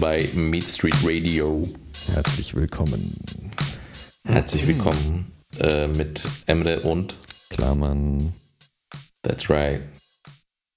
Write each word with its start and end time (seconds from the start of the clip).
bei 0.00 0.28
Meat 0.34 0.64
Street 0.64 0.96
Radio. 1.04 1.62
Herzlich 2.14 2.54
willkommen. 2.54 3.14
Herzlich 4.24 4.66
willkommen 4.66 5.30
äh, 5.60 5.86
mit 5.88 6.26
Emre 6.46 6.80
und 6.80 7.16
Klarmann. 7.50 8.32
That's 9.22 9.48
right. 9.50 9.82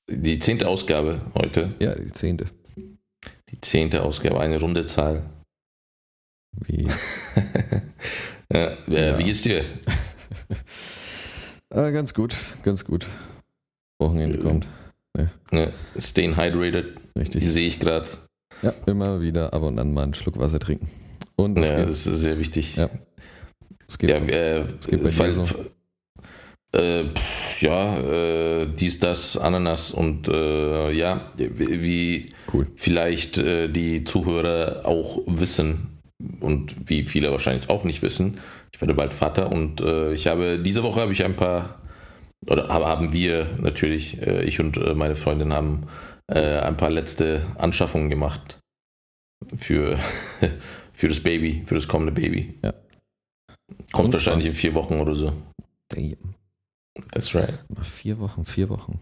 Die 0.09 0.39
zehnte 0.39 0.67
Ausgabe 0.67 1.21
heute. 1.35 1.73
Ja, 1.79 1.95
die 1.95 2.11
zehnte. 2.11 2.45
Die 2.75 3.61
zehnte 3.61 4.03
Ausgabe, 4.03 4.39
eine 4.39 4.59
runde 4.59 4.85
Zahl. 4.85 5.29
Wie? 6.65 6.83
ja, 8.51 8.77
äh, 8.89 9.09
Ja. 9.11 9.19
Wie 9.19 9.23
geht's 9.23 9.41
dir? 9.41 9.63
Ah, 11.69 11.89
ganz 11.91 12.13
gut, 12.13 12.35
ganz 12.63 12.83
gut. 12.85 13.07
Wochenende 13.99 14.37
Äh, 14.39 14.41
kommt. 14.41 14.67
Ne, 15.51 15.71
staying 15.99 16.35
hydrated, 16.35 16.97
Richtig. 17.17 17.47
sehe 17.47 17.67
ich 17.67 17.79
gerade. 17.79 18.09
Ja, 18.63 18.73
immer 18.85 19.21
wieder 19.21 19.53
ab 19.53 19.61
und 19.63 19.77
an 19.79 19.93
mal 19.93 20.03
einen 20.03 20.13
Schluck 20.13 20.37
Wasser 20.39 20.59
trinken. 20.59 20.89
Und 21.35 21.57
es 21.59 21.69
Ja, 21.69 21.77
geht, 21.79 21.89
das 21.89 22.07
ist 22.07 22.19
sehr 22.21 22.39
wichtig. 22.39 22.75
Ja. 22.75 22.89
es 23.87 23.97
geht 23.97 24.09
Ja, 24.09 24.17
äh, 24.17 24.65
geht 24.87 25.03
bei 25.03 25.09
dir 25.09 25.31
so? 25.31 25.45
äh, 26.71 27.03
pff, 27.13 27.61
ja 27.61 27.99
äh, 27.99 28.67
dies, 28.67 28.99
das, 28.99 29.37
Ananas 29.37 29.91
und 29.91 30.27
äh, 30.27 30.91
ja, 30.91 31.31
wie 31.37 32.33
cool. 32.53 32.67
vielleicht 32.75 33.37
äh, 33.37 33.67
die 33.67 34.03
Zuhörer 34.03 34.81
auch 34.85 35.19
wissen 35.27 35.99
und 36.39 36.75
wie 36.89 37.03
viele 37.03 37.31
wahrscheinlich 37.31 37.69
auch 37.69 37.83
nicht 37.83 38.01
wissen. 38.01 38.39
Ich 38.73 38.81
werde 38.81 38.93
bald 38.95 39.13
Vater 39.13 39.51
und 39.51 39.81
äh, 39.81 40.13
ich 40.13 40.27
habe 40.27 40.57
diese 40.59 40.83
Woche 40.83 41.01
habe 41.01 41.11
ich 41.11 41.23
ein 41.23 41.35
paar 41.35 41.79
oder 42.47 42.67
hab- 42.69 42.85
haben 42.85 43.13
wir 43.13 43.47
natürlich, 43.61 44.21
äh, 44.21 44.43
ich 44.43 44.59
und 44.59 44.77
meine 44.95 45.15
Freundin 45.15 45.53
haben 45.53 45.83
äh, 46.27 46.59
ein 46.59 46.77
paar 46.77 46.89
letzte 46.89 47.45
Anschaffungen 47.57 48.09
gemacht 48.09 48.59
für, 49.57 49.97
für 50.93 51.07
das 51.07 51.21
Baby, 51.21 51.63
für 51.65 51.75
das 51.75 51.87
kommende 51.87 52.11
Baby. 52.13 52.57
Ja. 52.63 52.73
Kommt 53.91 54.05
Und 54.05 54.11
zwar- 54.11 54.13
wahrscheinlich 54.13 54.47
in 54.47 54.53
vier 54.53 54.73
Wochen 54.73 54.99
oder 54.99 55.15
so. 55.15 55.33
Damn. 55.89 56.35
That's 57.11 57.33
right. 57.35 57.57
Mal 57.69 57.83
vier 57.83 58.19
Wochen, 58.19 58.45
vier 58.45 58.69
Wochen. 58.69 58.99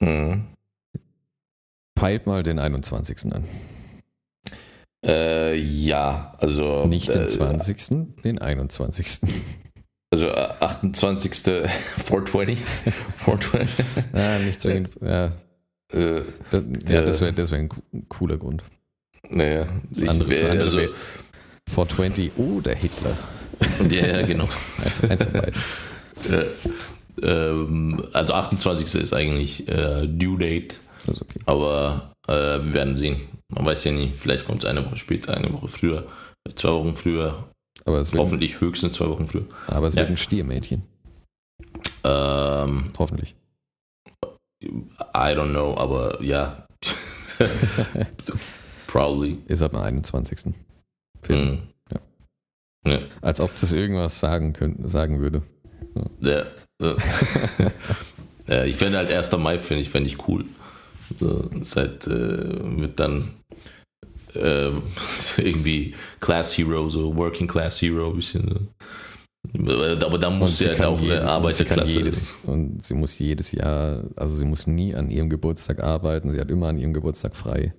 Mhm. 0.00 0.46
Peilt 1.96 2.26
mal 2.26 2.42
den 2.42 2.58
21. 2.58 3.32
an. 3.32 3.44
Äh, 5.04 5.56
ja, 5.56 6.34
also. 6.38 6.84
Nicht 6.86 7.12
den 7.14 7.22
äh, 7.22 7.26
20., 7.26 8.22
den 8.24 8.38
21. 8.38 9.20
Also 10.10 10.28
äh, 10.28 10.32
28. 10.60 11.32
420. 11.34 12.58
420. 13.16 13.84
ah, 14.12 14.38
nicht 14.38 14.60
so. 14.60 14.70
Ja, 14.70 15.32
äh, 15.92 16.22
das, 16.50 16.64
ja, 16.88 17.00
Äh. 17.02 17.06
das 17.06 17.20
wäre 17.20 17.32
das 17.32 17.50
wär 17.50 17.58
ein 17.58 17.68
co- 17.68 17.82
cooler 18.08 18.36
Grund. 18.36 18.62
naja. 19.30 19.66
Das 19.90 20.08
andere- 20.08 20.34
äh, 20.34 20.42
andere 20.50 20.64
also, 20.64 20.78
wär- 20.78 20.88
420, 21.68 22.32
oh, 22.36 22.60
der 22.60 22.76
Hitler. 22.76 23.16
ja, 23.90 24.06
ja, 24.06 24.22
genau. 24.26 24.48
Eins, 25.08 25.26
eins 25.34 25.58
äh, 26.30 26.46
ähm, 27.22 28.04
also 28.12 28.34
28. 28.34 29.00
ist 29.00 29.14
eigentlich 29.14 29.68
äh, 29.68 30.06
Due 30.06 30.38
Date, 30.38 30.80
okay. 31.08 31.40
aber 31.46 32.12
äh, 32.26 32.32
wir 32.32 32.72
werden 32.74 32.96
sehen. 32.96 33.16
Man 33.48 33.64
weiß 33.66 33.84
ja 33.84 33.92
nie, 33.92 34.12
vielleicht 34.16 34.46
kommt 34.46 34.64
es 34.64 34.68
eine 34.70 34.84
Woche 34.84 34.96
später, 34.96 35.34
eine 35.36 35.52
Woche 35.52 35.68
früher, 35.68 36.06
zwei 36.56 36.70
Wochen 36.70 36.96
früher, 36.96 37.44
Aber 37.84 38.00
es 38.00 38.12
wird, 38.12 38.20
hoffentlich 38.22 38.60
höchstens 38.60 38.94
zwei 38.94 39.08
Wochen 39.08 39.26
früher. 39.28 39.44
aber 39.68 39.86
es 39.86 39.94
Ja. 39.94 40.00
wird 40.02 40.10
ein 40.10 40.16
Stiermädchen. 40.16 40.82
Ähm, 42.04 42.84
Hoffentlich. 42.98 43.34
I 44.66 45.34
don't 45.34 45.50
know, 45.50 45.76
aber 45.76 46.22
ja. 46.22 46.66
Probably. 48.86 49.38
Ist 49.48 49.62
ab 49.62 49.72
dem 49.72 49.80
21. 49.80 50.54
Film. 51.22 51.50
Mhm. 51.50 51.58
Ja. 51.92 52.92
Ja. 52.92 52.98
Als 53.22 53.40
ob 53.40 53.54
das 53.56 53.72
irgendwas 53.72 54.20
sagen, 54.20 54.52
könnte, 54.52 54.88
sagen 54.88 55.20
würde. 55.20 55.42
Ja. 56.20 56.44
ja, 58.46 58.64
ich 58.64 58.76
fände 58.76 58.98
halt 58.98 59.12
1. 59.12 59.32
Mai, 59.38 59.58
finde 59.58 59.82
ich, 59.82 59.90
fände 59.90 60.08
ich 60.08 60.28
cool. 60.28 60.44
So, 61.18 61.50
halt, 61.76 62.06
äh, 62.06 62.78
wird 62.80 62.98
dann 62.98 63.30
äh, 64.34 64.70
irgendwie 65.36 65.94
Class 66.20 66.56
Hero, 66.56 66.88
so 66.88 67.14
Working 67.16 67.46
Class 67.46 67.80
Hero, 67.80 68.10
ein 68.10 68.16
bisschen. 68.16 68.48
So. 68.48 68.60
Aber 69.52 70.18
dann 70.18 70.38
muss 70.38 70.58
sie 70.58 70.68
halt 70.68 70.80
auch 70.82 70.98
jede- 71.00 71.20
eine 71.28 71.46
und 71.46 71.52
sie 71.54 71.64
kann 71.64 71.80
Arbeiterklasse. 71.80 71.92
jedes, 71.98 72.36
und 72.44 72.82
sie 72.84 72.94
muss 72.94 73.18
jedes 73.18 73.52
Jahr, 73.52 74.04
also 74.16 74.34
sie 74.34 74.44
muss 74.44 74.66
nie 74.66 74.94
an 74.94 75.10
ihrem 75.10 75.28
Geburtstag 75.28 75.80
arbeiten, 75.82 76.32
sie 76.32 76.40
hat 76.40 76.50
immer 76.50 76.68
an 76.68 76.78
ihrem 76.78 76.92
Geburtstag 76.94 77.36
frei. 77.36 77.74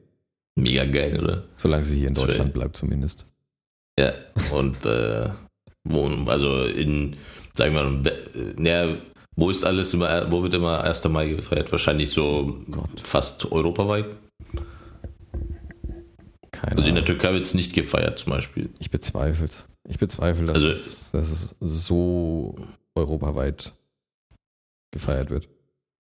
Mega 0.57 0.85
geil, 0.85 1.19
oder? 1.21 1.43
Solange 1.57 1.85
sie 1.85 1.97
hier 1.99 2.07
in 2.07 2.13
Deutschland 2.13 2.53
bleibt 2.53 2.77
zumindest. 2.77 3.25
Ja, 3.99 4.13
und 4.53 4.85
äh, 4.85 5.29
wo, 5.83 6.05
also 6.27 6.65
in, 6.65 7.15
sagen 7.53 7.73
wir 7.75 7.83
mal, 7.83 7.97
Be- 8.01 8.55
ja, 8.63 8.95
wo 9.35 9.49
ist 9.49 9.65
alles 9.65 9.93
immer, 9.93 10.31
wo 10.31 10.43
wird 10.43 10.53
immer 10.53 10.81
1. 10.83 11.03
Mai 11.09 11.29
gefeiert? 11.29 11.71
Wahrscheinlich 11.71 12.09
so 12.11 12.57
Gott. 12.71 13.01
fast 13.03 13.51
europaweit. 13.51 14.05
Keine 16.51 16.77
Also 16.77 16.89
in 16.89 16.95
der. 16.95 17.05
Türkei 17.05 17.33
wird 17.33 17.45
es 17.45 17.53
nicht 17.53 17.73
gefeiert, 17.73 18.19
zum 18.19 18.31
Beispiel. 18.31 18.69
Ich 18.79 18.89
bezweifle 18.91 19.45
es. 19.45 19.65
Ich 19.87 19.97
bezweifle, 19.99 20.45
dass, 20.45 20.55
Also- 20.55 20.69
es, 20.69 21.11
dass 21.11 21.31
es 21.31 21.55
so 21.59 22.55
europaweit 22.95 23.73
gefeiert 24.91 25.29
wird. 25.29 25.47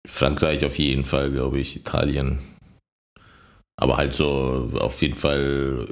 Frankreich 0.08 0.66
auf 0.66 0.78
jeden 0.80 1.06
Fall, 1.06 1.32
glaube 1.32 1.60
ich, 1.60 1.76
Italien. 1.76 2.40
Aber 3.80 3.98
halt 3.98 4.14
so 4.14 4.70
auf 4.80 5.02
jeden 5.02 5.16
Fall, 5.16 5.88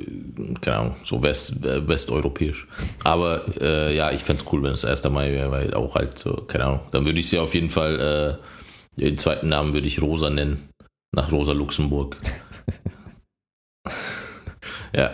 keine 0.61 0.77
Ahnung, 0.77 0.95
so 1.03 1.23
West, 1.23 1.65
äh, 1.65 1.87
westeuropäisch. 1.87 2.67
Aber 3.03 3.45
äh, 3.59 3.95
ja, 3.95 4.11
ich 4.11 4.23
fände 4.23 4.43
es 4.43 4.51
cool, 4.51 4.61
wenn 4.61 4.73
es 4.73 4.85
1. 4.85 5.03
Mai 5.09 5.31
wäre, 5.31 5.51
weil 5.51 5.73
auch 5.73 5.95
halt 5.95 6.17
so, 6.19 6.33
keine 6.35 6.65
Ahnung. 6.65 6.81
Dann 6.91 7.05
würde 7.05 7.19
ich 7.19 7.29
sie 7.29 7.39
auf 7.39 7.53
jeden 7.55 7.69
Fall, 7.71 8.39
äh, 8.99 8.99
den 8.99 9.17
zweiten 9.17 9.47
Namen 9.49 9.73
würde 9.73 9.87
ich 9.87 10.01
Rosa 10.01 10.29
nennen. 10.29 10.69
Nach 11.15 11.31
Rosa 11.31 11.53
Luxemburg. 11.53 12.17
ja. 14.95 15.11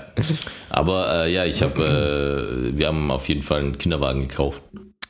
Aber 0.69 1.25
äh, 1.25 1.33
ja, 1.33 1.45
ich 1.45 1.61
habe, 1.61 2.69
äh, 2.71 2.77
wir 2.77 2.87
haben 2.87 3.11
auf 3.11 3.27
jeden 3.27 3.41
Fall 3.41 3.59
einen 3.61 3.77
Kinderwagen 3.77 4.27
gekauft. 4.27 4.61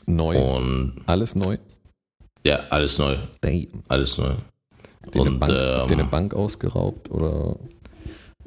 Neu. 0.05 0.37
Und 0.37 1.01
Alles 1.07 1.35
neu. 1.35 1.57
ja, 2.45 2.59
alles 2.69 2.97
neu. 2.99 3.17
Damn. 3.41 3.67
Alles 3.87 4.17
neu. 4.17 4.31
Den 5.13 5.21
eine 5.21 5.29
Und, 5.31 5.39
Bank, 5.39 5.51
habt 5.51 5.91
ihr 5.91 5.93
ähm, 5.93 5.99
eine 5.99 6.09
Bank 6.09 6.33
ausgeraubt 6.33 7.09
oder? 7.11 7.57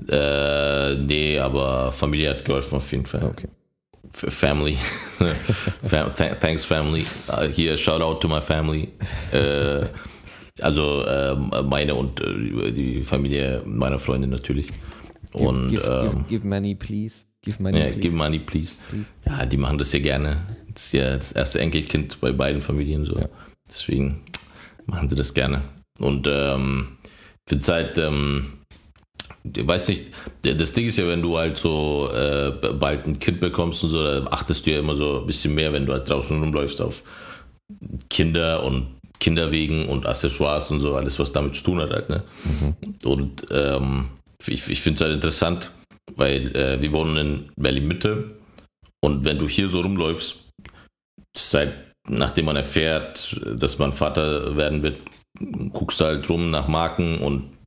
Äh, 0.09 0.95
nee, 0.97 1.39
aber 1.39 1.91
Familie 1.93 2.31
hat 2.31 2.45
geholfen 2.45 2.77
auf 2.77 2.91
jeden 2.93 3.07
Fall. 3.07 3.25
Okay. 3.25 3.49
Family. 4.13 4.77
Fa- 5.85 6.09
th 6.11 6.41
thanks, 6.41 6.65
Family. 6.65 7.05
Uh, 7.29 7.43
hier, 7.43 7.77
shout 7.77 8.01
out 8.01 8.21
to 8.21 8.29
my 8.29 8.41
family. 8.41 8.89
Äh, 9.33 9.87
also 10.61 11.05
ähm, 11.07 11.51
meine 11.69 11.95
und 11.95 12.21
äh, 12.21 12.73
die 12.73 13.03
Familie 13.03 13.63
meiner 13.65 13.99
Freundin 13.99 14.31
natürlich. 14.31 14.69
Und 15.35 15.71
give, 15.71 15.83
ähm, 15.83 16.11
give, 16.11 16.25
give 16.29 16.47
money, 16.47 16.75
please. 16.75 17.25
Give 17.43 17.63
money, 17.63 17.79
ja, 17.79 17.87
please. 17.87 18.01
give 18.01 18.17
money, 18.17 18.39
please. 18.39 18.75
please. 18.91 19.07
Ja, 19.27 19.47
die 19.47 19.57
machen 19.57 19.79
das 19.79 19.93
ja 19.93 20.01
gerne. 20.01 20.43
Das 20.73 20.87
ist 20.87 20.93
ja 20.93 21.17
das 21.17 21.33
erste 21.33 21.61
Enkelkind 21.61 22.21
bei 22.21 22.33
beiden 22.33 22.61
Familien 22.61 23.05
so. 23.05 23.19
Ja. 23.19 23.29
Deswegen 23.69 24.23
machen 24.87 25.09
sie 25.09 25.17
das 25.17 25.35
gerne. 25.35 25.63
Und 25.99 26.29
ähm, 26.31 26.99
für 27.47 27.59
Zeit, 27.61 27.99
ähm, 27.99 28.59
ich 29.57 29.67
weiß 29.67 29.89
nicht, 29.89 30.07
das 30.43 30.73
Ding 30.73 30.87
ist 30.87 30.99
ja, 30.99 31.07
wenn 31.07 31.23
du 31.23 31.39
halt 31.39 31.59
so 31.59 32.11
äh, 32.13 32.53
bald 32.73 33.07
ein 33.07 33.19
Kind 33.19 33.41
bekommst 33.41 33.83
und 33.85 33.91
so, 33.91 34.03
da 34.03 34.27
achtest 34.27 34.67
du 34.67 34.73
ja 34.73 34.79
immer 34.81 34.95
so 34.95 35.21
ein 35.21 35.27
bisschen 35.27 35.55
mehr, 35.55 35.73
wenn 35.73 35.87
du 35.87 35.93
halt 35.93 36.09
draußen 36.09 36.39
rumläufst 36.39 36.81
auf 36.81 37.03
Kinder 38.09 38.63
und 38.65 38.99
Kinderwegen 39.21 39.89
und 39.89 40.07
Accessoires 40.07 40.71
und 40.71 40.81
so, 40.81 40.95
alles, 40.95 41.19
was 41.19 41.33
damit 41.33 41.57
zu 41.57 41.65
tun 41.65 41.81
hat 41.81 41.91
halt, 41.91 42.09
ne? 42.09 42.23
Und 43.05 43.47
ähm, 43.51 44.11
ich, 44.47 44.69
ich 44.69 44.81
finde 44.81 44.97
es 44.97 45.01
halt 45.03 45.15
interessant, 45.15 45.71
weil 46.15 46.55
äh, 46.57 46.81
wir 46.81 46.93
wohnen 46.93 47.17
in 47.17 47.53
Berlin-Mitte 47.57 48.39
und 49.01 49.25
wenn 49.25 49.39
du 49.39 49.49
hier 49.49 49.69
so 49.69 49.81
rumläufst, 49.81 50.39
seit 51.37 51.75
nachdem 52.09 52.47
man 52.47 52.57
erfährt, 52.57 53.41
dass 53.45 53.79
man 53.79 53.93
Vater 53.93 54.57
werden 54.57 54.83
wird, 54.83 54.99
guckst 55.73 56.01
du 56.01 56.07
halt 56.07 56.29
rum 56.31 56.51
nach 56.51 56.69
Marken 56.69 57.19
und 57.19 57.59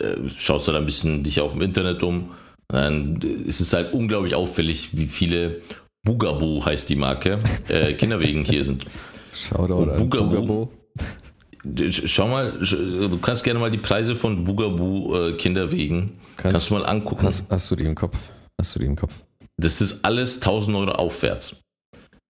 äh, 0.00 0.28
schaust 0.28 0.68
du 0.68 0.72
da 0.72 0.78
ein 0.78 0.86
bisschen 0.86 1.22
dich 1.24 1.40
auch 1.40 1.54
im 1.54 1.62
Internet 1.62 2.02
um. 2.02 2.30
Dann 2.68 3.20
ist 3.20 3.60
es 3.60 3.72
halt 3.72 3.92
unglaublich 3.92 4.34
auffällig, 4.34 4.96
wie 4.96 5.06
viele 5.06 5.60
Bugaboo 6.04 6.64
heißt 6.64 6.88
die 6.88 6.96
Marke, 6.96 7.38
äh, 7.68 7.92
Kinderwegen 7.94 8.44
hier 8.44 8.64
sind. 8.64 8.86
Shoutout 9.32 9.74
Und 9.74 9.90
an 9.90 10.08
Bugaboo. 10.08 10.70
Schau 11.90 12.28
mal, 12.28 12.52
du 12.60 13.18
kannst 13.18 13.42
gerne 13.44 13.58
mal 13.58 13.70
die 13.70 13.78
Preise 13.78 14.14
von 14.14 14.44
Bugaboo 14.44 15.16
äh, 15.16 15.32
Kinderwegen, 15.36 16.18
kannst, 16.36 16.52
Kannst- 16.54 16.70
du 16.70 16.74
mal 16.74 16.84
angucken. 16.86 17.22
Hast, 17.26 17.44
hast 17.50 17.70
du 17.70 17.76
die 17.76 17.84
im 17.84 17.94
Kopf? 17.94 18.16
Hast 18.60 18.74
du 18.74 18.80
die 18.80 18.86
im 18.86 18.96
Kopf? 18.96 19.14
Das 19.56 19.80
ist 19.80 20.04
alles 20.04 20.36
1000 20.36 20.76
Euro 20.76 20.90
aufwärts. 20.92 21.56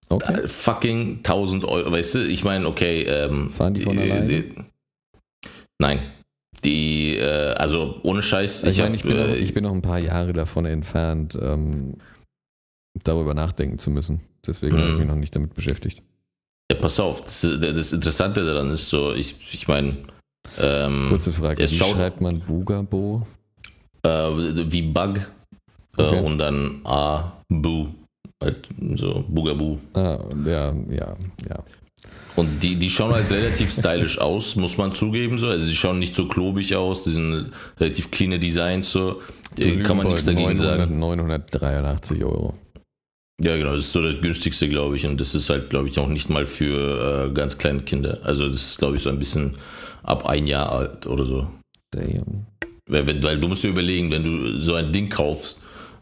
Okay. 0.08 0.42
Äh, 0.44 0.48
Fucking 0.48 1.16
1000 1.18 1.64
Euro, 1.64 1.90
weißt 1.90 2.16
du? 2.16 2.18
Ich 2.26 2.44
meine, 2.44 2.66
okay. 2.68 3.02
Ähm, 3.02 3.50
Fahren 3.50 3.74
die 3.74 3.82
von 3.82 3.98
alleine? 3.98 4.44
Nein. 5.80 5.98
Die, 6.64 7.16
äh, 7.16 7.54
also 7.54 8.00
ohne 8.04 8.22
Scheiß. 8.22 8.62
Ich, 8.64 8.70
Ich, 8.70 8.78
meine, 8.78 8.90
hab, 8.90 8.96
ich, 8.96 9.02
bin 9.02 9.16
noch, 9.16 9.28
äh, 9.28 9.36
ich 9.36 9.54
bin 9.54 9.64
noch 9.64 9.72
ein 9.72 9.82
paar 9.82 9.98
Jahre 9.98 10.32
davon 10.32 10.64
entfernt, 10.66 11.36
ähm, 11.40 11.94
darüber 13.02 13.34
nachdenken 13.34 13.78
zu 13.78 13.90
müssen. 13.90 14.20
Deswegen 14.46 14.76
habe 14.76 14.86
ich 14.88 14.92
Mhm. 14.94 14.98
mich 15.00 15.08
noch 15.08 15.16
nicht 15.16 15.34
damit 15.34 15.54
beschäftigt. 15.54 16.02
Ja, 16.70 16.78
pass 16.78 16.98
auf, 17.00 17.20
das, 17.22 17.40
das 17.60 17.92
Interessante 17.92 18.44
daran 18.44 18.70
ist 18.70 18.88
so, 18.88 19.12
ich, 19.14 19.36
ich 19.52 19.68
meine, 19.68 19.96
ähm, 20.58 21.06
Kurze 21.10 21.32
Frage, 21.32 21.62
wie 21.62 21.68
schaut- 21.68 21.96
schreibt 21.96 22.20
man 22.20 22.40
Bugabo? 22.40 23.26
äh, 24.02 24.08
wie 24.08 24.82
Bug 24.82 25.16
äh, 25.96 26.02
Okay. 26.02 26.20
und 26.20 26.38
dann 26.38 26.80
A, 26.84 27.32
Bu. 27.48 27.86
Halt 28.42 28.66
so 28.96 29.24
Bugaboo. 29.28 29.78
Ah, 29.94 30.18
ja, 30.44 30.72
ja, 30.90 31.16
ja. 31.48 31.64
Und 32.36 32.62
die, 32.62 32.74
die 32.74 32.90
schauen 32.90 33.12
halt 33.12 33.30
relativ 33.30 33.72
stylisch 33.72 34.18
aus, 34.18 34.56
muss 34.56 34.76
man 34.76 34.92
zugeben. 34.92 35.38
So. 35.38 35.48
Also 35.48 35.66
die 35.66 35.74
schauen 35.76 36.00
nicht 36.00 36.14
so 36.16 36.26
klobig 36.26 36.74
aus, 36.74 37.04
die 37.04 37.12
sind 37.12 37.52
relativ 37.78 38.10
cleane 38.10 38.38
Designs. 38.40 38.90
So. 38.90 39.22
Äh, 39.56 39.76
Kann 39.84 39.96
man 39.98 40.08
nichts 40.08 40.24
dagegen 40.24 40.52
900, 40.52 40.78
sagen. 40.80 40.98
983 40.98 42.24
Euro. 42.24 42.54
Ja, 43.40 43.56
genau, 43.56 43.72
das 43.72 43.86
ist 43.86 43.92
so 43.92 44.02
das 44.02 44.20
günstigste, 44.20 44.68
glaube 44.68 44.96
ich. 44.96 45.06
Und 45.06 45.20
das 45.20 45.34
ist 45.34 45.50
halt, 45.50 45.70
glaube 45.70 45.88
ich, 45.88 45.98
auch 45.98 46.08
nicht 46.08 46.30
mal 46.30 46.46
für 46.46 47.28
äh, 47.28 47.34
ganz 47.34 47.58
kleine 47.58 47.80
Kinder. 47.80 48.18
Also 48.22 48.48
das 48.48 48.64
ist, 48.66 48.78
glaube 48.78 48.96
ich, 48.96 49.02
so 49.02 49.08
ein 49.08 49.18
bisschen 49.18 49.56
ab 50.02 50.26
ein 50.26 50.46
Jahr 50.46 50.70
alt 50.70 51.06
oder 51.06 51.24
so. 51.24 51.48
Damn. 51.90 52.46
Weil, 52.86 53.06
wenn, 53.06 53.22
weil 53.22 53.40
du 53.40 53.48
musst 53.48 53.64
dir 53.64 53.68
überlegen, 53.68 54.10
wenn 54.10 54.24
du 54.24 54.60
so 54.60 54.74
ein 54.74 54.92
Ding 54.92 55.08
kaufst, 55.08 55.56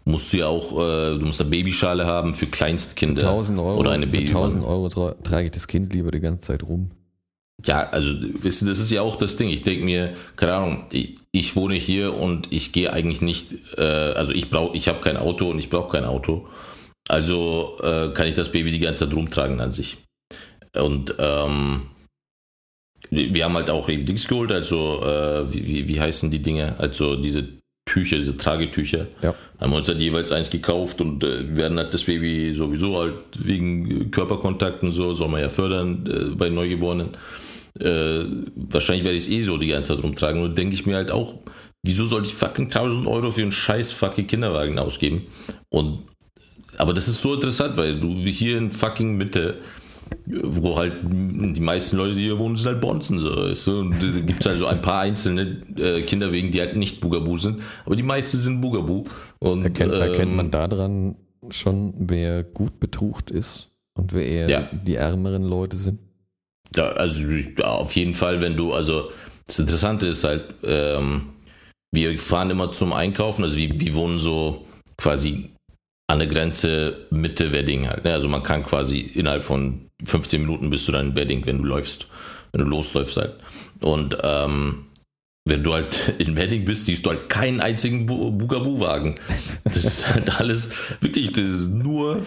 musst 0.04 0.32
du 0.32 0.38
ja 0.38 0.46
auch, 0.46 0.72
äh, 0.72 1.18
du 1.18 1.24
musst 1.24 1.40
eine 1.40 1.50
Babyschale 1.50 2.04
haben 2.04 2.34
für 2.34 2.46
Kleinstkinder. 2.46 3.22
1000 3.22 3.58
Euro, 3.58 3.78
Oder 3.78 3.92
eine 3.92 4.06
für 4.06 4.12
Baby. 4.12 4.28
1000 4.28 4.64
Euro 4.64 4.88
tra 4.88 5.14
trage 5.22 5.46
ich 5.46 5.52
das 5.52 5.68
Kind 5.68 5.94
lieber 5.94 6.10
die 6.10 6.20
ganze 6.20 6.42
Zeit 6.42 6.62
rum. 6.62 6.90
Ja, 7.64 7.88
also 7.90 8.12
das 8.42 8.62
ist 8.62 8.90
ja 8.90 9.02
auch 9.02 9.16
das 9.16 9.36
Ding. 9.36 9.48
Ich 9.48 9.62
denke 9.62 9.84
mir, 9.84 10.14
keine 10.36 10.54
Ahnung, 10.54 10.84
ich, 10.90 11.18
ich 11.30 11.54
wohne 11.54 11.74
hier 11.74 12.14
und 12.14 12.52
ich 12.52 12.72
gehe 12.72 12.92
eigentlich 12.92 13.20
nicht, 13.20 13.54
äh, 13.78 13.82
also 13.82 14.32
ich 14.32 14.50
brauche, 14.50 14.76
ich 14.76 14.88
habe 14.88 15.00
kein 15.00 15.16
Auto 15.16 15.48
und 15.48 15.58
ich 15.58 15.70
brauche 15.70 15.92
kein 15.92 16.04
Auto. 16.04 16.48
Also 17.08 17.78
äh, 17.82 18.08
kann 18.14 18.28
ich 18.28 18.34
das 18.34 18.50
Baby 18.50 18.70
die 18.70 18.78
ganze 18.78 19.06
Zeit 19.06 19.16
rumtragen 19.16 19.60
an 19.60 19.72
sich. 19.72 19.98
Und 20.74 21.14
ähm, 21.18 21.88
wir 23.10 23.44
haben 23.44 23.54
halt 23.54 23.68
auch 23.68 23.88
eben 23.88 24.06
Dings 24.06 24.26
geholt, 24.26 24.52
also 24.52 25.02
äh, 25.02 25.52
wie, 25.52 25.66
wie, 25.66 25.88
wie 25.88 26.00
heißen 26.00 26.30
die 26.30 26.40
Dinge? 26.40 26.78
Also 26.78 27.16
diese 27.16 27.46
Tücher, 27.84 28.16
diese 28.16 28.36
Tragetücher. 28.36 29.08
Ja. 29.22 29.34
Haben 29.60 29.72
uns 29.72 29.88
halt 29.88 30.00
jeweils 30.00 30.32
eins 30.32 30.50
gekauft 30.50 31.00
und 31.00 31.22
äh, 31.24 31.56
werden 31.56 31.78
halt 31.78 31.92
das 31.92 32.04
Baby 32.04 32.52
sowieso 32.52 32.98
halt 32.98 33.14
wegen 33.38 34.10
Körperkontakten 34.10 34.92
so, 34.92 35.12
soll 35.12 35.28
man 35.28 35.40
ja 35.40 35.48
fördern 35.48 36.06
äh, 36.06 36.34
bei 36.34 36.48
Neugeborenen. 36.48 37.10
Äh, 37.78 38.24
wahrscheinlich 38.54 39.04
werde 39.04 39.16
ich 39.16 39.24
es 39.24 39.30
eh 39.30 39.42
so 39.42 39.58
die 39.58 39.68
ganze 39.68 39.94
Zeit 39.94 40.04
rumtragen. 40.04 40.42
Und 40.42 40.56
denke 40.56 40.74
ich 40.74 40.86
mir 40.86 40.96
halt 40.96 41.10
auch, 41.10 41.34
wieso 41.84 42.06
soll 42.06 42.24
ich 42.24 42.34
fucking 42.34 42.66
1000 42.66 43.06
Euro 43.06 43.30
für 43.30 43.42
einen 43.42 43.52
scheiß 43.52 43.92
fucking 43.92 44.26
Kinderwagen 44.26 44.78
ausgeben? 44.78 45.26
Und 45.68 46.04
aber 46.82 46.94
das 46.94 47.06
ist 47.06 47.22
so 47.22 47.34
interessant, 47.34 47.76
weil 47.76 48.00
du 48.00 48.08
hier 48.26 48.58
in 48.58 48.72
fucking 48.72 49.16
Mitte, 49.16 49.58
wo 50.26 50.76
halt 50.76 50.94
die 51.04 51.60
meisten 51.60 51.96
Leute, 51.96 52.16
die 52.16 52.22
hier 52.22 52.40
wohnen, 52.40 52.56
sind 52.56 52.66
halt 52.66 52.80
Bonzen, 52.80 53.20
so, 53.20 53.30
weißt 53.36 53.66
du? 53.68 53.78
Und 53.78 53.92
da 53.92 54.20
gibt 54.20 54.40
es 54.40 54.46
halt 54.46 54.58
so 54.58 54.66
ein 54.66 54.82
paar 54.82 55.02
einzelne 55.02 55.62
äh, 55.76 56.02
Kinderwegen, 56.02 56.50
die 56.50 56.58
halt 56.58 56.74
nicht 56.76 57.00
Bugaboo 57.00 57.36
sind, 57.36 57.62
aber 57.86 57.94
die 57.94 58.02
meisten 58.02 58.36
sind 58.38 58.60
Bugaboo. 58.60 59.04
Und, 59.38 59.62
Erkennt, 59.62 59.92
erkennt 59.92 60.30
ähm, 60.32 60.36
man 60.36 60.50
daran 60.50 61.14
schon, 61.50 61.94
wer 61.98 62.42
gut 62.42 62.80
betrucht 62.80 63.30
ist 63.30 63.70
und 63.94 64.12
wer 64.12 64.26
eher 64.26 64.50
Ja. 64.50 64.68
die 64.72 64.96
ärmeren 64.96 65.44
Leute 65.44 65.76
sind? 65.76 66.00
Ja, 66.74 66.88
also 66.88 67.22
ja, 67.22 67.66
auf 67.66 67.94
jeden 67.94 68.14
Fall, 68.14 68.42
wenn 68.42 68.56
du, 68.56 68.72
also 68.72 69.12
das 69.46 69.56
Interessante 69.60 70.08
ist 70.08 70.24
halt, 70.24 70.42
ähm, 70.64 71.28
wir 71.92 72.18
fahren 72.18 72.50
immer 72.50 72.72
zum 72.72 72.92
Einkaufen, 72.92 73.44
also 73.44 73.56
wir, 73.56 73.78
wir 73.78 73.94
wohnen 73.94 74.18
so 74.18 74.64
quasi 74.96 75.51
an 76.12 76.18
der 76.18 76.28
Grenze 76.28 77.06
Mitte 77.10 77.52
Wedding 77.52 77.88
halt. 77.88 78.04
Ne? 78.04 78.12
Also 78.12 78.28
man 78.28 78.42
kann 78.42 78.64
quasi 78.64 79.00
innerhalb 79.00 79.44
von 79.44 79.88
15 80.04 80.42
Minuten 80.42 80.68
bist 80.68 80.86
du 80.86 80.92
dann 80.92 81.08
in 81.08 81.16
Wedding, 81.16 81.46
wenn 81.46 81.58
du 81.58 81.64
läufst, 81.64 82.06
wenn 82.52 82.62
du 82.62 82.68
losläufst 82.68 83.16
halt. 83.16 83.34
Und 83.80 84.18
ähm, 84.22 84.84
wenn 85.46 85.64
du 85.64 85.72
halt 85.72 86.12
in 86.18 86.36
Wedding 86.36 86.66
bist, 86.66 86.84
siehst 86.84 87.06
du 87.06 87.10
halt 87.10 87.30
keinen 87.30 87.60
einzigen 87.60 88.04
Bu 88.04 88.30
Bugaboo-Wagen. 88.30 89.14
Das 89.64 89.76
ist 89.76 90.08
halt 90.12 90.38
alles, 90.38 90.70
wirklich, 91.00 91.32
das 91.32 91.44
ist 91.44 91.70
nur 91.70 92.20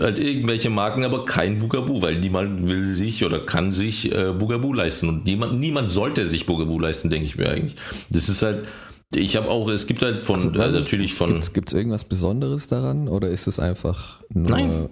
halt 0.00 0.18
irgendwelche 0.18 0.70
Marken, 0.70 1.04
aber 1.04 1.26
kein 1.26 1.58
Bugaboo, 1.58 2.00
weil 2.00 2.18
niemand 2.18 2.66
will 2.66 2.86
sich 2.86 3.22
oder 3.22 3.40
kann 3.40 3.72
sich 3.72 4.12
äh, 4.12 4.32
Bugaboo 4.32 4.72
leisten. 4.72 5.10
Und 5.10 5.26
niemand, 5.26 5.60
niemand 5.60 5.92
sollte 5.92 6.24
sich 6.24 6.46
Bugaboo 6.46 6.78
leisten, 6.78 7.10
denke 7.10 7.26
ich 7.26 7.36
mir 7.36 7.50
eigentlich. 7.50 7.76
Das 8.08 8.30
ist 8.30 8.42
halt, 8.42 8.66
ich 9.14 9.36
habe 9.36 9.48
auch, 9.48 9.68
es 9.68 9.86
gibt 9.86 10.02
halt 10.02 10.22
von, 10.22 10.36
Also, 10.36 10.50
ist- 10.78 10.84
natürlich 10.84 11.14
von, 11.14 11.40
Gibt 11.52 11.68
es 11.68 11.74
irgendwas 11.74 12.04
Besonderes 12.04 12.66
daran 12.68 13.08
oder 13.08 13.28
ist 13.28 13.46
es 13.46 13.58
einfach 13.58 14.22
nur 14.30 14.50
Nein. 14.50 14.88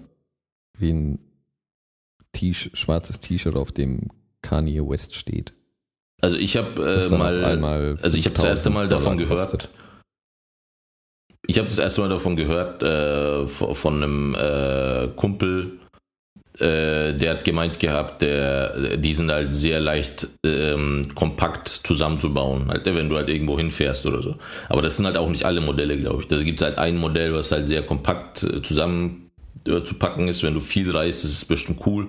wie 0.78 0.92
ein 0.92 1.18
T 2.32 2.52
schwarzes 2.54 3.20
T-Shirt, 3.20 3.54
auf 3.56 3.72
dem 3.72 4.08
Kanye 4.42 4.80
West 4.88 5.14
steht? 5.16 5.52
also 6.22 6.36
ich 6.36 6.56
habe 6.56 6.74
Das 6.82 7.10
äh, 7.12 7.18
mal, 7.18 7.44
einmal 7.44 7.98
also 8.02 8.16
ich 8.16 8.24
habe 8.26 8.36
das 8.36 8.44
erste 8.44 8.70
Mal 8.70 8.88
5000 8.88 8.92
davon 8.92 9.18
Dollar 9.18 9.28
gehört. 9.36 9.50
kostet. 9.50 9.70
Ich 11.46 11.58
habe 11.58 11.68
das 11.68 11.78
erste 11.78 12.00
Mal 12.00 12.08
davon 12.08 12.36
gehört 12.36 12.82
äh, 12.82 13.46
von 13.46 13.74
von 13.74 14.02
einem 14.02 14.34
äh, 14.34 15.08
Kumpel, 15.16 15.80
äh, 16.60 17.14
der 17.14 17.30
hat 17.32 17.44
gemeint 17.44 17.80
gehabt, 17.80 18.22
der, 18.22 18.96
die 18.96 19.12
sind 19.12 19.28
halt 19.30 19.56
sehr 19.56 19.80
leicht 19.80 20.28
ähm, 20.46 21.02
kompakt 21.16 21.68
zusammenzubauen, 21.68 22.68
halt, 22.68 22.84
wenn 22.84 23.08
du 23.08 23.16
halt 23.16 23.28
irgendwo 23.28 23.58
hinfährst 23.58 24.06
oder 24.06 24.22
so. 24.22 24.36
Aber 24.68 24.80
das 24.80 24.96
sind 24.96 25.04
halt 25.04 25.16
auch 25.16 25.28
nicht 25.28 25.44
alle 25.44 25.60
Modelle, 25.60 25.98
glaube 25.98 26.22
ich. 26.22 26.28
Da 26.28 26.40
gibt 26.40 26.60
es 26.60 26.64
halt 26.64 26.78
ein 26.78 26.96
Modell, 26.96 27.34
was 27.34 27.50
halt 27.50 27.66
sehr 27.66 27.82
kompakt 27.82 28.44
äh, 28.44 28.62
zusammen 28.62 29.30
äh, 29.66 29.82
zu 29.82 29.94
packen 29.94 30.28
ist. 30.28 30.44
Wenn 30.44 30.54
du 30.54 30.60
viel 30.60 30.92
reist, 30.92 31.24
das 31.24 31.32
ist 31.32 31.46
bestimmt 31.46 31.80
cool. 31.86 32.06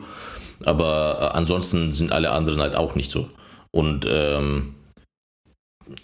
Aber 0.64 1.34
ansonsten 1.34 1.92
sind 1.92 2.12
alle 2.12 2.30
anderen 2.30 2.62
halt 2.62 2.76
auch 2.76 2.94
nicht 2.94 3.10
so. 3.10 3.28
Und 3.72 4.06
ähm, 4.08 4.76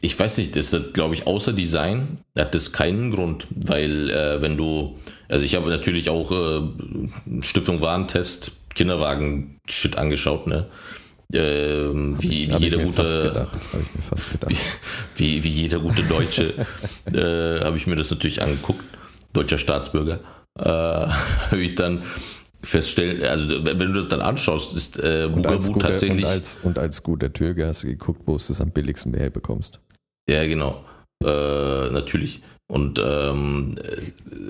ich 0.01 0.19
weiß 0.19 0.39
nicht, 0.39 0.55
das 0.55 0.73
ist, 0.73 0.93
glaube 0.95 1.13
ich, 1.13 1.27
außer 1.27 1.53
Design 1.53 2.17
hat 2.35 2.55
das 2.55 2.71
keinen 2.71 3.11
Grund, 3.11 3.47
weil 3.49 4.09
wenn 4.41 4.57
du, 4.57 4.99
also 5.31 5.45
ich 5.45 5.55
habe 5.55 5.69
natürlich 5.69 6.09
auch 6.09 6.31
äh, 6.31 6.61
Stiftung 7.41 7.81
Warentest, 7.81 8.51
Kinderwagen-Shit 8.75 9.97
angeschaut, 9.97 10.47
ne? 10.47 10.67
Ähm, 11.33 12.21
wie, 12.21 12.29
wie 12.29 12.43
ich 12.43 12.59
jeder 12.59 12.77
mir 12.79 12.91
fast 12.91 13.13
gute, 13.13 13.47
wie, 15.15 15.41
wie 15.43 15.49
jeder 15.49 15.79
gute 15.79 16.03
Deutsche, 16.03 16.53
äh, 17.05 17.63
habe 17.63 17.77
ich 17.77 17.87
mir 17.87 17.95
das 17.95 18.11
natürlich 18.11 18.41
angeguckt, 18.41 18.83
deutscher 19.31 19.57
Staatsbürger, 19.57 20.19
äh, 20.59 20.63
habe 20.65 21.61
ich 21.61 21.75
dann 21.75 22.03
feststellen, 22.61 23.23
also 23.23 23.63
wenn 23.63 23.77
du 23.77 23.93
das 23.93 24.09
dann 24.09 24.21
anschaust, 24.21 24.75
ist 24.75 24.99
äh, 24.99 25.29
guter, 25.33 25.57
tatsächlich. 25.79 26.25
und, 26.25 26.29
als, 26.29 26.57
und 26.61 26.77
als 26.77 27.01
guter 27.01 27.31
Türke 27.31 27.65
hast 27.65 27.83
du 27.83 27.87
geguckt, 27.87 28.21
wo 28.25 28.33
du 28.33 28.37
es 28.37 28.59
am 28.59 28.71
billigsten 28.71 29.13
herbekommst. 29.13 29.79
Ja, 30.29 30.45
genau. 30.45 30.83
Äh, 31.23 31.89
natürlich. 31.91 32.41
Und 32.71 32.99
ähm, 33.03 33.75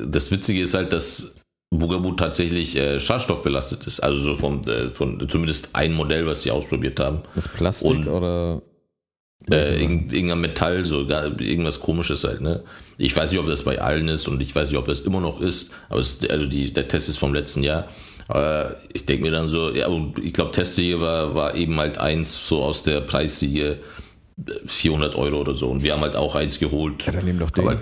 das 0.06 0.30
Witzige 0.30 0.62
ist 0.62 0.76
halt, 0.76 0.94
dass 0.94 1.34
Bugaboo 1.72 2.12
tatsächlich 2.12 2.76
äh, 2.76 3.00
schadstoffbelastet 3.00 3.88
ist. 3.88 4.00
Also 4.00 4.20
so 4.22 4.36
vom, 4.38 4.62
äh, 4.68 4.92
von 4.92 5.28
zumindest 5.28 5.70
ein 5.74 5.94
Modell, 5.94 6.28
was 6.28 6.44
sie 6.44 6.52
ausprobiert 6.52 7.00
haben. 7.00 7.22
Das 7.34 7.48
Plastik 7.48 7.90
Und- 7.90 8.08
oder 8.08 8.62
Äh, 9.50 9.82
irgend, 9.82 10.14
irgendein 10.14 10.40
Metall, 10.42 10.86
so 10.86 11.00
irgendwas 11.02 11.80
komisches 11.80 12.24
halt, 12.26 12.42
ne? 12.42 12.64
Ich 13.00 13.16
weiß 13.16 13.32
nicht, 13.32 13.40
ob 13.40 13.48
das 13.48 13.64
bei 13.64 13.82
allen 13.82 14.08
ist 14.08 14.28
und 14.28 14.40
ich 14.40 14.56
weiß 14.56 14.70
nicht, 14.70 14.78
ob 14.78 14.86
das 14.86 15.00
immer 15.00 15.20
noch 15.20 15.42
ist, 15.42 15.72
aber 15.90 16.00
es, 16.00 16.20
also 16.30 16.46
die, 16.46 16.72
der 16.72 16.88
Test 16.88 17.10
ist 17.10 17.18
vom 17.18 17.34
letzten 17.34 17.64
Jahr. 17.64 17.88
Aber 18.28 18.76
ich 18.94 19.04
denke 19.08 19.24
mir 19.24 19.32
dann 19.32 19.48
so, 19.48 19.72
ja, 19.74 19.88
und 19.88 20.20
ich 20.20 20.34
glaube, 20.34 20.52
Testserie 20.52 21.02
war, 21.02 21.34
war 21.34 21.56
eben 21.56 21.76
halt 21.80 21.98
eins 21.98 22.48
so 22.48 22.62
aus 22.62 22.84
der 22.84 23.02
Preisserie 23.02 23.80
400 24.68 25.16
Euro 25.16 25.40
oder 25.42 25.56
so. 25.56 25.70
Und 25.70 25.82
wir 25.84 25.94
haben 25.94 26.02
halt 26.02 26.16
auch 26.16 26.36
eins 26.36 26.60
geholt. 26.60 27.04
Ja, 27.08 27.12
dann 27.14 27.26
nimm 27.26 27.40
doch 27.40 27.50
den. 27.50 27.68
Aber, 27.68 27.82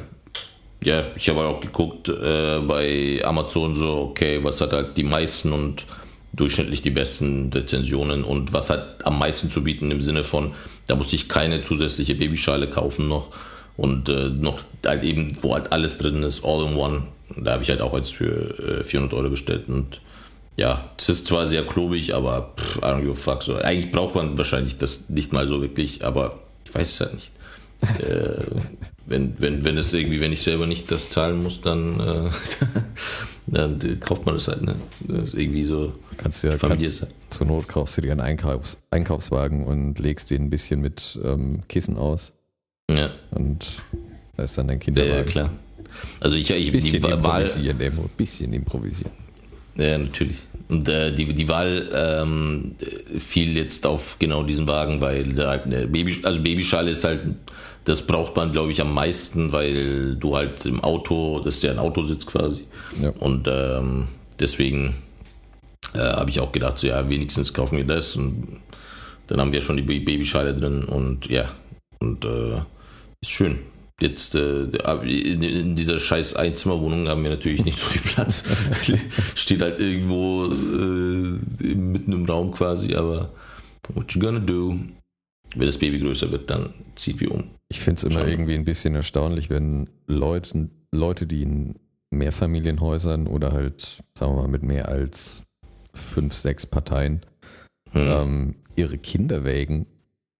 ja, 0.83 1.03
ich 1.15 1.27
habe 1.29 1.41
auch 1.41 1.59
geguckt 1.59 2.09
äh, 2.09 2.59
bei 2.59 3.21
Amazon 3.23 3.75
so, 3.75 4.09
okay, 4.11 4.39
was 4.41 4.61
hat 4.61 4.73
halt 4.73 4.95
die 4.97 5.03
meisten 5.03 5.51
und 5.51 5.85
durchschnittlich 6.33 6.81
die 6.81 6.91
besten 6.91 7.51
Rezensionen 7.53 8.23
und 8.23 8.53
was 8.53 8.69
hat 8.69 9.05
am 9.05 9.19
meisten 9.19 9.51
zu 9.51 9.63
bieten 9.63 9.91
im 9.91 10.01
Sinne 10.01 10.23
von, 10.23 10.53
da 10.87 10.95
musste 10.95 11.15
ich 11.15 11.27
keine 11.27 11.63
zusätzliche 11.63 12.15
Babyschale 12.15 12.69
kaufen 12.69 13.07
noch 13.07 13.29
und 13.77 14.09
äh, 14.09 14.29
noch 14.29 14.61
halt 14.85 15.03
eben, 15.03 15.37
wo 15.41 15.53
halt 15.53 15.71
alles 15.71 15.97
drin 15.97 16.23
ist, 16.23 16.45
all 16.45 16.65
in 16.65 16.75
one. 16.75 17.03
Da 17.35 17.53
habe 17.53 17.63
ich 17.63 17.69
halt 17.69 17.81
auch 17.81 17.95
jetzt 17.95 18.13
für 18.13 18.79
äh, 18.79 18.83
400 18.83 19.13
Euro 19.13 19.29
bestellt 19.29 19.67
und 19.67 19.99
ja, 20.55 20.89
es 20.97 21.07
ist 21.07 21.27
zwar 21.27 21.47
sehr 21.47 21.65
klobig, 21.65 22.13
aber 22.13 22.53
pff, 22.57 22.77
I 22.77 22.81
don't 22.81 23.01
give 23.01 23.11
a 23.11 23.13
fuck. 23.13 23.43
So, 23.43 23.55
eigentlich 23.55 23.91
braucht 23.91 24.15
man 24.15 24.37
wahrscheinlich 24.37 24.77
das 24.77 25.09
nicht 25.09 25.31
mal 25.31 25.47
so 25.47 25.61
wirklich, 25.61 26.03
aber 26.03 26.39
ich 26.65 26.75
weiß 26.75 26.89
es 26.93 26.99
halt 26.99 27.13
nicht. 27.13 27.31
äh, 28.01 28.43
wenn, 29.09 29.33
wenn, 29.39 29.63
wenn 29.63 29.77
es 29.77 29.93
irgendwie, 29.93 30.21
wenn 30.21 30.31
ich 30.31 30.41
selber 30.41 30.67
nicht 30.67 30.89
das 30.91 31.09
zahlen 31.09 31.41
muss, 31.41 31.61
dann, 31.61 31.99
äh, 31.99 32.29
dann 33.47 33.99
kauft 33.99 34.25
man 34.25 34.35
das 34.35 34.47
halt, 34.47 34.61
ne? 34.61 34.75
Das 35.07 35.33
irgendwie 35.33 35.63
so, 35.63 35.93
kannst 36.17 36.43
du 36.43 36.47
ja, 36.47 36.57
Familie 36.57 36.87
kannst, 36.87 37.01
halt. 37.01 37.11
zur 37.29 37.47
Not 37.47 37.67
kaufst 37.67 37.97
du 37.97 38.01
dir 38.01 38.11
einen 38.11 38.21
Einkaufs 38.21 38.77
Einkaufswagen 38.91 39.65
und 39.65 39.99
legst 39.99 40.29
den 40.29 40.43
ein 40.43 40.49
bisschen 40.49 40.79
mit 40.79 41.19
ähm, 41.23 41.63
Kissen 41.67 41.97
aus. 41.97 42.33
Ja. 42.89 43.09
Und 43.31 43.81
da 44.37 44.43
ist 44.43 44.57
dann 44.57 44.67
dein 44.67 44.79
Kinderwagen. 44.79 45.15
Ja, 45.15 45.23
klar. 45.23 45.49
Also 46.19 46.37
ich, 46.37 46.51
ich 46.51 46.71
bisschen 46.71 47.01
die 47.01 47.09
improvisieren, 47.09 47.81
Emo, 47.81 48.09
bisschen 48.15 48.53
improvisieren. 48.53 49.11
Ja, 49.75 49.97
natürlich. 49.97 50.37
Und 50.67 50.87
äh, 50.87 51.11
die, 51.13 51.33
die 51.33 51.47
Wahl 51.47 51.89
ähm, 51.93 52.75
fiel 53.17 53.55
jetzt 53.57 53.87
auf 53.87 54.17
genau 54.19 54.43
diesen 54.43 54.67
Wagen, 54.67 55.01
weil 55.01 55.33
der, 55.33 55.57
der 55.59 55.87
Baby, 55.87 56.19
also 56.23 56.41
Babyschale 56.41 56.91
ist 56.91 57.03
halt, 57.03 57.21
das 57.85 58.05
braucht 58.05 58.35
man, 58.35 58.51
glaube 58.51 58.71
ich, 58.71 58.81
am 58.81 58.93
meisten, 58.93 59.51
weil 59.51 60.15
du 60.15 60.35
halt 60.35 60.65
im 60.65 60.83
Auto, 60.83 61.39
das 61.39 61.55
ist 61.55 61.63
ja 61.63 61.71
ein 61.71 61.79
Autositz 61.79 62.25
quasi. 62.25 62.65
Ja. 63.01 63.09
Und 63.19 63.47
ähm, 63.49 64.07
deswegen 64.39 64.95
äh, 65.93 65.99
habe 65.99 66.29
ich 66.29 66.39
auch 66.39 66.51
gedacht, 66.51 66.77
so 66.77 66.87
ja, 66.87 67.09
wenigstens 67.09 67.53
kaufen 67.53 67.77
wir 67.77 67.85
das 67.85 68.15
und 68.15 68.59
dann 69.27 69.39
haben 69.39 69.51
wir 69.51 69.61
schon 69.61 69.77
die 69.77 69.83
Babyschale 69.83 70.55
drin 70.55 70.83
und 70.83 71.27
ja, 71.27 71.51
und 71.99 72.25
äh, 72.25 72.61
ist 73.21 73.31
schön. 73.31 73.59
Jetzt 74.01 74.33
äh, 74.35 74.63
in 74.63 75.75
dieser 75.75 75.99
scheiß 75.99 76.35
Einzimmerwohnung 76.35 77.09
haben 77.09 77.23
wir 77.23 77.31
natürlich 77.31 77.65
nicht 77.65 77.79
so 77.79 77.85
viel 77.85 78.01
Platz. 78.01 78.43
Steht 79.35 79.61
halt 79.61 79.79
irgendwo 79.79 80.45
äh, 80.45 81.75
mitten 81.75 82.13
im 82.13 82.25
Raum 82.25 82.51
quasi, 82.51 82.95
aber 82.95 83.29
what 83.93 84.13
you 84.13 84.21
gonna 84.21 84.39
do? 84.39 84.79
Wenn 85.55 85.65
das 85.65 85.77
Baby 85.77 85.99
größer 85.99 86.31
wird, 86.31 86.49
dann 86.49 86.73
zieht 86.95 87.19
wir 87.19 87.31
um. 87.31 87.58
Ich 87.69 87.79
finde 87.79 87.99
es 87.99 88.03
immer 88.03 88.21
Schauen. 88.21 88.29
irgendwie 88.29 88.55
ein 88.55 88.65
bisschen 88.65 88.95
erstaunlich, 88.95 89.49
wenn 89.49 89.89
Leute, 90.07 90.69
Leute, 90.91 91.27
die 91.27 91.43
in 91.43 91.75
Mehrfamilienhäusern 92.11 93.27
oder 93.27 93.51
halt, 93.51 94.03
sagen 94.17 94.35
wir 94.35 94.41
mal, 94.41 94.47
mit 94.47 94.63
mehr 94.63 94.87
als 94.87 95.43
fünf, 95.93 96.33
sechs 96.33 96.65
Parteien 96.65 97.21
hm. 97.91 98.07
ähm, 98.07 98.55
ihre 98.75 98.97
Kinderwägen 98.97 99.85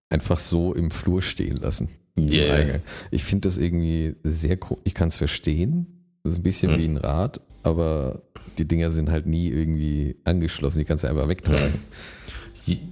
einfach 0.08 0.38
so 0.38 0.74
im 0.74 0.90
Flur 0.90 1.22
stehen 1.22 1.56
lassen. 1.56 1.88
Yeah. 2.18 2.80
Ich 3.10 3.24
finde 3.24 3.48
das 3.48 3.56
irgendwie 3.56 4.16
sehr 4.24 4.58
cool. 4.68 4.78
Ich 4.84 4.94
kann 4.94 5.08
es 5.08 5.16
verstehen. 5.16 5.86
Das 6.22 6.32
ist 6.32 6.40
ein 6.40 6.42
bisschen 6.42 6.72
hm. 6.72 6.78
wie 6.80 6.84
ein 6.86 6.96
Rad, 6.96 7.40
aber 7.62 8.22
die 8.58 8.66
Dinger 8.66 8.90
sind 8.90 9.10
halt 9.10 9.26
nie 9.26 9.48
irgendwie 9.48 10.16
angeschlossen. 10.24 10.80
Die 10.80 10.84
kannst 10.84 11.04
du 11.04 11.08
einfach 11.08 11.28
wegtragen. 11.28 11.74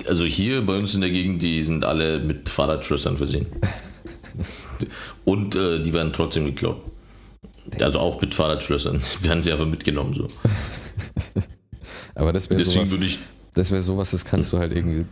Also 0.06 0.24
hier 0.24 0.64
bei 0.64 0.78
uns 0.78 0.94
in 0.94 1.02
der 1.02 1.10
Gegend, 1.10 1.42
die 1.42 1.62
sind 1.62 1.84
alle 1.84 2.20
mit 2.20 2.48
Fahrradschlössern 2.48 3.16
versehen. 3.16 3.46
Und 5.24 5.54
äh, 5.54 5.82
die 5.82 5.92
werden 5.92 6.12
trotzdem 6.12 6.44
geklaut. 6.44 6.80
Also 7.80 7.98
auch 7.98 8.20
mit 8.20 8.34
Fahrradschlössern. 8.34 9.00
Werden 9.20 9.42
sie 9.42 9.52
einfach 9.52 9.66
mitgenommen 9.66 10.14
so. 10.14 10.28
Aber 12.14 12.32
das 12.32 12.50
wäre 12.50 12.64
sowas, 12.64 12.92
ich, 12.92 13.18
das 13.54 13.70
wäre 13.70 13.82
sowas, 13.82 14.10
das 14.10 14.24
kannst 14.24 14.52
du 14.52 14.58
halt 14.58 14.72
irgendwie, 14.72 15.04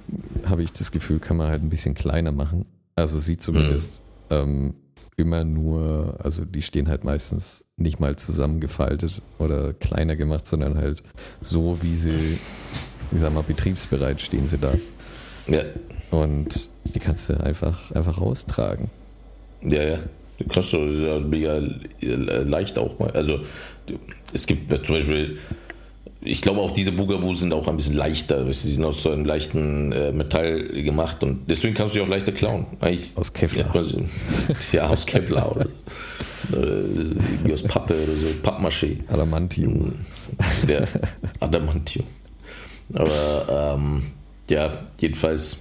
habe 0.47 0.63
ich 0.63 0.73
das 0.73 0.91
Gefühl, 0.91 1.21
kann 1.21 1.37
man 1.37 1.49
halt 1.49 1.63
ein 1.63 1.69
bisschen 1.69 1.95
kleiner 1.95 2.33
machen. 2.33 2.65
Also 2.97 3.19
sieht 3.19 3.43
zumindest 3.43 4.03
mhm. 4.31 4.37
ähm, 4.37 4.75
immer 5.17 5.45
nur, 5.45 6.19
also 6.23 6.45
die 6.45 6.63
stehen 6.63 6.89
halt 6.89 7.05
meistens 7.05 7.65
nicht 7.77 8.01
mal 8.01 8.17
zusammengefaltet 8.17 9.23
oder 9.39 9.73
kleiner 9.73 10.17
gemacht, 10.17 10.47
sondern 10.47 10.77
halt 10.77 11.03
so, 11.41 11.79
wie 11.83 11.95
sie, 11.95 12.39
ich 13.13 13.21
sag 13.21 13.33
mal, 13.33 13.43
betriebsbereit 13.43 14.21
stehen 14.21 14.47
sie 14.47 14.59
da. 14.59 14.75
Ja. 15.47 15.63
Und 16.11 16.71
die 16.85 16.99
kannst 16.99 17.29
du 17.29 17.41
einfach, 17.41 17.91
einfach 17.93 18.21
raustragen. 18.21 18.91
Ja, 19.69 19.83
ja. 19.83 19.99
Du 20.39 20.45
kannst 20.49 20.73
du 20.73 20.79
ja 20.87 21.19
mega 21.19 21.63
leicht 22.01 22.79
auch 22.79 22.99
mal. 22.99 23.11
Also 23.13 23.41
es 24.33 24.47
gibt 24.47 24.87
zum 24.87 24.97
Beispiel 24.97 25.39
ich 26.27 26.43
glaube 26.43 26.61
auch 26.61 26.73
diese 26.73 26.93
Bugaboo 26.93 27.35
sind 27.35 27.53
auch 27.53 27.69
ein 27.69 27.77
bisschen 27.77 27.97
leichter. 27.97 28.53
Sie 28.53 28.73
sind 28.73 28.85
aus 28.85 29.03
so 29.03 29.11
einem 29.11 29.25
leichten 29.25 29.93
äh, 29.93 30.13
Metall 30.13 30.65
gemacht 30.83 31.23
und 31.23 31.49
deswegen 31.49 31.75
kannst 31.75 31.95
du 31.95 31.99
sie 31.99 32.05
auch 32.05 32.09
leichter 32.09 32.33
klauen. 32.33 32.67
Eigentlich, 32.81 33.17
aus 33.17 33.33
Kevlar. 33.33 33.73
Ja, 34.73 34.89
aus 34.89 35.07
Kevlar 35.07 35.55
oder, 35.55 35.67
oder 36.53 37.55
aus 37.55 37.63
Pappe 37.63 37.95
oder 37.95 38.17
so, 38.17 38.27
Pappmaché. 38.43 38.99
Adamantium. 39.09 39.95
Ja, 40.69 40.81
Adamantium. 41.41 42.07
Aber 42.95 43.77
ähm, 43.77 44.03
ja, 44.51 44.87
jedenfalls 45.01 45.59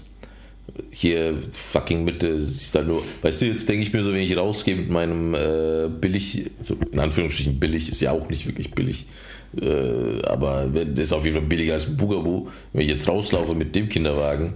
hier 0.92 1.40
fucking 1.52 2.04
Mitte 2.04 2.40
siehst 2.40 2.76
halt 2.76 2.88
nur, 2.88 3.04
weißt 3.22 3.42
du, 3.42 3.46
jetzt 3.48 3.68
denke 3.70 3.84
ich 3.84 3.94
mir 3.94 4.04
so, 4.04 4.14
wenn 4.14 4.22
ich 4.22 4.36
rausgehe 4.36 4.76
mit 4.76 4.90
meinem 4.90 5.34
äh, 5.34 5.88
billig, 5.90 6.50
so 6.60 6.78
in 6.92 7.00
Anführungsstrichen 7.00 7.60
billig, 7.60 7.90
ist 7.90 8.02
ja 8.02 8.12
auch 8.12 8.30
nicht 8.30 8.46
wirklich 8.48 8.72
billig, 8.72 9.06
äh, 9.62 10.22
aber 10.24 10.70
ist 10.96 11.14
auf 11.14 11.24
jeden 11.24 11.38
Fall 11.38 11.48
billiger 11.48 11.74
als 11.74 11.88
ein 11.88 11.98
Bugaboo. 11.98 12.50
Wenn 12.74 12.82
ich 12.82 12.90
jetzt 12.90 13.08
rauslaufe 13.08 13.56
mit 13.56 13.76
dem 13.76 13.90
Kinderwagen, 13.90 14.54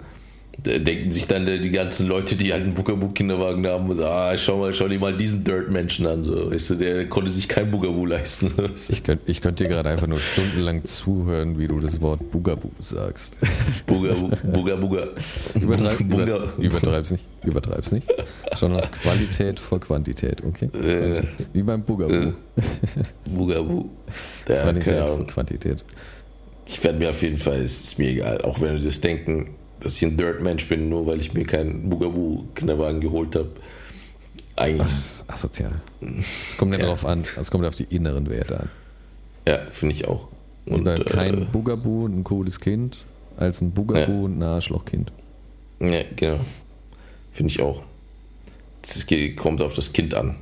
denken 0.66 1.12
sich 1.12 1.28
dann 1.28 1.46
die 1.46 1.72
ganzen 1.72 2.08
Leute, 2.08 2.36
die 2.36 2.51
halt 2.51 2.63
einen 2.63 2.74
Bugaboo-Kinderwagen 2.74 3.66
haben, 3.68 3.94
so, 3.96 4.06
ah, 4.06 4.36
schau 4.38 4.58
mal, 4.58 4.74
schau 4.74 4.88
dir 4.88 5.00
mal 5.00 5.16
diesen 5.16 5.44
Dirt-Menschen 5.44 6.06
an. 6.08 6.24
So. 6.24 6.51
Weißt 6.51 6.72
du, 6.72 6.75
der 6.75 7.08
konnte 7.08 7.32
sich 7.32 7.48
kein 7.48 7.72
Bugaboo 7.72 8.06
leisten. 8.06 8.51
Ich 8.89 9.04
könnte 9.04 9.24
ich 9.28 9.42
könnt 9.42 9.60
dir 9.60 9.68
gerade 9.68 9.89
einfach 9.89 10.08
nur 10.08 10.20
stundenlang 10.20 10.84
zuhören, 10.86 11.60
wie 11.60 11.68
du 11.68 11.80
das 11.80 12.01
Wort 12.01 12.32
Bugaboo 12.32 12.72
sagst. 12.80 13.38
Bugaboo, 13.86 14.32
Bugabuga. 14.44 15.08
Übertreib, 15.60 16.00
über, 16.01 16.54
übertreib's 16.58 17.12
nicht. 17.12 17.24
Übertreib's 17.44 17.92
nicht. 17.92 18.08
Schon 18.58 18.74
noch 18.74 18.89
Qualität 18.92 19.60
vor 19.60 19.80
Quantität, 19.80 20.44
okay? 20.44 20.66
Äh, 20.78 21.24
wie 21.54 21.63
beim 21.63 21.84
Bugaboo. 21.84 22.13
Äh, 22.13 22.34
Bugaboo. 23.25 23.89
Ja, 24.48 24.63
Qualität 24.63 25.08
vor 25.08 25.28
Quantität. 25.28 25.84
Ich 26.66 26.84
werde 26.84 27.00
mir 27.00 27.10
auf 27.10 27.22
jeden 27.22 27.38
Fall, 27.38 27.60
es 27.62 27.84
ist 27.84 28.00
mir 28.00 28.10
egal, 28.10 28.42
auch 28.42 28.62
wenn 28.62 28.75
wir 28.75 28.84
das 28.84 29.01
denken, 29.01 29.56
dass 29.79 29.95
ich 29.95 30.03
ein 30.03 30.17
Dirt-Mensch 30.17 30.67
bin, 30.67 30.89
nur 30.89 31.07
weil 31.07 31.19
ich 31.19 31.33
mir 31.33 31.43
keinen 31.43 31.89
Bugaboo-Kinderwagen 31.89 33.01
geholt 33.01 33.36
habe. 33.36 33.51
Eigentlich. 34.55 34.88
Was 34.88 35.24
asozial. 35.27 35.81
Es 36.01 36.57
kommt 36.57 36.75
ja, 36.75 36.81
darauf 36.81 37.05
an, 37.05 37.24
es 37.39 37.50
kommt 37.50 37.65
auf 37.65 37.75
die 37.75 37.86
inneren 37.86 38.29
Werte 38.29 38.62
an. 38.62 38.69
Ja, 39.48 39.59
finde 39.69 39.95
ich 39.95 40.07
auch. 40.07 40.27
Und, 40.65 40.79
Lieber 40.79 40.95
kein 41.05 41.43
äh, 41.43 41.45
Bugaboo, 41.45 42.05
ein 42.05 42.24
cooles 42.24 42.59
Kind, 42.59 42.98
als 43.38 43.62
ein 43.62 43.71
Bugaboo, 43.71 44.27
ja. 44.27 44.33
ein 44.33 44.43
Arschlochkind. 44.43 45.12
Ja, 45.79 46.03
genau. 46.15 46.41
Finde 47.31 47.51
ich 47.51 47.62
auch. 47.62 47.83
Es 48.86 49.07
kommt 49.38 49.62
auf 49.62 49.75
das 49.75 49.93
Kind 49.93 50.13
an, 50.13 50.38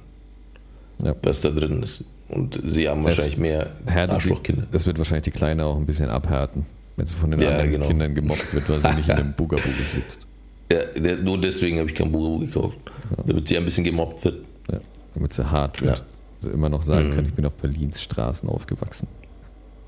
ja. 1.04 1.16
was 1.22 1.42
da 1.42 1.50
drin 1.50 1.84
ist. 1.84 2.04
Und 2.30 2.60
sie 2.64 2.90
haben 2.90 3.04
wahrscheinlich 3.04 3.36
es 3.36 3.40
mehr 3.40 3.72
Arschlochkinder. 3.86 4.68
Es 4.72 4.86
wird 4.86 4.98
wahrscheinlich 4.98 5.26
die 5.26 5.32
Kleine 5.32 5.66
auch 5.66 5.78
ein 5.78 5.86
bisschen 5.86 6.10
abhärten. 6.10 6.66
Wenn 6.98 7.06
sie 7.06 7.14
von 7.14 7.32
den 7.32 7.40
ja, 7.40 7.52
anderen 7.52 7.72
genau. 7.72 7.88
Kindern 7.88 8.16
gemobbt 8.16 8.54
wird, 8.54 8.70
weil 8.70 8.82
sie 8.82 8.96
nicht 8.96 9.08
in 9.08 9.16
einem 9.16 9.34
Bugaboo 9.38 9.70
sitzt. 9.86 10.28
Ja, 10.72 10.80
nur 11.24 11.40
deswegen 11.40 11.78
habe 11.78 11.88
ich 11.88 11.96
kein 11.96 12.12
Bugaboo 12.12 12.40
gekauft. 12.40 12.78
Ja. 13.16 13.24
Damit 13.26 13.48
sie 13.48 13.58
ein 13.58 13.64
bisschen 13.64 13.84
gemobbt 13.84 14.26
wird. 14.26 14.44
Ja, 14.72 14.80
damit 15.14 15.32
sie 15.32 15.50
hart 15.50 15.82
wird. 15.82 16.04
Also 16.42 16.52
immer 16.52 16.70
noch 16.70 16.82
sagen 16.82 17.10
mhm. 17.10 17.16
kann, 17.16 17.26
ich 17.28 17.34
bin 17.34 17.46
auf 17.46 17.54
Berlins 17.56 18.02
Straßen 18.02 18.50
aufgewachsen. 18.50 19.08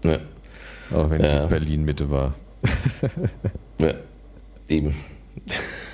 Ja. 0.03 0.19
Auch 0.93 1.09
wenn 1.09 1.21
ja. 1.21 1.27
sie 1.27 1.49
Berlin 1.49 1.83
Mitte 1.83 2.09
war. 2.09 2.35
ja, 3.81 3.93
eben. 4.67 4.93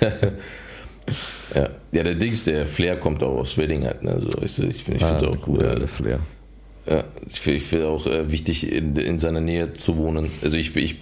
ja. 1.54 1.70
ja, 1.92 2.02
der 2.02 2.14
Dings, 2.14 2.44
der 2.44 2.66
Flair 2.66 2.98
kommt 2.98 3.22
auch 3.22 3.38
aus 3.38 3.56
Wedding 3.56 3.84
halt. 3.84 4.02
Ne? 4.02 4.12
Also 4.12 4.28
ich, 4.42 4.58
ich 4.58 4.84
finde 4.84 5.04
es 5.04 5.22
ah, 5.22 5.28
auch 5.28 5.48
cool. 5.48 5.62
Ja, 5.62 5.74
der 5.74 5.88
Flair. 5.88 6.20
Ja, 6.88 7.04
ich 7.28 7.40
finde 7.40 7.60
find 7.60 7.82
auch 7.82 8.06
äh, 8.06 8.30
wichtig, 8.30 8.70
in, 8.70 8.94
in 8.94 9.18
seiner 9.18 9.40
Nähe 9.40 9.74
zu 9.74 9.96
wohnen. 9.96 10.30
Also 10.42 10.56
ich, 10.56 10.76
ich, 10.76 10.96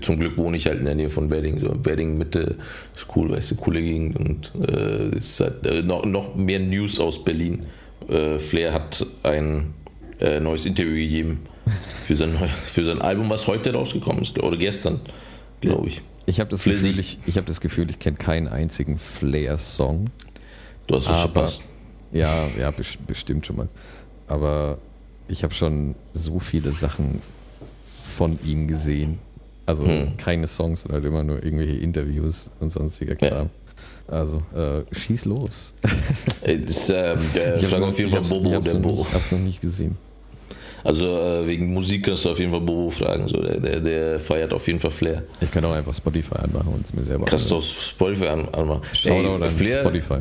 zum 0.00 0.18
Glück 0.18 0.36
wohne 0.36 0.56
ich 0.56 0.66
halt 0.66 0.80
in 0.80 0.84
der 0.84 0.96
Nähe 0.96 1.10
von 1.10 1.30
Wedding. 1.30 1.60
So 1.60 1.72
Wedding 1.84 2.18
Mitte 2.18 2.56
ist 2.96 3.06
cool, 3.14 3.30
weißt 3.30 3.52
du, 3.52 3.56
coole 3.56 3.80
Gegend 3.80 4.16
und 4.16 4.52
äh, 4.68 5.16
ist 5.16 5.40
halt 5.40 5.64
äh, 5.64 5.82
noch, 5.82 6.04
noch 6.04 6.34
mehr 6.34 6.58
News 6.58 6.98
aus 6.98 7.22
Berlin. 7.22 7.66
Äh, 8.08 8.40
Flair 8.40 8.72
hat 8.72 9.06
ein 9.22 9.74
äh, 10.20 10.40
neues 10.40 10.64
Interview 10.64 10.94
gegeben 10.94 11.46
für 12.04 12.16
sein, 12.16 12.34
für 12.66 12.84
sein 12.84 13.00
Album, 13.00 13.30
was 13.30 13.46
heute 13.46 13.72
rausgekommen 13.72 14.22
ist, 14.22 14.38
oder 14.42 14.56
gestern, 14.56 15.00
glaube 15.60 15.88
ich. 15.88 16.02
Ich 16.26 16.40
habe 16.40 16.50
das, 16.50 16.64
Gefühl, 16.64 16.98
ich, 16.98 17.18
ich 17.26 17.38
hab 17.38 17.46
das 17.46 17.60
Gefühl, 17.60 17.88
ich 17.90 17.98
kenne 18.00 18.16
keinen 18.16 18.48
einzigen 18.48 18.98
Flair-Song. 18.98 20.06
Du 20.86 20.96
hast 20.96 21.08
es 21.08 21.16
verpasst. 21.16 21.62
Ja, 22.12 22.48
ja, 22.58 22.72
bestimmt 23.06 23.46
schon 23.46 23.56
mal. 23.56 23.68
Aber 24.26 24.78
ich 25.28 25.44
habe 25.44 25.54
schon 25.54 25.94
so 26.12 26.38
viele 26.38 26.72
Sachen 26.72 27.20
von 28.04 28.38
ihm 28.44 28.68
gesehen. 28.68 29.18
Also 29.66 29.86
hm. 29.86 30.16
keine 30.16 30.46
Songs, 30.46 30.82
sondern 30.82 31.04
immer 31.04 31.22
nur 31.22 31.44
irgendwelche 31.44 31.76
Interviews 31.76 32.50
und 32.58 32.70
sonstiger 32.70 33.16
Kram. 33.16 33.30
Ja. 33.30 34.14
Also 34.14 34.42
äh, 34.56 34.82
schieß 34.92 35.26
los. 35.26 35.74
Ist, 36.42 36.88
ähm, 36.88 37.18
der 37.34 37.56
ich 37.58 37.64
hab's 37.64 37.80
auf 37.80 37.98
jeden 37.98 38.10
Fall 38.10 38.22
Bobo. 38.22 38.48
Ich 39.02 39.14
habe 39.14 39.22
es 39.22 39.32
noch 39.32 39.38
nicht 39.38 39.60
gesehen. 39.60 39.96
Also 40.82 41.06
äh, 41.06 41.46
wegen 41.46 41.74
Musik 41.74 42.06
kannst 42.06 42.24
du 42.24 42.30
auf 42.30 42.38
jeden 42.38 42.50
Fall 42.50 42.62
Bobo 42.62 42.90
fragen. 42.90 43.28
So, 43.28 43.42
der, 43.42 43.60
der, 43.60 43.80
der, 43.80 44.20
feiert 44.20 44.54
auf 44.54 44.66
jeden 44.66 44.80
Fall 44.80 44.90
Flair. 44.90 45.24
Ich 45.40 45.50
kann 45.50 45.64
auch 45.64 45.72
einfach 45.72 45.92
Spotify 45.92 46.36
anmachen 46.36 46.72
und 46.72 46.86
es 46.86 46.94
mir 46.94 47.04
selber 47.04 47.26
Kannst 47.26 47.50
du 47.50 47.56
auf 47.56 47.64
Spotify 47.64 48.28
anmachen. 48.28 48.80
Shoutout 48.94 49.44
an 49.44 49.50
Flair, 49.50 49.80
Spotify. 49.80 50.20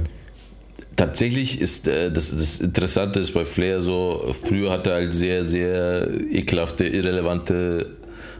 Tatsächlich 0.97 1.61
ist 1.61 1.87
äh, 1.87 2.11
das, 2.11 2.31
das 2.31 2.59
Interessante 2.59 3.19
ist 3.19 3.31
bei 3.31 3.45
Flair 3.45 3.81
so, 3.81 4.33
früher 4.43 4.71
hat 4.71 4.87
er 4.87 4.95
halt 4.95 5.13
sehr, 5.13 5.45
sehr 5.45 6.09
ekelhafte, 6.31 6.85
irrelevante 6.85 7.97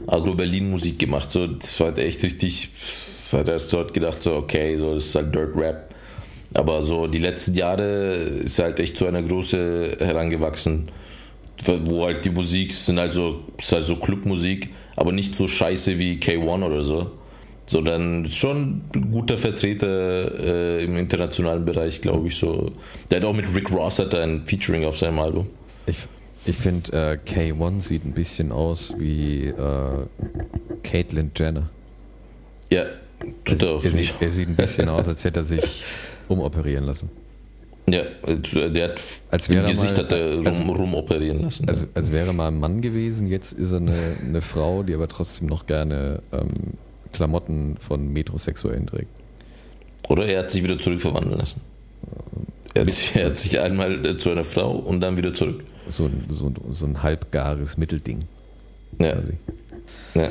Agro-Berlin-Musik 0.07 0.97
gemacht. 0.97 1.29
So, 1.29 1.45
das 1.45 1.79
war 1.79 1.87
halt 1.87 1.99
echt 1.99 2.23
richtig, 2.23 2.69
das 2.73 3.33
hat 3.33 3.47
er 3.47 3.59
so 3.59 3.85
gedacht, 3.85 4.23
so, 4.23 4.33
okay, 4.35 4.75
so, 4.75 4.95
das 4.95 5.05
ist 5.05 5.15
halt 5.15 5.35
Dirt 5.35 5.55
Rap. 5.55 5.93
Aber 6.55 6.81
so 6.81 7.05
die 7.05 7.19
letzten 7.19 7.53
Jahre 7.53 8.15
ist 8.15 8.57
halt 8.57 8.79
echt 8.79 8.97
zu 8.97 9.05
einer 9.05 9.21
Größe 9.21 9.97
herangewachsen, 9.99 10.89
wo 11.85 12.05
halt 12.05 12.25
die 12.25 12.31
Musik 12.31 12.73
sind 12.73 12.97
also 12.97 13.43
ist 13.59 13.71
halt 13.71 13.83
so 13.83 13.97
Clubmusik, 13.97 14.69
aber 14.95 15.11
nicht 15.11 15.35
so 15.35 15.47
scheiße 15.47 15.99
wie 15.99 16.15
K1 16.15 16.63
oder 16.65 16.83
so, 16.83 17.11
sondern 17.67 18.25
schon 18.25 18.81
ein 18.95 19.11
guter 19.11 19.37
Vertreter 19.37 20.39
äh, 20.79 20.83
im 20.83 20.95
internationalen 20.95 21.65
Bereich, 21.65 22.01
glaube 22.01 22.27
ich. 22.29 22.37
So, 22.37 22.71
der 23.11 23.19
hat 23.19 23.25
auch 23.25 23.33
mit 23.35 23.53
Rick 23.53 23.71
Ross 23.71 23.99
hat 23.99 24.15
ein 24.15 24.45
Featuring 24.45 24.85
auf 24.85 24.97
seinem 24.97 25.19
Album. 25.19 25.47
Ich, 25.85 25.97
ich 26.45 26.55
finde, 26.55 26.91
äh, 26.93 27.17
K1 27.29 27.81
sieht 27.81 28.05
ein 28.05 28.13
bisschen 28.13 28.51
aus 28.51 28.95
wie 28.97 29.47
äh, 29.47 29.53
Caitlyn 30.83 31.31
Jenner. 31.35 31.69
Ja, 32.69 32.85
tut 33.45 33.61
er, 33.61 33.67
er, 33.69 33.75
auch. 33.75 33.83
er, 33.83 33.91
sieht, 33.91 34.13
er 34.19 34.31
sieht 34.31 34.47
ein 34.49 34.55
bisschen 34.55 34.87
aus, 34.89 35.07
als 35.07 35.23
hätte 35.25 35.41
er 35.41 35.43
sich 35.43 35.83
umoperieren 36.29 36.85
lassen. 36.85 37.09
Ja, 37.89 38.01
der 38.25 38.83
hat 38.89 39.01
Als 39.31 39.49
wäre 39.49 39.65
Gesicht 39.69 39.95
mal- 39.95 40.03
hat 40.03 40.11
er 40.11 40.45
als- 40.45 40.59
rum, 40.59 40.69
rumoperieren 40.71 41.41
lassen. 41.41 41.69
Also, 41.69 41.85
als 41.93 42.11
wäre 42.11 42.33
mal 42.33 42.49
ein 42.49 42.59
Mann 42.59 42.81
gewesen, 42.81 43.27
jetzt 43.27 43.53
ist 43.53 43.71
er 43.71 43.77
eine, 43.77 43.95
eine 44.25 44.41
Frau, 44.41 44.83
die 44.83 44.93
aber 44.93 45.07
trotzdem 45.07 45.47
noch 45.47 45.67
gerne 45.67 46.21
ähm, 46.33 46.49
Klamotten 47.11 47.77
von 47.77 48.07
Metrosexuellen 48.11 48.87
trägt. 48.87 49.07
Oder 50.09 50.25
er 50.25 50.39
hat 50.39 50.51
sich 50.51 50.63
wieder 50.63 50.77
zurückverwandeln 50.77 51.37
lassen. 51.37 51.61
Er 52.73 52.83
hat, 52.83 52.91
sich, 52.91 53.15
er 53.15 53.25
hat 53.27 53.37
sich 53.39 53.59
einmal 53.59 54.05
äh, 54.05 54.17
zu 54.17 54.29
einer 54.29 54.43
Frau 54.43 54.71
und 54.71 55.01
dann 55.01 55.17
wieder 55.17 55.33
zurück. 55.33 55.63
So, 55.87 56.05
ein- 56.05 56.25
so, 56.29 56.47
ein- 56.47 56.55
so 56.71 56.85
ein 56.85 57.01
halbgares 57.01 57.77
Mittelding. 57.77 58.23
Ja, 58.99 59.13
Quasi. 59.13 59.33
ja. 60.15 60.29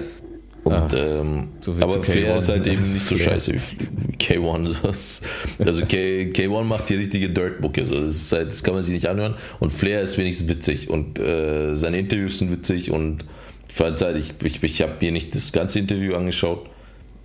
Und, 0.65 0.73
Ah, 0.73 0.89
ähm, 0.97 1.49
aber 1.81 2.03
Flair 2.03 2.35
K1. 2.35 2.39
ist 2.39 2.49
halt 2.49 2.67
eben 2.67 2.93
nicht 2.93 3.07
so 3.07 3.15
Flair. 3.17 3.35
scheiße 3.35 3.55
wie 3.55 4.17
K1. 4.17 4.75
Das, 4.83 5.23
also 5.61 5.87
K, 5.87 6.25
K1 6.31 6.65
macht 6.65 6.89
die 6.89 6.97
richtige 6.97 7.31
Dirtmucke. 7.31 7.83
Also 7.83 7.95
das, 8.05 8.15
ist 8.17 8.33
halt, 8.33 8.49
das 8.51 8.65
kann 8.65 8.75
man 8.75 8.83
sich 8.83 8.93
nicht 8.95 9.07
anhören. 9.07 9.35
Und 9.61 9.71
Flair 9.73 10.03
ist 10.03 10.19
wenigstens 10.19 10.49
witzig. 10.49 10.91
Und 10.91 11.21
äh, 11.21 11.75
seine 11.77 11.99
Interviews 12.01 12.39
sind 12.39 12.51
witzig. 12.51 12.91
Und 12.91 13.25
halt, 13.79 14.17
ich, 14.17 14.33
ich, 14.43 14.63
ich 14.63 14.83
habe 14.83 14.93
mir 15.01 15.13
nicht 15.13 15.35
das 15.35 15.53
ganze 15.53 15.79
Interview 15.79 16.15
angeschaut. 16.15 16.67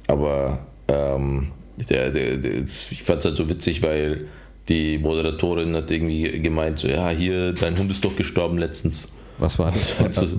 Aber 0.07 0.59
ähm, 0.87 1.51
der, 1.89 2.09
der, 2.11 2.37
der, 2.37 2.63
ich 2.63 3.03
fand 3.03 3.19
es 3.19 3.25
halt 3.25 3.37
so 3.37 3.49
witzig, 3.49 3.81
weil 3.83 4.27
die 4.69 4.97
Moderatorin 4.97 5.75
hat 5.75 5.89
irgendwie 5.91 6.39
gemeint, 6.41 6.79
so, 6.79 6.87
ja, 6.87 7.09
hier, 7.09 7.53
dein 7.53 7.77
Hund 7.77 7.91
ist 7.91 8.03
doch 8.03 8.15
gestorben 8.15 8.57
letztens. 8.57 9.11
Was 9.37 9.57
war 9.59 9.71
das? 9.71 9.95
Also- 10.03 10.21
Also, 10.21 10.37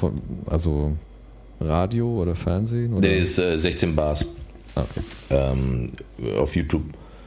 von, 0.00 0.20
also 0.46 0.96
Radio 1.60 2.22
oder 2.22 2.34
Fernsehen? 2.34 2.92
Oder? 2.94 3.02
Der 3.02 3.18
ist 3.18 3.38
äh, 3.38 3.56
16 3.56 3.94
Bars. 3.94 4.24
Ah, 4.74 4.82
okay. 4.82 5.00
ähm, 5.30 5.90
auf 6.38 6.54
YouTube. 6.56 6.84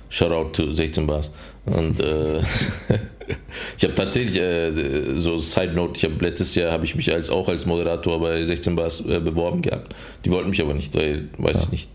Shoutout 0.09 0.49
to 0.63 0.71
16 0.71 1.05
Bars. 1.07 1.29
Und 1.65 1.99
äh, 1.99 2.41
ich 3.77 3.83
habe 3.83 3.93
tatsächlich 3.95 4.35
äh, 4.39 5.17
so 5.17 5.37
Side 5.37 5.73
Note, 5.73 5.93
ich 5.97 6.03
habe 6.03 6.15
letztes 6.23 6.55
Jahr 6.55 6.71
habe 6.71 6.85
ich 6.85 6.95
mich 6.95 7.11
als 7.13 7.29
auch 7.29 7.47
als 7.47 7.65
Moderator 7.65 8.19
bei 8.19 8.43
16 8.43 8.75
Bars 8.75 9.05
äh, 9.05 9.19
beworben 9.19 9.61
gehabt. 9.61 9.93
Die 10.25 10.31
wollten 10.31 10.49
mich 10.49 10.61
aber 10.61 10.73
nicht, 10.73 10.93
weil 10.95 11.29
weiß 11.37 11.65
ich 11.65 11.71
nicht. 11.71 11.89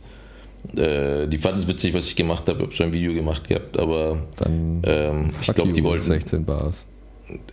Äh, 0.76 1.26
die 1.28 1.38
fanden 1.38 1.58
es 1.60 1.68
witzig, 1.68 1.94
was 1.94 2.08
ich 2.08 2.16
gemacht 2.16 2.48
habe. 2.48 2.58
Ich 2.58 2.64
habe 2.64 2.74
so 2.74 2.84
ein 2.84 2.92
Video 2.92 3.14
gemacht 3.14 3.48
gehabt, 3.48 3.78
aber 3.78 4.24
Dann 4.36 4.82
ähm, 4.84 5.30
ich 5.40 5.52
glaube, 5.54 5.72
die 5.72 5.82
wollten. 5.84 6.04
16 6.04 6.44
Bars. 6.44 6.84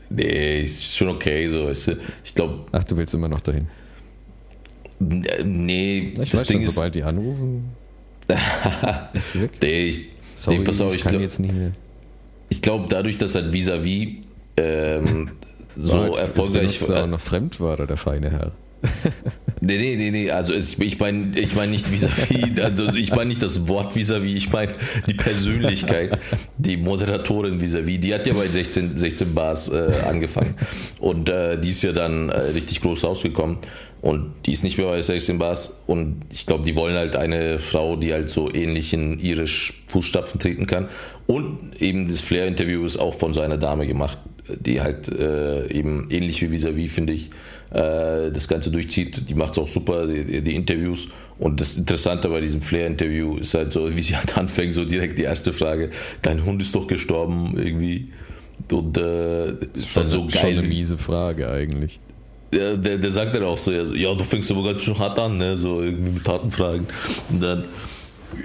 Nee, 0.10 0.62
ist 0.62 0.96
schon 0.96 1.10
okay, 1.10 1.48
so 1.50 1.66
weißt 1.66 1.88
du. 1.90 1.98
Ich 2.24 2.34
glaube, 2.34 2.66
Ach, 2.72 2.84
du 2.84 2.96
willst 2.98 3.14
immer 3.14 3.28
noch 3.28 3.42
dahin. 3.42 3.68
nee, 5.00 6.14
Ich 6.22 6.32
das 6.32 6.42
weiß 6.42 6.48
Ding 6.48 6.58
schon, 6.60 6.68
ist. 6.68 6.76
sobald 6.76 6.96
die 6.96 7.04
anrufen. 7.04 7.66
Nee, 9.62 9.86
ich, 9.88 10.06
Sorry, 10.36 10.58
nee, 10.58 10.64
pass 10.64 10.82
auf, 10.82 10.90
ich 10.92 10.98
ich 10.98 11.02
kann 11.04 11.12
glaub- 11.12 11.22
jetzt 11.22 11.40
nicht 11.40 11.54
mehr. 11.54 11.72
Ich 12.50 12.62
glaube, 12.62 12.86
dadurch, 12.90 13.18
dass 13.18 13.36
halt 13.36 13.52
vis-à-vis 13.52 14.24
ähm, 14.58 15.32
so 15.76 15.92
So, 15.92 16.06
jetzt, 16.06 16.20
erfolgreich 16.20 16.74
Jetzt 16.74 16.90
er 16.90 17.04
auch 17.04 17.08
noch 17.08 17.20
Fremdwörter, 17.20 17.88
der 17.88 17.98
feine 17.98 18.32
Herr. 18.32 18.52
Nee, 19.62 19.78
nee, 19.78 19.96
nee, 19.96 20.12
nee, 20.12 20.30
also 20.30 20.54
es, 20.54 20.78
ich 20.78 21.00
meine 21.00 21.40
ich 21.40 21.56
mein 21.56 21.72
nicht 21.72 21.88
vis-à-vis, 21.88 22.60
also 22.62 22.88
ich 22.90 23.12
meine 23.12 23.30
nicht 23.30 23.42
das 23.42 23.68
Wort 23.68 23.96
vis-à-vis, 23.96 24.36
ich 24.36 24.52
meine 24.52 24.74
die 25.08 25.14
Persönlichkeit, 25.14 26.20
die 26.58 26.78
Moderatorin 26.78 27.60
vis-à-vis, 27.60 28.00
die 28.00 28.14
hat 28.14 28.28
ja 28.28 28.34
bei 28.34 28.48
16, 28.48 28.98
16 28.98 29.34
Bars 29.34 29.70
äh, 29.70 29.92
angefangen 30.08 30.56
und 31.00 31.30
äh, 31.30 31.58
die 31.58 31.70
ist 31.70 31.82
ja 31.82 31.94
dann 31.94 32.30
äh, 32.30 32.38
richtig 32.52 32.82
groß 32.82 33.06
rausgekommen 33.06 33.58
und 34.06 34.34
die 34.46 34.52
ist 34.52 34.64
nicht 34.64 34.78
mehr 34.78 34.86
bei 34.86 35.02
16 35.02 35.40
Bars 35.40 35.82
und 35.88 36.22
ich 36.32 36.46
glaube, 36.46 36.64
die 36.64 36.76
wollen 36.76 36.96
halt 36.96 37.16
eine 37.16 37.58
Frau, 37.58 37.96
die 37.96 38.14
halt 38.14 38.30
so 38.30 38.54
ähnlich 38.54 38.94
in 38.94 39.20
ihre 39.20 39.48
Fußstapfen 39.48 40.40
treten 40.40 40.68
kann 40.68 40.90
und 41.26 41.82
eben 41.82 42.08
das 42.08 42.22
Flair-Interview 42.22 42.86
ist 42.86 42.98
auch 42.98 43.16
von 43.16 43.34
so 43.34 43.42
einer 43.42 43.58
Dame 43.58 43.88
gemacht, 43.88 44.20
die 44.48 44.80
halt 44.80 45.10
äh, 45.10 45.72
eben 45.72 46.08
ähnlich 46.12 46.40
wie 46.44 46.56
vis-à-vis, 46.56 46.92
finde 46.92 47.14
ich, 47.14 47.32
äh, 47.72 48.32
das 48.32 48.48
Ganze 48.48 48.70
durchzieht. 48.70 49.28
Die 49.28 49.34
macht 49.34 49.54
es 49.54 49.58
auch 49.58 49.68
super, 49.68 50.06
die, 50.06 50.42
die 50.42 50.56
Interviews. 50.56 51.08
Und 51.40 51.60
das 51.60 51.74
Interessante 51.74 52.30
bei 52.30 52.42
diesem 52.42 52.62
Flair-Interview 52.62 53.38
ist 53.38 53.56
halt 53.56 53.74
so, 53.74 53.96
wie 53.98 54.02
sie 54.04 54.16
halt 54.16 54.38
anfängt, 54.38 54.74
so 54.74 54.86
direkt 54.86 55.18
die 55.18 55.24
erste 55.24 55.52
Frage, 55.52 55.90
dein 56.22 56.46
Hund 56.46 56.62
ist 56.62 56.76
doch 56.76 56.86
gestorben 56.86 57.56
irgendwie. 57.58 58.10
Und 58.72 58.98
äh, 59.00 59.54
das 59.74 59.84
ist 59.84 59.98
halt 59.98 60.12
so 60.12 60.30
Schon 60.30 60.40
eine 60.42 60.62
geil. 60.62 60.70
miese 60.70 61.00
Frage 61.00 61.50
eigentlich. 61.50 62.00
Der, 62.56 62.78
der, 62.78 62.98
der 62.98 63.12
sagt 63.12 63.36
dann 63.36 63.44
auch 63.44 63.58
so, 63.58 63.72
ja, 63.72 64.14
du 64.14 64.24
fängst 64.24 64.50
aber 64.52 64.64
ganz 64.64 64.84
schön 64.84 64.98
hart 64.98 65.20
an, 65.20 65.38
ne? 65.38 65.58
so 65.58 65.82
irgendwie 65.82 66.12
mit 66.12 66.28
harten 66.28 66.50
Fragen. 66.52 66.88
Und 67.30 67.42
dann 67.44 67.66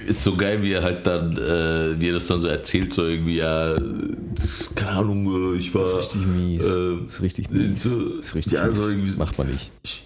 ist 0.06 0.22
so 0.24 0.34
geil, 0.36 0.62
wie 0.62 0.72
er 0.72 0.82
halt 0.82 1.06
dann, 1.06 1.32
äh, 1.36 2.00
wie 2.00 2.08
er 2.08 2.14
das 2.14 2.26
dann 2.26 2.40
so 2.40 2.46
erzählt, 2.48 2.92
so 2.94 3.06
irgendwie, 3.06 3.36
ja, 3.36 3.74
äh, 3.76 3.80
keine 4.74 4.90
Ahnung, 4.92 5.54
äh, 5.54 5.58
ich 5.58 5.74
war. 5.74 5.82
Das 5.84 5.92
ist 5.92 6.14
richtig 6.14 6.26
mies. 6.26 6.64
äh, 6.66 6.96
Das 7.04 7.14
ist 7.14 7.22
richtig 7.22 7.50
mies. 7.50 7.82
so- 7.82 8.02
Das 8.16 8.26
ist 8.26 8.34
richtig 8.34 8.52
ja, 8.52 8.66
mies. 8.66 8.76
so 8.76 8.88
irgendwie- 8.88 9.16
Macht 9.18 9.38
man 9.38 9.48
nicht. 9.48 9.70
ich, 9.82 10.04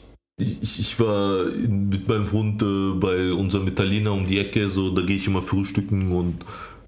ich, 0.62 0.80
ich 0.80 1.00
war 1.00 1.46
in, 1.52 1.88
mit 1.88 2.08
meinem 2.08 2.30
Hund 2.32 2.62
äh, 2.62 2.92
bei 2.98 3.32
unserem 3.32 3.66
Italiener 3.68 4.12
um 4.12 4.26
die 4.26 4.38
Ecke, 4.38 4.68
so 4.68 4.90
da 4.90 5.02
gehe 5.02 5.16
ich 5.16 5.26
immer 5.26 5.42
frühstücken 5.42 6.10
und 6.12 6.44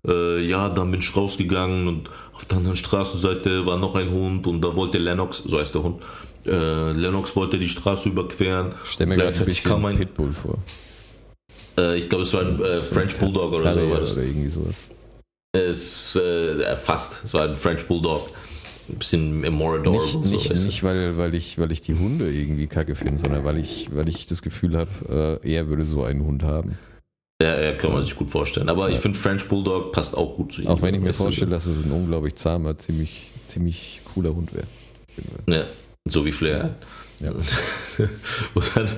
äh, 0.09 0.41
ja, 0.47 0.69
dann 0.69 0.91
bin 0.91 1.01
ich 1.01 1.17
rausgegangen 1.17 1.89
und 1.89 2.11
auf 2.33 2.45
der 2.47 2.59
anderen 2.59 2.77
Straßenseite 2.77 3.67
war 3.67 3.77
noch 3.79 3.95
ein 3.95 4.11
Hund 4.11 4.47
und 4.47 4.61
da 4.63 4.75
wollte 4.77 4.99
Lennox, 4.99 5.43
so 5.47 5.59
heißt 5.59 5.75
der 5.75 5.83
Hund, 5.83 6.03
äh, 6.47 6.93
Lennox 6.93 7.37
wollte 7.37 7.59
die 7.59 7.69
Straße 7.69 8.09
überqueren. 8.09 8.73
Stell 8.85 9.07
mir 9.07 9.17
gerade 9.17 9.39
ein 9.39 9.45
bisschen 9.45 9.85
ein, 9.85 9.97
Pitbull 9.99 10.33
vor. 10.33 10.59
äh, 11.79 11.99
ich 11.99 12.09
glaube, 12.09 12.25
es 12.25 12.33
war 12.35 12.43
ein 12.43 12.63
äh, 12.63 12.83
French 12.83 13.17
Bulldog 13.17 13.53
oder 13.53 13.73
so. 13.73 13.79
Terrier 13.79 13.91
War 13.93 14.01
das. 14.01 14.13
oder 14.13 14.23
irgendwie 14.23 14.49
sowas. 14.49 14.75
Es, 15.53 16.17
äh, 16.17 16.77
fast, 16.77 17.25
es 17.25 17.35
war 17.35 17.49
ein 17.49 17.57
French 17.57 17.87
Bulldog. 17.87 18.29
Ein 18.89 18.99
bisschen 18.99 19.45
adorable. 19.45 19.91
Nicht, 19.91 20.13
so, 20.13 20.21
nicht, 20.21 20.55
nicht 20.55 20.85
weil, 20.85 21.17
weil, 21.17 21.35
ich, 21.35 21.59
weil 21.59 21.73
ich 21.73 21.81
die 21.81 21.95
Hunde 21.95 22.31
irgendwie 22.31 22.69
kacke 22.69 22.95
finde, 22.95 23.19
sondern 23.19 23.45
weil 23.45 23.59
ich, 23.59 23.89
weil 23.93 24.09
ich 24.09 24.27
das 24.27 24.43
Gefühl 24.43 24.77
habe, 24.77 25.41
äh, 25.43 25.53
er 25.55 25.67
würde 25.67 25.85
so 25.85 26.05
einen 26.05 26.25
Hund 26.25 26.45
haben. 26.45 26.79
Ja, 27.43 27.61
ja, 27.61 27.73
kann 27.73 27.93
man 27.93 28.03
sich 28.03 28.15
gut 28.15 28.31
vorstellen. 28.31 28.69
Aber 28.69 28.89
ich 28.89 28.99
finde 28.99 29.19
French 29.19 29.47
Bulldog 29.49 29.93
passt 29.93 30.17
auch 30.17 30.37
gut 30.37 30.53
zu 30.53 30.63
ihm. 30.63 30.69
Auch 30.69 30.81
wenn 30.81 30.95
ich 30.95 31.01
mir 31.01 31.13
vorstelle, 31.13 31.51
dass 31.51 31.67
es 31.67 31.85
ein 31.85 31.91
unglaublich 31.91 32.37
zahmer, 32.37 32.79
ziemlich, 32.79 33.29
ziemlich 33.47 34.01
cooler 34.15 34.35
Hund 34.35 34.53
wäre. 34.55 34.67
Ja, 35.47 35.67
so 36.07 36.25
wie 36.25 36.33
Flair. 36.33 36.75
Ja. 37.21 37.33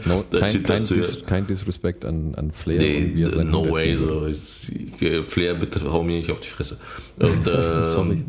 No, 0.06 0.24
kein, 0.30 0.62
kein, 0.64 0.84
Dis, 0.84 1.22
kein 1.24 1.46
Disrespect 1.46 2.04
an, 2.04 2.34
an 2.34 2.50
Flair 2.50 2.78
nee, 2.78 3.44
no 3.44 3.70
way. 3.70 3.96
So. 3.96 4.28
Flair, 5.22 5.54
bitte 5.54 5.80
hau 5.84 6.02
mir 6.02 6.18
nicht 6.18 6.32
auf 6.32 6.40
die 6.40 6.48
Fresse. 6.48 6.78
Und, 7.18 7.44
Sorry. 7.84 8.24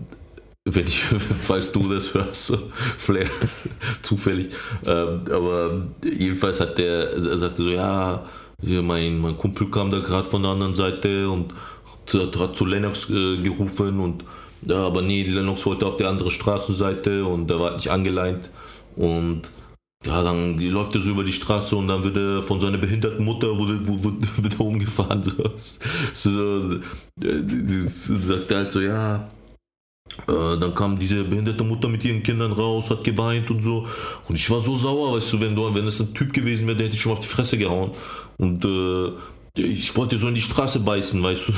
Wenn 0.66 0.86
ich, 0.86 1.02
falls 1.42 1.72
du 1.72 1.92
das 1.92 2.14
hörst, 2.14 2.56
Flair, 3.00 3.26
zufällig. 4.04 4.50
Ähm, 4.86 5.22
aber 5.32 5.88
jedenfalls 6.04 6.60
hat 6.60 6.78
der, 6.78 7.14
er 7.14 7.38
sagte 7.38 7.64
so, 7.64 7.70
ja, 7.70 8.26
mein, 8.62 9.20
mein 9.20 9.38
Kumpel 9.38 9.72
kam 9.72 9.90
da 9.90 10.00
gerade 10.00 10.30
von 10.30 10.44
der 10.44 10.52
anderen 10.52 10.76
Seite 10.76 11.30
und 11.30 11.54
hat, 12.14 12.56
zu 12.56 12.66
Lennox 12.66 13.10
äh, 13.10 13.38
gerufen 13.38 14.00
und 14.00 14.24
ja, 14.62 14.86
aber 14.86 15.02
nee, 15.02 15.24
Lennox 15.24 15.66
wollte 15.66 15.86
auf 15.88 15.96
die 15.96 16.06
andere 16.06 16.30
Straßenseite 16.30 17.26
und 17.26 17.50
er 17.50 17.60
war 17.60 17.76
nicht 17.76 17.90
angeleint 17.90 18.50
und 19.00 19.50
ja, 20.06 20.24
dann 20.24 20.60
läuft 20.60 20.96
er 20.96 21.02
so 21.02 21.12
über 21.12 21.24
die 21.24 21.32
Straße 21.32 21.76
und 21.76 21.88
dann 21.88 22.04
wird 22.04 22.18
er 22.18 22.44
von 22.44 22.60
seiner 22.60 22.78
behinderten 22.78 23.24
Mutter 23.24 23.58
wurde, 23.58 23.86
wurde, 23.88 24.28
wird 24.44 24.54
er 24.54 24.60
umgefahren. 24.60 25.24
So, 26.14 26.30
so, 26.32 26.80
sagt 27.18 28.52
er 28.52 28.58
halt 28.58 28.72
so, 28.74 28.82
ja, 28.82 29.30
äh, 30.28 30.58
dann 30.60 30.76
kam 30.76 31.00
diese 31.00 31.24
behinderte 31.24 31.64
Mutter 31.64 31.88
mit 31.88 32.04
ihren 32.04 32.24
Kindern 32.24 32.52
raus, 32.52 32.90
hat 32.90 33.06
geweint 33.06 33.50
und 33.52 33.62
so. 33.62 33.88
Und 34.28 34.36
ich 34.38 34.50
war 34.50 34.60
so 34.60 34.76
sauer, 34.76 35.16
weißt 35.16 35.34
du, 35.34 35.42
wenn 35.42 35.56
du, 35.56 35.74
wenn 35.74 35.88
es 35.88 36.00
ein 36.02 36.14
Typ 36.14 36.34
gewesen 36.34 36.68
wäre, 36.68 36.78
der 36.78 36.88
hätte 36.88 36.96
ich 36.96 37.02
schon 37.02 37.14
auf 37.14 37.20
die 37.20 37.28
Fresse 37.28 37.58
gehauen. 37.58 37.92
Und 38.38 38.66
äh, 38.66 39.12
ich 39.62 39.96
wollte 39.96 40.18
so 40.18 40.28
in 40.28 40.36
die 40.36 40.42
Straße 40.42 40.82
beißen, 40.82 41.24
weißt 41.24 41.48
du. 41.48 41.54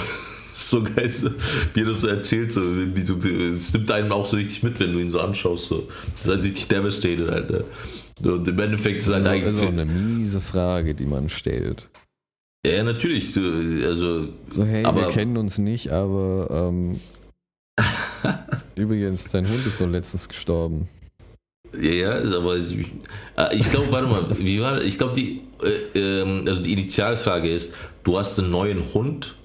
So 0.54 0.84
geil, 0.84 1.10
so, 1.10 1.30
wie 1.74 1.82
er 1.82 1.86
das 1.86 2.02
so 2.02 2.08
erzählt. 2.08 2.52
So, 2.52 2.62
wie 2.64 3.02
so, 3.02 3.16
es 3.18 3.74
nimmt 3.74 3.92
einem 3.92 4.12
auch 4.12 4.26
so 4.26 4.38
richtig 4.38 4.64
mit, 4.64 4.80
wenn 4.80 4.94
du 4.94 5.00
ihn 5.00 5.10
so 5.10 5.20
anschaust. 5.20 5.70
So. 5.70 5.88
Das 6.24 6.36
ist 6.40 6.44
richtig 6.44 6.68
devastated, 6.68 7.30
Alter. 7.30 7.64
Und 8.24 8.48
im 8.48 8.60
Endeffekt 8.60 9.00
ist 9.00 9.14
halt 9.14 9.26
eigentlich. 9.26 9.46
das 9.46 9.62
ist 9.62 9.64
auch 9.64 9.72
eine 9.72 9.86
miese 9.86 10.42
Frage, 10.42 10.94
die 10.94 11.06
man 11.06 11.30
stellt. 11.30 11.90
Ja, 12.66 12.84
natürlich. 12.84 13.34
So, 13.34 13.42
also, 13.42 14.28
so, 14.50 14.64
hey, 14.64 14.86
aber, 14.86 15.02
wir 15.02 15.08
kennen 15.10 15.38
uns 15.38 15.58
nicht, 15.58 15.90
aber 15.90 16.70
ähm, 16.70 17.00
übrigens, 18.76 19.26
dein 19.26 19.50
Hund 19.50 19.66
ist 19.66 19.82
doch 19.82 19.88
letztens 19.88 20.30
gestorben. 20.30 20.88
Ja, 21.80 21.92
ja, 21.92 22.38
aber 22.38 22.58
ich, 22.58 22.92
äh, 23.38 23.56
ich 23.56 23.70
glaube, 23.72 23.92
warte 23.92 24.08
mal, 24.08 24.38
wie 24.38 24.62
war 24.62 24.82
Ich 24.82 24.98
glaube, 24.98 25.14
die, 25.14 25.42
äh, 25.64 26.22
ähm, 26.22 26.44
also 26.48 26.62
die 26.62 26.74
Initialfrage 26.74 27.50
ist, 27.50 27.74
du 28.04 28.18
hast 28.18 28.38
einen 28.38 28.52
neuen 28.52 28.84
Hund, 28.94 29.36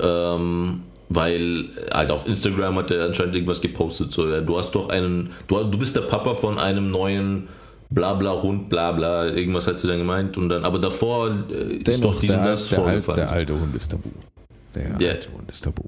ähm, 0.00 0.82
weil 1.08 1.66
halt 1.92 2.10
auf 2.10 2.26
Instagram 2.26 2.76
hat 2.76 2.90
er 2.90 3.06
anscheinend 3.06 3.34
irgendwas 3.34 3.60
gepostet. 3.60 4.12
So, 4.12 4.40
du 4.40 4.58
hast 4.58 4.74
doch 4.74 4.88
einen, 4.88 5.30
du, 5.48 5.62
du 5.64 5.78
bist 5.78 5.94
der 5.96 6.02
Papa 6.02 6.34
von 6.34 6.58
einem 6.58 6.90
neuen 6.90 7.48
Blabla 7.90 8.42
Hund, 8.42 8.68
Blabla, 8.68 9.28
irgendwas 9.28 9.66
hat 9.66 9.78
sie 9.78 9.86
dann 9.86 9.98
gemeint 9.98 10.36
und 10.36 10.48
dann, 10.48 10.64
aber 10.64 10.78
davor 10.78 11.30
äh, 11.50 11.76
ist 11.76 12.02
doch 12.02 12.18
diesen 12.18 12.42
das 12.42 12.68
der, 12.68 12.78
vorgefallen. 12.78 13.16
der 13.16 13.30
alte 13.30 13.60
Hund 13.60 13.74
ist 13.76 13.90
tabu. 13.90 14.08
Der, 14.74 15.10
alte 15.10 15.32
Hund 15.32 15.48
ist 15.48 15.62
tabu. 15.62 15.82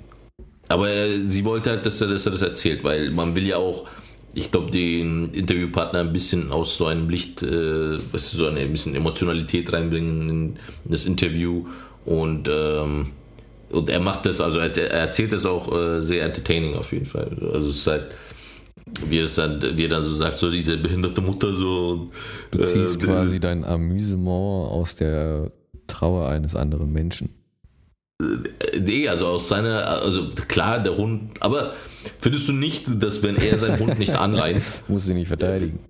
Aber 0.69 0.89
äh, 0.89 1.19
sie 1.27 1.45
wollte 1.45 1.71
halt, 1.71 1.85
dass 1.85 2.01
er, 2.01 2.09
dass 2.09 2.25
er 2.27 2.33
das 2.33 2.43
erzählt, 2.43 2.85
weil 2.85 3.11
man 3.11 3.35
will 3.35 3.47
ja 3.47 3.57
auch 3.57 3.87
ich 4.35 4.53
glaube, 4.53 4.71
den 4.71 5.33
Interviewpartner 5.33 6.01
ein 6.01 6.13
bisschen 6.13 6.53
aus 6.53 6.77
so 6.77 6.87
einem 6.87 7.09
Licht, 7.09 7.43
äh, 7.43 7.97
was 8.13 8.31
so 8.31 8.47
eine 8.47 8.61
ein 8.61 8.71
bisschen 8.71 8.95
Emotionalität 8.95 9.73
reinbringen 9.73 10.29
in, 10.29 10.47
in 10.85 10.91
das 10.91 11.07
Interview 11.07 11.67
und 12.05 12.49
ähm, 12.49 13.11
und 13.71 13.91
er 13.91 14.01
macht 14.01 14.27
das, 14.27 14.41
also 14.41 14.59
er, 14.59 14.77
erzählt 14.91 15.33
das 15.33 15.45
auch 15.47 15.73
äh, 15.73 16.01
sehr 16.01 16.25
entertaining 16.25 16.75
auf 16.77 16.93
jeden 16.93 17.07
Fall. 17.07 17.31
Also 17.53 17.71
es 17.71 17.77
ist 17.77 17.87
halt, 17.87 18.07
wie, 19.07 19.19
es 19.19 19.35
dann, 19.35 19.61
wie 19.77 19.85
er 19.85 19.89
dann 19.89 20.03
so 20.03 20.15
sagt, 20.15 20.39
so 20.39 20.51
diese 20.51 20.77
behinderte 20.79 21.21
Mutter 21.21 21.53
so. 21.53 22.11
Du 22.51 22.63
ziehst 22.63 23.03
äh, 23.03 23.05
quasi 23.05 23.41
dein 23.41 23.65
Amüsement 23.65 24.71
aus 24.71 24.97
der 24.97 25.51
Trauer 25.87 26.29
eines 26.29 26.57
anderen 26.57 26.93
Menschen. 26.93 27.31
Äh, 28.21 28.81
nee, 28.81 29.09
also 29.09 29.27
aus 29.27 29.49
seiner, 29.49 29.87
also 29.87 30.29
klar, 30.49 30.83
der 30.83 30.97
Hund, 30.97 31.33
aber 31.41 31.75
findest 32.21 32.49
du 32.49 32.53
nicht, 32.53 32.87
dass 33.03 33.23
wenn 33.23 33.37
er 33.37 33.59
seinen 33.59 33.79
Hund 33.79 33.99
nicht 33.99 34.15
anleint. 34.15 34.63
Muss 34.89 35.05
sie 35.05 35.15
nicht 35.15 35.29
verteidigen. 35.29 35.81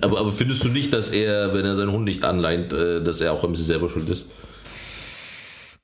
Aber, 0.00 0.18
aber 0.18 0.32
findest 0.32 0.64
du 0.64 0.68
nicht, 0.68 0.92
dass 0.92 1.10
er, 1.10 1.54
wenn 1.54 1.64
er 1.64 1.76
seinen 1.76 1.92
Hund 1.92 2.04
nicht 2.04 2.24
anleint, 2.24 2.72
äh, 2.72 3.02
dass 3.02 3.20
er 3.20 3.32
auch 3.32 3.44
ein 3.44 3.50
bisschen 3.50 3.66
selber 3.66 3.88
schuld 3.88 4.08
ist? 4.08 4.24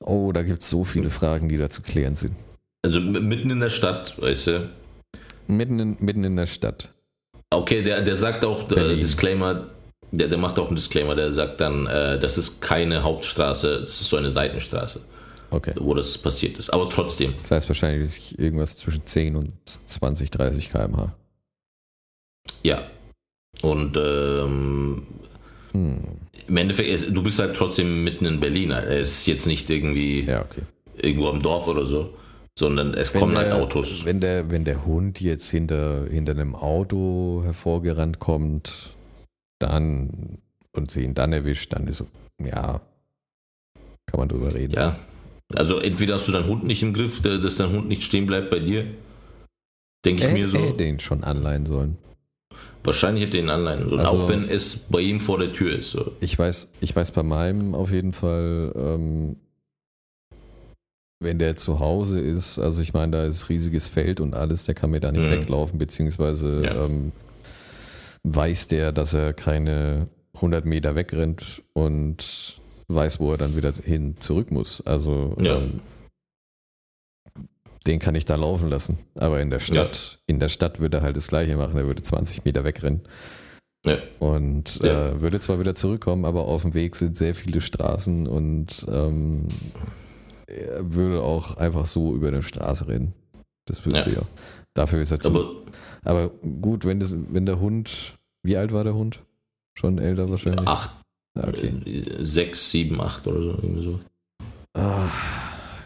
Oh, 0.01 0.31
da 0.31 0.43
gibt 0.43 0.63
es 0.63 0.69
so 0.69 0.83
viele 0.83 1.09
Fragen, 1.09 1.49
die 1.49 1.57
da 1.57 1.69
zu 1.69 1.81
klären 1.81 2.15
sind. 2.15 2.35
Also 2.83 2.99
mitten 2.99 3.49
in 3.49 3.59
der 3.59 3.69
Stadt, 3.69 4.19
weißt 4.19 4.47
du? 4.47 4.69
Mitten 5.47 5.79
in, 5.79 5.97
mitten 5.99 6.23
in 6.23 6.35
der 6.35 6.47
Stadt. 6.47 6.89
Okay, 7.51 7.83
der, 7.83 8.01
der 8.01 8.15
sagt 8.15 8.43
auch, 8.45 8.69
äh, 8.71 8.95
Disclaimer, 8.95 9.67
der, 10.11 10.27
der 10.27 10.37
macht 10.37 10.57
auch 10.57 10.67
einen 10.67 10.77
Disclaimer, 10.77 11.15
der 11.15 11.31
sagt 11.31 11.61
dann, 11.61 11.85
äh, 11.85 12.19
das 12.19 12.37
ist 12.37 12.61
keine 12.61 13.03
Hauptstraße, 13.03 13.81
das 13.81 14.01
ist 14.01 14.09
so 14.09 14.17
eine 14.17 14.31
Seitenstraße 14.31 15.01
okay. 15.51 15.73
wo 15.79 15.93
das 15.93 16.17
passiert 16.17 16.57
ist. 16.57 16.71
Aber 16.71 16.89
trotzdem. 16.89 17.35
Das 17.41 17.51
heißt 17.51 17.69
wahrscheinlich 17.69 18.39
irgendwas 18.39 18.77
zwischen 18.77 19.05
10 19.05 19.35
und 19.35 19.53
20, 19.85 20.31
30 20.31 20.71
km/h. 20.71 21.13
Ja. 22.63 22.81
Und 23.61 23.95
ähm, 23.97 25.05
hm. 25.73 26.10
Im 26.51 26.57
Endeffekt, 26.57 27.15
du 27.15 27.23
bist 27.23 27.39
halt 27.39 27.55
trotzdem 27.55 28.03
mitten 28.03 28.25
in 28.25 28.41
Berlin. 28.41 28.71
Es 28.71 29.19
ist 29.19 29.25
jetzt 29.25 29.47
nicht 29.47 29.69
irgendwie 29.69 30.25
ja, 30.25 30.41
okay. 30.41 30.63
irgendwo 30.97 31.29
am 31.29 31.41
Dorf 31.41 31.65
oder 31.69 31.85
so, 31.85 32.13
sondern 32.59 32.93
es 32.93 33.13
wenn 33.13 33.21
kommen 33.21 33.37
halt 33.37 33.47
der, 33.47 33.53
halt 33.53 33.63
Autos. 33.63 34.03
Wenn 34.03 34.19
der, 34.19 34.51
wenn 34.51 34.65
der 34.65 34.85
Hund 34.85 35.21
jetzt 35.21 35.49
hinter, 35.49 36.05
hinter 36.11 36.33
einem 36.33 36.53
Auto 36.55 37.41
hervorgerannt 37.45 38.19
kommt, 38.19 38.97
dann 39.59 40.39
und 40.73 40.91
sie 40.91 41.03
ihn 41.03 41.13
dann 41.13 41.31
erwischt, 41.31 41.71
dann 41.71 41.87
ist 41.87 41.99
so, 41.99 42.07
ja, 42.43 42.81
kann 44.05 44.19
man 44.19 44.27
drüber 44.27 44.53
reden. 44.53 44.73
Ja, 44.73 44.99
also 45.55 45.79
entweder 45.79 46.15
hast 46.15 46.27
du 46.27 46.33
deinen 46.33 46.47
Hund 46.47 46.65
nicht 46.65 46.83
im 46.83 46.93
Griff, 46.93 47.21
dass 47.21 47.55
dein 47.55 47.71
Hund 47.71 47.87
nicht 47.87 48.03
stehen 48.03 48.25
bleibt 48.25 48.49
bei 48.49 48.59
dir. 48.59 48.87
Denke 50.03 50.27
ich 50.27 50.33
mir 50.33 50.49
so. 50.49 50.57
Hätte 50.57 50.83
ihn 50.83 50.99
schon 50.99 51.23
anleihen 51.23 51.65
sollen. 51.65 51.97
Wahrscheinlich 52.83 53.25
hätte 53.25 53.37
ihn 53.37 53.49
anleihen 53.49 53.89
sollen, 53.89 54.01
also, 54.01 54.17
auch 54.17 54.29
wenn 54.29 54.49
es 54.49 54.77
bei 54.77 55.01
ihm 55.01 55.19
vor 55.19 55.37
der 55.37 55.53
Tür 55.53 55.77
ist. 55.77 55.91
So. 55.91 56.11
Ich 56.19 56.37
weiß, 56.37 56.69
ich 56.81 56.95
weiß 56.95 57.11
bei 57.11 57.23
meinem 57.23 57.75
auf 57.75 57.91
jeden 57.91 58.13
Fall, 58.13 58.73
ähm, 58.75 59.35
wenn 61.19 61.37
der 61.37 61.55
zu 61.55 61.79
Hause 61.79 62.19
ist, 62.19 62.57
also 62.57 62.81
ich 62.81 62.93
meine, 62.93 63.11
da 63.11 63.25
ist 63.25 63.49
riesiges 63.49 63.87
Feld 63.87 64.19
und 64.19 64.33
alles, 64.33 64.63
der 64.63 64.73
kann 64.73 64.89
mir 64.89 64.99
da 64.99 65.11
nicht 65.11 65.27
mhm. 65.27 65.31
weglaufen, 65.31 65.77
beziehungsweise 65.77 66.63
ja. 66.63 66.85
ähm, 66.85 67.11
weiß 68.23 68.67
der, 68.69 68.91
dass 68.91 69.13
er 69.13 69.33
keine 69.33 70.07
100 70.33 70.65
Meter 70.65 70.95
wegrennt 70.95 71.61
und 71.73 72.59
weiß, 72.87 73.19
wo 73.19 73.31
er 73.31 73.37
dann 73.37 73.55
wieder 73.55 73.71
hin 73.71 74.15
zurück 74.19 74.49
muss. 74.49 74.81
Also 74.81 75.35
ja. 75.39 75.57
ähm, 75.57 75.81
den 77.87 77.99
kann 77.99 78.15
ich 78.15 78.25
da 78.25 78.35
laufen 78.35 78.69
lassen. 78.69 78.99
Aber 79.15 79.41
in 79.41 79.49
der 79.49 79.59
Stadt, 79.59 79.97
ja. 80.13 80.19
in 80.27 80.39
der 80.39 80.49
Stadt 80.49 80.79
würde 80.79 80.97
er 80.97 81.03
halt 81.03 81.17
das 81.17 81.27
gleiche 81.27 81.57
machen. 81.57 81.77
Er 81.77 81.85
würde 81.85 82.01
20 82.01 82.45
Meter 82.45 82.63
wegrennen. 82.63 83.01
Ja. 83.85 83.97
Und 84.19 84.79
ja. 84.83 85.09
Äh, 85.09 85.21
würde 85.21 85.39
zwar 85.39 85.59
wieder 85.59 85.73
zurückkommen, 85.73 86.25
aber 86.25 86.45
auf 86.45 86.61
dem 86.61 86.73
Weg 86.73 86.95
sind 86.95 87.17
sehr 87.17 87.33
viele 87.33 87.61
Straßen 87.61 88.27
und 88.27 88.85
ähm, 88.87 89.47
er 90.45 90.93
würde 90.93 91.23
auch 91.23 91.57
einfach 91.57 91.87
so 91.87 92.13
über 92.13 92.27
eine 92.27 92.43
Straße 92.43 92.87
rennen. 92.87 93.13
Das 93.65 93.83
wüsste 93.85 94.11
ja. 94.11 94.15
ja. 94.17 94.27
Dafür 94.75 95.01
ist 95.01 95.11
er 95.11 95.19
zu. 95.19 95.29
Aber, 95.29 95.51
aber 96.03 96.29
gut, 96.29 96.85
wenn, 96.85 96.99
das, 96.99 97.15
wenn 97.15 97.47
der 97.47 97.59
Hund, 97.59 98.17
wie 98.43 98.55
alt 98.55 98.71
war 98.71 98.83
der 98.83 98.93
Hund? 98.93 99.19
Schon 99.73 99.97
älter 99.97 100.29
wahrscheinlich? 100.29 100.67
Acht, 100.67 100.91
Okay. 101.33 102.03
6, 102.19 102.71
7, 102.71 102.99
8 102.99 103.27
oder 103.27 103.39
so. 103.39 103.49
Irgendwie 103.61 103.83
so. 103.83 103.99
Ah, 104.73 105.09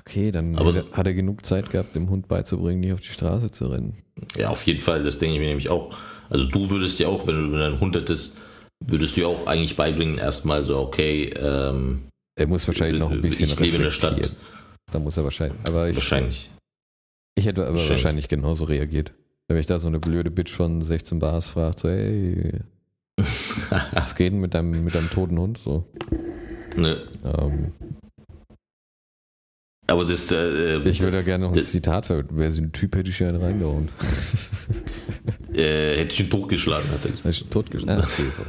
okay, 0.06 0.32
dann 0.32 0.56
Aber, 0.58 0.86
hat, 0.92 1.08
er, 1.08 1.14
genug 1.14 1.46
Zeit 1.46 1.70
gehabt, 1.70 1.96
dem 1.96 2.10
Hund 2.10 2.28
beizubringen, 2.28 2.80
nicht 2.80 2.94
auf 2.94 3.02
die 3.02 3.08
Straße 3.08 3.52
zu 3.52 3.68
rennen. 3.68 3.98
Ja, 4.38 4.50
auf 4.50 4.64
jeden 4.64 4.82
Fall, 4.82 5.04
das 5.04 5.20
denke 5.20 5.36
ich 5.36 5.42
mir 5.42 5.48
nämlich 5.48 5.70
auch. 5.70 5.96
Also 6.30 6.46
du 6.46 6.70
würdest 6.70 7.00
ja 7.00 7.08
auch, 7.08 7.28
wenn 7.28 7.52
du 7.52 7.64
einen 7.64 7.80
Hund 7.80 7.96
hättest, 7.96 8.36
würdest 8.86 9.18
du 9.18 9.22
ja 9.22 9.28
auch 9.28 9.48
eigentlich 9.48 9.76
beibringen, 9.76 10.18
erstmal 10.18 10.64
so, 10.64 10.80
okay, 10.80 11.34
ähm, 11.38 12.04
Er 12.36 12.48
muss 12.48 12.68
wahrscheinlich 12.68 13.00
noch 13.00 13.12
ein 13.12 13.22
bisschen 13.22 13.46
Ich 13.46 13.60
lebe 13.60 13.78
in 13.78 13.84
der 13.84 13.92
Stadt. 13.92 14.32
Da 14.92 15.00
muss 15.00 15.18
er 15.18 15.24
wahrscheinlich. 15.24 15.60
Aber 15.68 15.90
ich, 15.90 15.96
wahrscheinlich. 15.96 16.52
Ich 17.36 17.46
hätte 17.46 17.62
aber 17.62 17.72
wahrscheinlich. 17.72 17.90
wahrscheinlich 17.92 18.28
genauso 18.28 18.66
reagiert. 18.66 19.14
Wenn 19.48 19.58
mich 19.58 19.66
da 19.66 19.78
so 19.80 19.88
eine 19.88 20.00
blöde 20.00 20.32
Bitch 20.32 20.52
von 20.52 20.82
16 20.82 21.20
Bars 21.20 21.48
fragt, 21.48 21.80
so, 21.80 21.90
hey, 21.90 22.60
was 23.92 24.16
geht 24.16 24.34
denn 24.34 24.40
mit 24.40 24.54
deinem, 24.54 24.84
mit 24.84 24.96
deinem 24.96 25.10
toten 25.10 25.38
Hund 25.38 25.58
so? 25.58 25.86
Ne. 26.76 27.04
Ähm, 27.24 27.72
aber 29.88 30.06
das. 30.06 30.32
Äh, 30.32 30.80
ich 30.88 31.02
würde 31.02 31.18
da 31.18 31.24
gerne 31.24 31.46
noch 31.46 31.52
ein 31.52 31.58
das, 31.58 31.72
Zitat 31.72 32.06
verwenden. 32.06 32.38
Wäre 32.38 32.52
so 32.52 32.62
ein 32.62 32.72
Typ, 32.72 32.96
hätte 32.96 33.10
ich 33.10 33.20
ja 33.20 33.30
einen 33.30 33.42
reingehauen. 33.42 33.90
äh, 35.54 35.98
hätte 35.98 36.14
ich 36.14 36.20
ihn 36.22 36.30
totgeschlagen. 36.30 36.90
Hätte 36.90 37.10
ich. 37.10 37.18
Hätte 37.20 37.30
ich 37.30 37.42
ihn 37.42 37.50
totgeschlagen? 37.50 38.04
Ah, 38.04 38.08
okay, 38.08 38.30
so. 38.32 38.44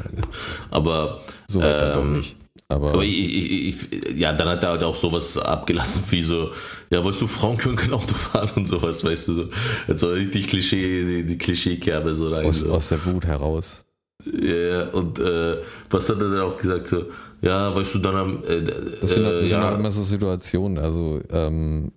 Aber. 0.70 1.22
So 1.48 1.60
weit 1.60 1.74
ähm, 1.74 1.80
dann 1.80 1.94
doch 1.94 2.04
nicht. 2.04 2.36
Aber, 2.68 2.94
aber 2.94 3.04
ich, 3.04 3.16
ich, 3.16 3.92
ich, 3.92 4.18
ja, 4.18 4.32
dann 4.32 4.48
hat 4.48 4.64
er 4.64 4.70
halt 4.70 4.82
auch 4.82 4.96
sowas 4.96 5.38
abgelassen 5.38 6.02
wie 6.10 6.22
so, 6.22 6.50
ja, 6.90 7.04
weißt 7.04 7.20
du, 7.20 7.28
Frauen 7.28 7.56
können 7.56 7.76
kein 7.76 7.92
Auto 7.92 8.14
fahren 8.14 8.50
und 8.56 8.66
sowas, 8.66 9.04
weißt 9.04 9.28
du, 9.28 9.32
so. 9.34 9.48
Also 9.86 10.10
richtig 10.10 10.48
Klischee, 10.48 11.04
die, 11.04 11.26
die 11.26 11.38
Klischeekerbe 11.38 12.14
so 12.14 12.28
rein. 12.28 12.46
Aus, 12.46 12.60
so. 12.60 12.72
aus 12.72 12.88
der 12.88 13.04
Wut 13.06 13.24
heraus. 13.24 13.84
Ja, 14.24 14.88
und 14.88 15.20
äh, 15.20 15.58
was 15.90 16.08
hat 16.08 16.20
er 16.20 16.30
dann 16.30 16.40
auch 16.40 16.58
gesagt? 16.58 16.88
So, 16.88 17.04
ja, 17.46 17.74
weißt 17.74 17.94
du, 17.94 17.98
dann 18.00 18.16
am. 18.16 18.44
Äh, 18.44 18.62
das 19.00 19.14
sind, 19.14 19.24
das 19.24 19.44
ja. 19.44 19.48
sind 19.48 19.62
auch 19.62 19.78
immer 19.78 19.90
so 19.90 20.02
Situationen, 20.02 20.78
also 20.78 21.20
ähm, 21.30 21.92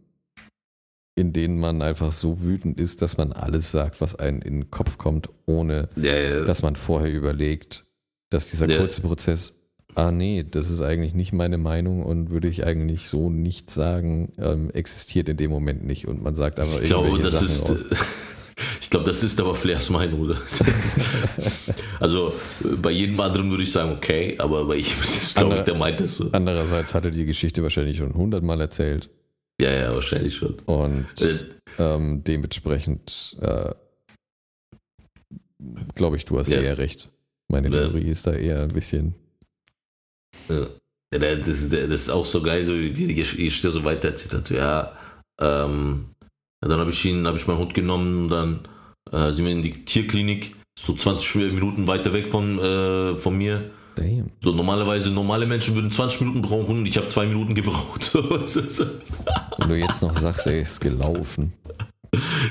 in 1.16 1.34
denen 1.34 1.60
man 1.60 1.82
einfach 1.82 2.12
so 2.12 2.42
wütend 2.42 2.80
ist, 2.80 3.02
dass 3.02 3.18
man 3.18 3.34
alles 3.34 3.72
sagt, 3.72 4.00
was 4.00 4.16
einem 4.16 4.42
in 4.42 4.62
den 4.62 4.72
Kopf 4.72 4.98
kommt, 4.98 5.30
ohne 5.46 5.90
ja, 5.96 6.16
ja. 6.16 6.46
dass 6.46 6.62
man 6.62 6.76
vorher 6.76 7.12
überlegt, 7.12 7.86
dass 8.30 8.50
dieser 8.52 8.68
kurze 8.68 9.02
Prozess, 9.02 9.54
ah 9.96 10.12
nee, 10.12 10.46
das 10.50 10.70
ist 10.70 10.82
eigentlich 10.82 11.16
nicht 11.16 11.34
meine 11.34 11.58
Meinung 11.58 12.04
und 12.04 12.30
würde 12.30 12.48
ich 12.48 12.66
eigentlich 12.66 13.10
so 13.10 13.30
nicht 13.30 13.70
sagen, 13.70 14.32
ähm, 14.38 14.70
existiert 14.72 15.28
in 15.30 15.38
dem 15.38 15.52
Moment 15.52 15.84
nicht 15.84 16.08
und 16.08 16.22
man 16.22 16.36
sagt 16.36 16.60
einfach 16.60 16.80
ich 16.80 16.90
glaube, 16.90 17.20
das 17.20 17.34
Sachen 17.34 17.46
ist, 17.48 17.70
aus. 17.70 17.86
Ich 18.82 18.90
glaube, 18.90 19.06
das 19.06 19.24
ist 19.24 19.40
aber 19.40 19.56
Flairs 19.56 19.90
Meinung, 19.90 20.20
oder? 20.20 20.36
also 22.00 22.34
bei 22.82 22.92
jedem 22.92 23.20
anderen 23.20 23.50
würde 23.50 23.64
ich 23.64 23.72
sagen, 23.72 23.92
okay, 23.92 24.36
aber 24.38 24.66
bei 24.66 24.78
ihm 24.78 24.86
ist 25.02 25.36
glaube 25.36 25.56
ich, 25.56 25.62
der 25.62 25.76
meint 25.76 26.00
das 26.00 26.16
so. 26.16 26.30
Andererseits 26.32 26.94
hat 26.94 27.06
er 27.06 27.12
die 27.12 27.26
Geschichte 27.26 27.64
wahrscheinlich 27.64 27.98
schon 27.98 28.14
hundertmal 28.14 28.60
erzählt. 28.62 29.10
Ja, 29.62 29.72
ja, 29.72 29.94
wahrscheinlich 29.94 30.36
schon. 30.36 30.56
Und 30.66 31.08
äh, 31.20 31.40
ähm, 31.78 32.24
dementsprechend 32.24 33.38
äh, 33.42 33.74
glaube 35.96 36.18
ich, 36.18 36.26
du 36.26 36.40
hast 36.40 36.50
ja. 36.50 36.62
eher 36.62 36.78
recht. 36.78 37.10
Meine 37.50 37.70
Theorie 37.70 38.06
ja. 38.06 38.12
ist 38.12 38.28
da 38.28 38.34
eher 38.34 38.64
ein 38.64 38.70
bisschen. 38.70 39.16
Ja. 40.48 40.68
Das 41.12 41.48
ist, 41.48 41.74
das 41.74 41.90
ist 41.90 42.10
auch 42.12 42.26
so 42.26 42.44
geil, 42.44 42.66
so 42.66 42.74
wie 42.74 42.92
die 42.92 43.16
Geschichte 43.16 43.72
so 43.72 43.84
weiter 43.84 44.10
erzählt 44.10 44.34
hat. 44.34 44.50
Ja, 44.52 44.96
ähm, 45.42 46.06
dann 46.62 46.80
habe 46.80 46.92
ich 46.92 47.04
ihn, 47.04 47.26
habe 47.26 47.38
ich 47.38 47.48
meinen 47.48 47.58
Hund 47.58 47.74
genommen 47.74 48.24
und 48.24 48.30
dann 48.30 48.68
äh, 49.12 49.32
sind 49.32 49.46
wir 49.46 49.52
in 49.52 49.64
die 49.64 49.86
Tierklinik, 49.86 50.56
so 50.82 50.94
20 50.94 51.36
Minuten 51.54 51.88
weiter 51.88 52.14
weg 52.14 52.28
von, 52.30 52.60
äh, 52.60 53.16
von 53.18 53.38
mir. 53.38 53.72
Damn. 53.96 54.32
So 54.42 54.52
normalerweise, 54.52 55.12
normale 55.12 55.46
Menschen 55.46 55.76
würden 55.76 55.92
20 55.92 56.22
Minuten 56.22 56.42
brauchen, 56.42 56.86
ich 56.86 56.96
habe 56.96 57.08
zwei 57.08 57.26
Minuten 57.26 57.54
gebraucht. 57.54 58.14
Wenn 58.14 59.70
du 59.70 59.76
jetzt 59.76 60.02
noch 60.02 60.14
sagst, 60.14 60.48
er 60.48 60.62
ist 60.62 60.80
gelaufen. 60.80 61.54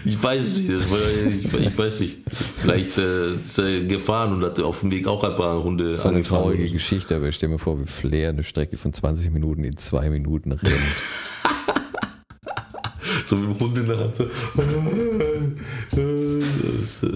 Ich 0.05 0.23
weiß 0.23 0.43
es 0.43 0.59
nicht, 0.59 0.71
ich, 0.71 1.55
ich, 1.55 1.79
weiß 1.79 2.01
nicht. 2.01 2.19
Vielleicht 2.61 2.97
äh, 2.97 3.33
ist 3.33 3.59
er 3.59 3.81
gefahren 3.81 4.35
und 4.35 4.45
hat 4.45 4.61
auf 4.61 4.81
dem 4.81 4.91
Weg 4.91 5.09
auch 5.09 5.25
ein 5.25 5.35
paar 5.35 5.65
Hunde. 5.65 5.93
Das 5.93 6.05
war 6.05 6.13
eine 6.13 6.23
traurige 6.23 6.71
Geschichte, 6.71 7.17
aber 7.17 7.29
ich 7.29 7.35
stelle 7.35 7.53
mir 7.53 7.59
vor, 7.59 7.81
wie 7.81 7.87
Flair 7.87 8.29
eine 8.29 8.45
Strecke 8.45 8.77
von 8.77 8.93
20 8.93 9.33
Minuten 9.33 9.65
in 9.65 9.77
zwei 9.77 10.11
Minuten 10.11 10.53
rennt. 10.53 10.79
so 13.29 13.37
mit 13.37 13.51
dem 13.51 13.61
Hund 13.61 13.79
in 13.79 13.87
der 13.87 13.99
Hand. 13.99 14.17
So. 14.17 14.25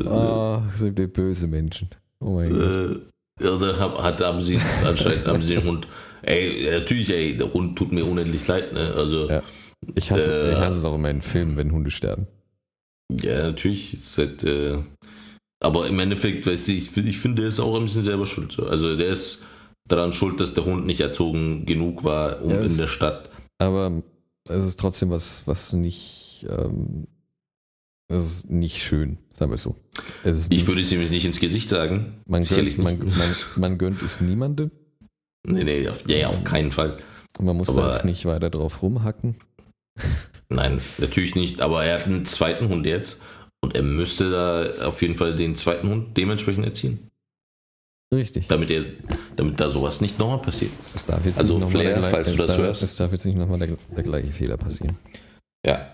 Ah, 0.08 0.58
oh, 0.58 0.62
sind 0.78 0.96
wir 0.98 1.08
böse 1.08 1.46
Menschen. 1.46 1.88
Oh 2.20 2.34
mein 2.34 2.50
Gott. 2.50 2.60
Äh, 2.60 2.96
ja, 3.44 3.56
da 3.56 4.02
hat, 4.02 4.20
haben 4.20 4.40
sie 4.40 4.58
anscheinend 4.84 5.26
haben 5.26 5.42
sie 5.42 5.54
den 5.54 5.64
Hund. 5.64 5.88
Ey, 6.22 6.68
natürlich, 6.70 7.10
ey, 7.10 7.36
der 7.36 7.52
Hund 7.52 7.76
tut 7.76 7.92
mir 7.92 8.04
unendlich 8.04 8.46
leid, 8.46 8.72
ne? 8.72 8.92
Also. 8.94 9.28
Ja. 9.28 9.42
Ich 9.94 10.12
hasse, 10.12 10.32
äh, 10.32 10.52
ich 10.52 10.58
hasse 10.58 10.78
es 10.78 10.84
auch 10.84 10.94
immer 10.94 11.10
in 11.10 11.22
Filmen, 11.22 11.56
wenn 11.56 11.72
Hunde 11.72 11.90
sterben. 11.90 12.28
Ja, 13.20 13.42
natürlich. 13.42 13.98
Halt, 14.16 14.44
äh, 14.44 14.78
aber 15.60 15.88
im 15.88 15.98
Endeffekt, 15.98 16.46
weißt 16.46 16.68
du, 16.68 16.72
ich, 16.72 16.96
ich 16.96 17.18
finde, 17.18 17.42
der 17.42 17.48
ist 17.48 17.58
auch 17.58 17.74
ein 17.76 17.82
bisschen 17.84 18.04
selber 18.04 18.26
schuld. 18.26 18.60
Also 18.60 18.96
der 18.96 19.08
ist 19.08 19.44
daran 19.88 20.12
schuld, 20.12 20.40
dass 20.40 20.54
der 20.54 20.64
Hund 20.64 20.86
nicht 20.86 21.00
erzogen 21.00 21.66
genug 21.66 22.04
war 22.04 22.40
um 22.42 22.50
ja, 22.50 22.60
in 22.60 22.76
der 22.76 22.86
Stadt. 22.86 23.28
Aber 23.58 24.02
es 24.48 24.64
ist 24.64 24.80
trotzdem 24.80 25.10
was, 25.10 25.42
was 25.46 25.72
nicht, 25.72 26.46
ähm, 26.48 27.06
es 28.08 28.24
ist 28.24 28.50
nicht 28.50 28.82
schön, 28.82 29.18
sagen 29.34 29.50
wir 29.50 29.54
es 29.54 29.62
so. 29.62 29.76
Es 30.24 30.48
ich 30.50 30.66
würde 30.66 30.82
es 30.82 30.92
ihm 30.92 31.00
nicht 31.08 31.24
ins 31.24 31.40
Gesicht 31.40 31.68
sagen. 31.68 32.20
Man 32.26 32.42
gönnt, 32.42 32.78
man, 32.78 32.98
man, 32.98 33.34
man 33.56 33.78
gönnt 33.78 34.02
es 34.02 34.20
niemandem. 34.20 34.70
Nee, 35.46 35.64
nee, 35.64 35.88
auf, 35.88 36.08
ja, 36.08 36.28
auf 36.28 36.44
keinen 36.44 36.72
Fall. 36.72 36.98
man 37.38 37.56
muss 37.56 37.68
aber, 37.68 37.82
da 37.82 37.90
jetzt 37.90 38.04
nicht 38.04 38.24
weiter 38.26 38.50
drauf 38.50 38.82
rumhacken. 38.82 39.36
Nein, 40.48 40.80
natürlich 40.98 41.34
nicht, 41.34 41.60
aber 41.60 41.84
er 41.84 41.98
hat 41.98 42.06
einen 42.06 42.26
zweiten 42.26 42.68
Hund 42.68 42.86
jetzt 42.86 43.22
und 43.60 43.74
er 43.74 43.82
müsste 43.82 44.30
da 44.30 44.86
auf 44.86 45.00
jeden 45.02 45.14
Fall 45.14 45.34
den 45.34 45.56
zweiten 45.56 45.88
Hund 45.88 46.16
dementsprechend 46.16 46.64
erziehen. 46.64 47.10
Richtig. 48.12 48.46
Damit, 48.48 48.70
er, 48.70 48.84
damit 49.36 49.58
da 49.58 49.70
sowas 49.70 50.02
nicht 50.02 50.18
nochmal 50.18 50.42
passiert. 50.42 50.70
Es 50.94 51.06
darf 51.06 51.24
jetzt 51.24 51.40
also 51.40 51.58
nicht 51.58 51.70
Flair, 51.70 51.94
der, 51.94 52.02
falls 52.04 52.30
du 52.30 52.36
das 52.36 52.46
darf, 52.46 52.58
hörst. 52.58 52.82
Es 52.82 52.96
darf 52.96 53.10
jetzt 53.10 53.24
nicht 53.24 53.38
nochmal 53.38 53.58
der, 53.58 53.68
der 53.96 54.02
gleiche 54.02 54.32
Fehler 54.32 54.58
passieren. 54.58 54.98
Ja, 55.66 55.90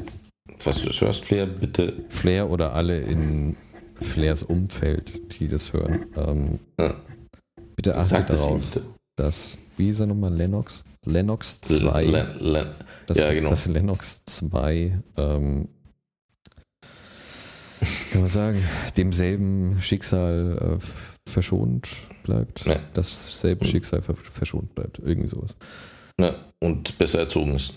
falls 0.59 0.81
du 0.81 0.89
das 0.89 1.01
hörst, 1.01 1.25
Flair, 1.25 1.47
bitte. 1.47 2.05
Flair 2.09 2.51
oder 2.51 2.73
alle 2.73 2.99
in 2.99 3.57
Flairs 4.01 4.43
Umfeld, 4.43 5.39
die 5.39 5.47
das 5.47 5.73
hören, 5.73 6.07
ähm, 6.17 6.59
ja. 6.79 7.01
bitte 7.77 7.97
achtet 7.97 8.31
darauf, 8.31 8.63
dass, 9.17 9.57
wie 9.77 9.89
ist 9.89 10.01
er 10.01 10.07
nochmal, 10.07 10.35
Lennox? 10.35 10.83
Lennox 11.05 11.61
2. 11.61 12.05
Len, 12.05 12.39
Len, 12.41 12.67
das, 13.07 13.19
ja, 13.19 13.33
genau. 13.33 13.51
Das 13.51 13.67
Lennox 13.67 14.25
2, 14.25 15.01
ähm, 15.17 15.69
kann 18.11 18.21
man 18.21 18.31
sagen, 18.31 18.65
demselben 18.97 19.81
Schicksal 19.81 20.79
äh, 20.81 21.18
verschont 21.29 21.89
bleibt. 22.25 22.65
Ja. 22.67 22.81
Dasselbe 22.95 23.65
Schicksal 23.65 24.03
verschont 24.03 24.75
bleibt. 24.75 24.99
Irgendwie 24.99 25.29
sowas. 25.29 25.57
Ja, 26.21 26.35
und 26.61 26.99
besser 26.99 27.21
erzogen 27.21 27.55
ist. 27.55 27.75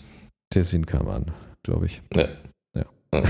Der 0.53 0.63
Sinn 0.63 0.85
kam 0.85 1.07
an, 1.07 1.31
glaube 1.63 1.85
ich. 1.85 2.01
Ja. 2.13 2.27
ja. 2.75 3.23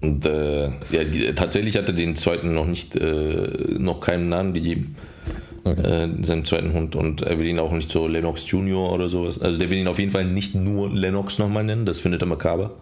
und 0.00 0.24
äh, 0.26 0.66
ja, 0.90 1.04
die, 1.04 1.34
tatsächlich 1.34 1.76
hatte 1.76 1.94
den 1.94 2.16
zweiten 2.16 2.54
noch 2.54 2.66
nicht, 2.66 2.94
äh, 2.96 3.76
noch 3.78 4.00
keinen 4.00 4.28
Namen 4.28 4.54
gegeben. 4.54 4.96
Okay. 5.62 5.82
Äh, 5.82 6.24
seinem 6.24 6.46
zweiten 6.46 6.72
Hund 6.72 6.96
und 6.96 7.20
er 7.20 7.38
will 7.38 7.46
ihn 7.46 7.58
auch 7.58 7.72
nicht 7.72 7.92
so 7.92 8.08
Lennox 8.08 8.50
Junior 8.50 8.92
oder 8.92 9.10
sowas. 9.10 9.38
Also 9.38 9.58
der 9.58 9.68
will 9.68 9.76
ihn 9.76 9.88
auf 9.88 9.98
jeden 9.98 10.10
Fall 10.10 10.24
nicht 10.24 10.54
nur 10.54 10.88
Lennox 10.88 11.38
nochmal 11.38 11.64
nennen, 11.64 11.84
das 11.84 12.00
findet 12.00 12.22
er 12.22 12.28
makaber. 12.28 12.76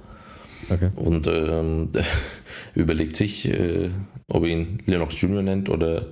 Okay. 0.71 0.91
Und 0.95 1.27
ähm, 1.27 1.89
überlegt 2.75 3.17
sich, 3.17 3.49
äh, 3.49 3.91
ob 4.29 4.45
er 4.45 4.51
ihn 4.51 4.83
Lennox 4.87 5.21
Junior 5.21 5.43
nennt 5.43 5.69
oder 5.69 6.07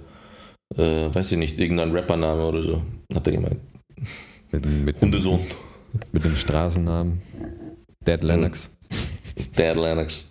äh, 0.74 1.14
weiß 1.14 1.32
ich 1.32 1.38
nicht, 1.38 1.58
irgendein 1.58 1.92
Rappername 1.92 2.46
oder 2.46 2.62
so, 2.62 2.82
hat 3.14 3.26
er 3.26 3.32
gemeint. 3.32 3.60
Mit, 4.52 4.66
mit 4.66 5.00
Hundesohn. 5.00 5.40
Mit 6.12 6.24
dem 6.24 6.36
Straßennamen. 6.36 7.20
Dead 8.06 8.22
Lennox. 8.22 8.70
Dead 9.56 9.74
Lennox. 9.74 10.30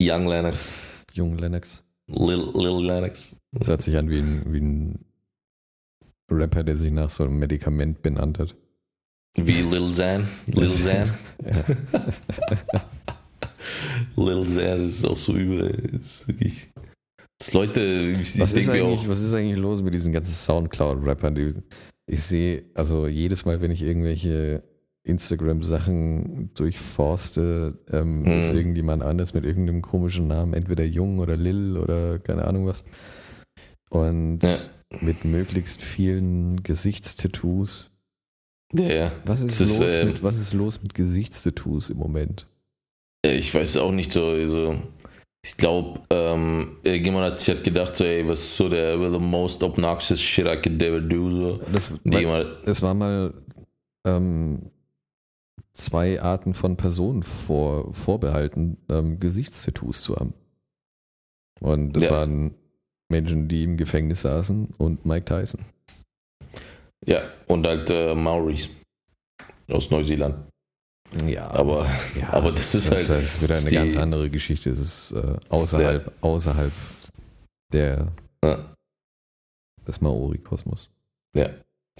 Young 0.00 0.26
Lennox. 0.26 0.74
Jung 1.12 1.38
Lennox. 1.38 1.82
Lil, 2.08 2.50
Lil 2.54 2.86
Lennox. 2.86 3.34
Das 3.52 3.68
hört 3.68 3.82
sich 3.82 3.96
an 3.96 4.10
wie 4.10 4.18
ein, 4.18 4.52
wie 4.52 4.60
ein 4.60 5.04
Rapper, 6.30 6.62
der 6.62 6.76
sich 6.76 6.92
nach 6.92 7.10
so 7.10 7.24
einem 7.24 7.38
Medikament 7.38 8.02
benannt 8.02 8.38
hat. 8.38 8.54
Wie 9.36 9.62
Lil 9.62 9.90
Xan. 9.90 10.28
Lil 10.46 10.68
Xan. 10.68 11.10
Lil 14.16 14.44
Xan 14.44 14.86
ist 14.86 15.04
auch 15.04 15.16
so 15.16 15.34
übel. 15.34 15.70
Ist 16.00 16.28
wirklich. 16.28 16.70
Das 17.38 17.52
Leute, 17.52 18.14
ich, 18.20 18.38
was, 18.38 18.54
ist 18.54 18.70
auch, 18.70 19.08
was 19.08 19.22
ist 19.22 19.34
eigentlich 19.34 19.58
los 19.58 19.82
mit 19.82 19.92
diesen 19.92 20.12
ganzen 20.12 20.32
Soundcloud-Rappern? 20.32 21.64
Ich 22.06 22.22
sehe, 22.22 22.64
also 22.74 23.06
jedes 23.06 23.44
Mal, 23.44 23.60
wenn 23.60 23.70
ich 23.70 23.82
irgendwelche 23.82 24.62
Instagram-Sachen 25.02 26.50
durchforste, 26.54 27.78
ähm, 27.92 28.24
hm. 28.24 28.38
ist 28.38 28.50
irgendjemand 28.52 29.02
anders 29.02 29.34
mit 29.34 29.44
irgendeinem 29.44 29.82
komischen 29.82 30.26
Namen, 30.26 30.54
entweder 30.54 30.84
Jung 30.84 31.18
oder 31.18 31.36
Lil 31.36 31.76
oder 31.76 32.18
keine 32.18 32.44
Ahnung 32.44 32.66
was. 32.66 32.84
Und 33.90 34.42
ja 34.42 34.56
mit 35.00 35.24
möglichst 35.24 35.82
vielen 35.82 36.62
Gesichtstattoos. 36.62 37.90
Ja, 38.72 38.86
ja. 38.86 39.12
Was 39.24 39.40
ist, 39.40 39.60
los 39.60 39.80
ist, 39.80 39.96
äh, 39.96 40.04
mit, 40.04 40.22
was 40.22 40.38
ist 40.38 40.52
los 40.52 40.82
mit 40.82 40.94
Gesichtstattoos 40.94 41.90
im 41.90 41.98
Moment? 41.98 42.46
Ich 43.22 43.52
weiß 43.54 43.76
auch 43.78 43.92
nicht 43.92 44.12
so. 44.12 44.26
Also, 44.26 44.76
ich 45.46 45.56
glaube, 45.56 46.00
ähm, 46.10 46.78
irgendjemand 46.82 47.24
hat 47.24 47.38
sich 47.38 47.54
halt 47.54 47.62
gedacht, 47.62 47.96
so, 47.96 48.04
ey, 48.04 48.26
was 48.26 48.40
ist 48.40 48.56
so 48.56 48.68
der 48.68 48.98
the 48.98 49.18
most 49.20 49.62
obnoxious 49.62 50.20
shit 50.20 50.44
I 50.44 50.56
could 50.56 50.82
ever 50.82 51.00
do? 51.00 51.30
So. 51.30 51.60
Das, 51.72 51.92
weil, 52.02 52.56
das 52.64 52.82
war 52.82 52.94
mal 52.94 53.32
ähm, 54.04 54.72
zwei 55.72 56.20
Arten 56.20 56.52
von 56.52 56.76
Personen 56.76 57.22
vor, 57.22 57.94
vorbehalten, 57.94 58.78
ähm, 58.88 59.20
Gesichtstattoos 59.20 60.02
zu 60.02 60.16
haben. 60.16 60.34
Und 61.60 61.92
das 61.92 62.06
ja. 62.06 62.10
waren 62.10 62.56
Menschen, 63.08 63.46
die 63.46 63.62
im 63.62 63.76
Gefängnis 63.76 64.22
saßen 64.22 64.74
und 64.78 65.06
Mike 65.06 65.26
Tyson. 65.26 65.64
Ja, 67.04 67.20
und 67.46 67.64
halt 67.64 67.88
äh, 67.88 68.16
Maoris 68.16 68.68
aus 69.70 69.92
Neuseeland. 69.92 70.50
Ja, 71.26 71.50
aber, 71.50 71.88
ja, 72.18 72.32
aber 72.32 72.52
das 72.52 72.74
ist 72.74 72.90
das, 72.90 73.08
halt. 73.08 73.22
Das 73.22 73.34
ist 73.34 73.42
wieder 73.42 73.56
eine 73.56 73.68
die, 73.68 73.74
ganz 73.74 73.96
andere 73.96 74.28
Geschichte. 74.30 74.70
Das 74.70 74.80
ist 74.80 75.12
äh, 75.12 75.36
außerhalb, 75.48 76.06
ja. 76.06 76.12
außerhalb 76.20 76.72
der, 77.72 78.12
ja. 78.44 78.76
des 79.86 80.00
Maori-Kosmos. 80.00 80.88
Ja. 81.34 81.50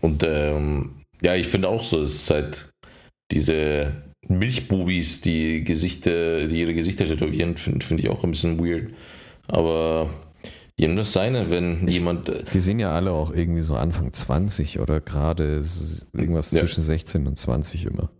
Und 0.01 0.23
ähm, 0.27 1.03
ja, 1.23 1.35
ich 1.35 1.49
finde 1.49 1.69
auch 1.69 1.83
so, 1.83 2.03
es 2.03 2.14
ist 2.14 2.31
halt 2.31 2.71
diese 3.31 3.92
Milchbubis, 4.29 5.21
die 5.21 5.64
Gesichter, 5.64 6.47
die 6.49 6.61
ihre 6.61 6.75
Gesichter 6.75 7.07
tätowieren, 7.07 7.57
finde 7.57 7.87
find 7.87 8.01
ich 8.01 8.11
auch 8.11 8.23
ein 8.25 8.31
bisschen 8.31 8.59
weird. 8.59 8.92
Aber 9.49 10.11
Jedem 10.79 10.97
das 10.97 11.12
seine, 11.12 11.51
wenn 11.51 11.88
ich, 11.88 11.97
jemand. 11.97 12.29
Äh, 12.29 12.45
die 12.53 12.61
sind 12.61 12.81
ja 12.81 12.92
alle 12.92 13.12
auch 13.12 13.33
irgendwie 13.33 13.62
so 13.62 13.77
Anfang 13.77 14.12
20 14.12 14.79
oder 14.79 15.01
gerade 15.01 15.64
irgendwas 16.12 16.51
ja. 16.51 16.61
zwischen 16.61 16.83
16 16.83 17.27
und 17.27 17.38
20 17.38 17.87
immer. 17.87 18.11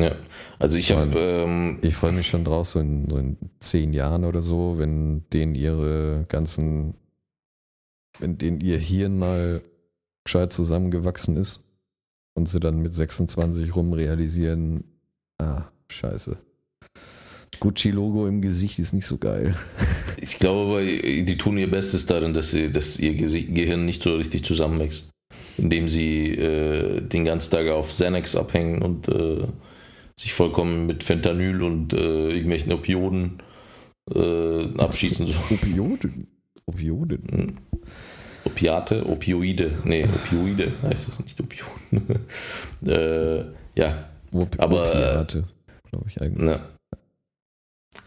Ja, 0.00 0.16
also 0.58 0.76
ich 0.76 0.92
habe. 0.92 1.18
Ähm, 1.18 1.78
ich 1.82 1.94
freue 1.94 2.12
mich 2.12 2.28
schon 2.28 2.44
drauf, 2.44 2.68
so 2.68 2.80
in, 2.80 3.08
so 3.08 3.18
in 3.18 3.36
zehn 3.60 3.92
Jahren 3.92 4.24
oder 4.24 4.42
so, 4.42 4.76
wenn 4.78 5.24
denen 5.32 5.54
ihre 5.54 6.24
ganzen. 6.28 6.94
Wenn 8.18 8.38
denen 8.38 8.60
ihr 8.60 8.78
Hirn 8.78 9.18
mal 9.18 9.62
gescheit 10.24 10.52
zusammengewachsen 10.52 11.36
ist 11.36 11.64
und 12.34 12.48
sie 12.48 12.60
dann 12.60 12.80
mit 12.80 12.92
26 12.92 13.74
rum 13.74 13.92
realisieren: 13.92 14.84
ah, 15.38 15.64
scheiße. 15.90 16.36
Gucci-Logo 17.58 18.26
im 18.26 18.40
Gesicht 18.40 18.78
ist 18.78 18.92
nicht 18.92 19.06
so 19.06 19.18
geil. 19.18 19.54
Ich 20.22 20.38
glaube 20.38 20.70
aber, 20.70 20.82
die 20.84 21.38
tun 21.38 21.56
ihr 21.56 21.70
Bestes 21.70 22.04
darin, 22.04 22.34
dass, 22.34 22.50
sie, 22.50 22.70
dass 22.70 22.98
ihr 22.98 23.14
Gehirn 23.14 23.86
nicht 23.86 24.02
so 24.02 24.16
richtig 24.16 24.44
zusammenwächst. 24.44 25.04
Indem 25.56 25.88
sie 25.88 26.32
äh, 26.32 27.00
den 27.00 27.24
ganzen 27.24 27.50
Tag 27.50 27.68
auf 27.68 27.88
Xanax 27.88 28.36
abhängen 28.36 28.82
und 28.82 29.08
äh, 29.08 29.46
sich 30.20 30.34
vollkommen 30.34 30.86
mit 30.86 31.02
Fentanyl 31.02 31.62
und 31.62 31.92
äh, 31.94 32.28
irgendwelchen 32.28 32.72
Opioden 32.72 33.42
äh, 34.14 34.76
abschießen. 34.76 35.34
Opioden? 35.50 36.26
Opioden? 36.66 37.22
Hm. 37.30 37.56
Opiate? 38.44 39.06
Opioide? 39.06 39.78
Nee, 39.84 40.04
Opioide 40.04 40.72
heißt 40.82 41.08
es 41.08 41.20
nicht 41.20 41.40
Opioden. 41.40 42.20
Äh, 42.86 43.44
ja. 43.74 44.08
Op 44.32 44.56
aber, 44.58 44.88
Opiate, 44.88 45.44
glaube 45.90 46.06
ich 46.08 46.20
eigentlich. 46.22 46.42
Na, 46.42 46.60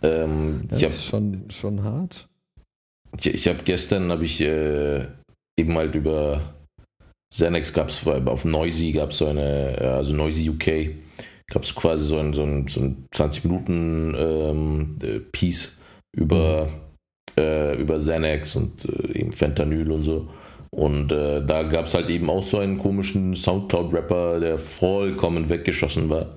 ähm, 0.01 0.63
das 0.67 0.83
hab, 0.83 0.89
ist 0.89 1.05
schon, 1.05 1.49
schon 1.49 1.83
hart. 1.83 2.27
Ich, 3.19 3.27
ich 3.27 3.47
habe 3.47 3.59
gestern 3.63 4.11
habe 4.11 4.25
ich 4.25 4.41
äh, 4.41 5.05
eben 5.57 5.77
halt 5.77 5.93
über 5.93 6.55
Xanax 7.31 7.73
gab 7.73 7.89
es 7.89 8.05
auf 8.07 8.45
Noisy, 8.45 8.91
gab 8.91 9.11
es 9.11 9.17
so 9.19 9.27
eine, 9.27 9.79
äh, 9.79 9.85
also 9.85 10.13
Noisy 10.13 10.49
UK, 10.49 10.95
gab 11.47 11.63
es 11.63 11.75
quasi 11.75 12.03
so 12.03 12.17
ein, 12.17 12.33
so 12.33 12.43
ein, 12.43 12.67
so 12.67 12.81
ein 12.81 13.05
20 13.11 13.45
Minuten 13.45 14.15
ähm, 14.17 14.97
äh, 15.03 15.19
Piece 15.19 15.79
über, 16.15 16.69
äh, 17.37 17.79
über 17.79 17.97
Xanax 17.97 18.55
und 18.55 18.85
äh, 18.85 19.19
eben 19.19 19.31
Fentanyl 19.31 19.91
und 19.91 20.01
so. 20.01 20.29
Und 20.71 21.11
äh, 21.11 21.45
da 21.45 21.63
gab 21.63 21.85
es 21.85 21.93
halt 21.93 22.09
eben 22.09 22.29
auch 22.29 22.41
so 22.41 22.57
einen 22.57 22.79
komischen 22.79 23.35
Soundcloud-Rapper, 23.35 24.39
der 24.39 24.57
vollkommen 24.57 25.49
weggeschossen 25.49 26.09
war. 26.09 26.35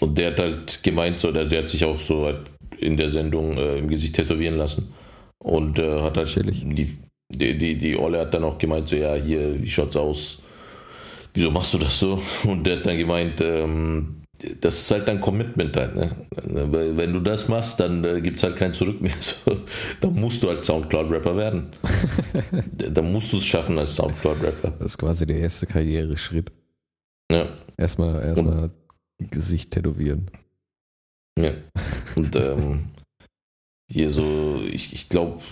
Und 0.00 0.18
der 0.18 0.32
hat 0.32 0.40
halt 0.40 0.82
gemeint, 0.82 1.20
so, 1.20 1.30
der, 1.30 1.44
der 1.44 1.62
hat 1.62 1.68
sich 1.68 1.84
auch 1.84 1.98
so 1.98 2.24
halt 2.24 2.50
in 2.78 2.96
der 2.96 3.10
Sendung 3.10 3.56
äh, 3.56 3.78
im 3.78 3.88
Gesicht 3.88 4.16
tätowieren 4.16 4.56
lassen. 4.56 4.92
Und 5.38 5.78
äh, 5.78 6.00
hat 6.00 6.16
halt 6.16 6.34
die, 6.34 6.98
die, 7.32 7.58
die, 7.58 7.78
die 7.78 7.96
Olle 7.96 8.20
hat 8.20 8.34
dann 8.34 8.44
auch 8.44 8.58
gemeint, 8.58 8.88
so 8.88 8.96
ja, 8.96 9.14
hier, 9.14 9.62
wie 9.62 9.70
schaut's 9.70 9.96
aus? 9.96 10.42
Wieso 11.36 11.50
machst 11.50 11.74
du 11.74 11.78
das 11.78 11.98
so? 11.98 12.22
Und 12.44 12.64
der 12.64 12.78
hat 12.78 12.86
dann 12.86 12.96
gemeint, 12.96 13.42
ähm, 13.42 14.22
das 14.62 14.80
ist 14.80 14.90
halt 14.90 15.06
dein 15.06 15.20
Commitment 15.20 15.76
halt, 15.76 15.94
ne? 15.94 16.10
Wenn 16.96 17.12
du 17.12 17.20
das 17.20 17.48
machst, 17.48 17.78
dann 17.78 18.02
äh, 18.04 18.22
gibt 18.22 18.38
es 18.38 18.42
halt 18.42 18.56
kein 18.56 18.72
Zurück 18.72 19.00
mehr. 19.02 19.14
So, 19.20 19.60
dann 20.00 20.14
musst 20.14 20.42
du 20.42 20.48
halt 20.48 20.64
Soundcloud-Rapper 20.64 21.36
werden. 21.36 21.72
dann 22.72 23.12
musst 23.12 23.32
du 23.34 23.36
es 23.36 23.44
schaffen 23.44 23.78
als 23.78 23.96
Soundcloud-Rapper. 23.96 24.72
Das 24.78 24.92
ist 24.92 24.98
quasi 24.98 25.26
der 25.26 25.38
erste 25.38 25.66
Karriereschritt. 25.66 26.50
Ja. 27.30 27.48
Erstmal 27.76 28.22
erstmal 28.22 28.70
Gesicht 29.18 29.72
tätowieren. 29.72 30.30
Ja. 31.38 31.52
Und 32.14 32.34
ähm, 32.34 32.86
hier 33.90 34.10
so, 34.10 34.62
ich, 34.66 34.94
ich 34.94 35.10
glaube, 35.10 35.42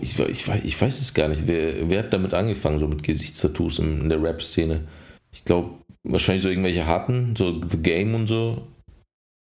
ich, 0.00 0.18
ich, 0.18 0.44
weiß- 0.46 0.64
ich 0.64 0.80
weiß 0.80 1.00
es 1.00 1.12
gar 1.14 1.28
nicht, 1.28 1.46
wer, 1.46 1.88
wer 1.90 1.98
hat 2.04 2.12
damit 2.12 2.34
angefangen, 2.34 2.78
so 2.78 2.88
mit 2.88 3.02
Gesichtstattoos 3.02 3.78
in, 3.78 4.00
in 4.02 4.08
der 4.08 4.22
Rap-Szene? 4.22 4.88
Ich 5.32 5.44
glaube, 5.44 5.70
wahrscheinlich 6.02 6.42
so 6.42 6.48
irgendwelche 6.48 6.86
harten, 6.86 7.34
so 7.36 7.60
The 7.60 7.76
Game 7.78 8.14
und 8.14 8.26
so. 8.26 8.66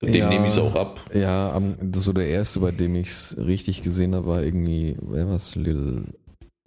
Dem 0.01 0.13
Ja. 0.15 0.29
nehme 0.29 0.45
ich 0.47 0.53
es 0.53 0.59
auch 0.59 0.75
ab. 0.75 1.01
Ja, 1.13 1.51
am, 1.51 1.75
so 1.93 2.13
der 2.13 2.27
erste, 2.27 2.59
bei 2.61 2.71
dem 2.71 2.95
ich 2.95 3.07
es 3.07 3.35
richtig 3.37 3.81
gesehen 3.83 4.15
habe, 4.15 4.27
war 4.27 4.43
irgendwie, 4.43 4.95
wer 5.01 5.27
war's? 5.27 5.55
Lil, 5.55 6.05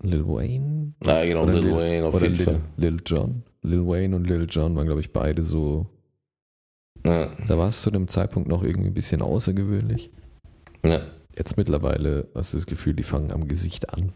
Lil 0.03 0.27
Wayne? 0.27 0.93
Ah, 1.07 1.25
genau, 1.25 1.45
Oder 1.45 1.55
Lil 1.55 1.63
Lil- 1.71 1.77
Wayne 1.77 2.07
auf 2.07 2.15
Oder 2.15 2.25
jeden 2.25 2.37
Lil, 2.37 2.45
Fall. 2.45 2.61
Lil 2.77 2.97
Jon. 3.07 3.43
Lil 3.63 3.87
Wayne 3.87 4.17
und 4.17 4.27
Lil 4.27 4.47
Jon 4.51 4.75
waren, 4.77 4.87
glaube 4.87 5.01
ich, 5.01 5.13
beide 5.13 5.43
so. 5.43 5.87
Ja, 7.07 7.31
Da 7.49 7.57
war 7.59 7.69
es 7.69 7.81
zu 7.81 7.91
dem 7.91 8.07
Zeitpunkt 8.09 8.49
noch 8.49 8.63
irgendwie 8.63 8.91
ein 8.91 8.95
bisschen 8.95 9.23
außergewöhnlich. 9.23 10.11
ja. 10.85 11.01
Jetzt 11.37 11.57
mittlerweile 11.57 12.29
hast 12.35 12.53
du 12.53 12.59
das 12.59 12.67
Gefühl, 12.67 12.95
die 12.95 13.03
fangen 13.03 13.31
am 13.33 13.49
Gesicht 13.49 13.89
an. 13.91 14.13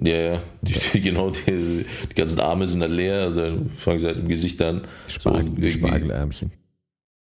Ja, 0.00 0.14
ja, 0.34 0.42
die, 0.62 0.74
die, 0.92 1.00
genau, 1.00 1.30
die, 1.30 1.84
die 2.10 2.14
ganzen 2.14 2.38
Arme 2.40 2.68
sind 2.68 2.82
halt 2.82 2.92
leer, 2.92 3.22
also 3.22 3.40
dann 3.40 3.70
fangen 3.78 3.98
sie 3.98 4.06
halt 4.06 4.18
im 4.18 4.28
Gesicht 4.28 4.60
an. 4.62 4.86
Spargel, 5.08 5.42
irgendwie- 5.46 5.70
Spargelärmchen. 5.72 6.52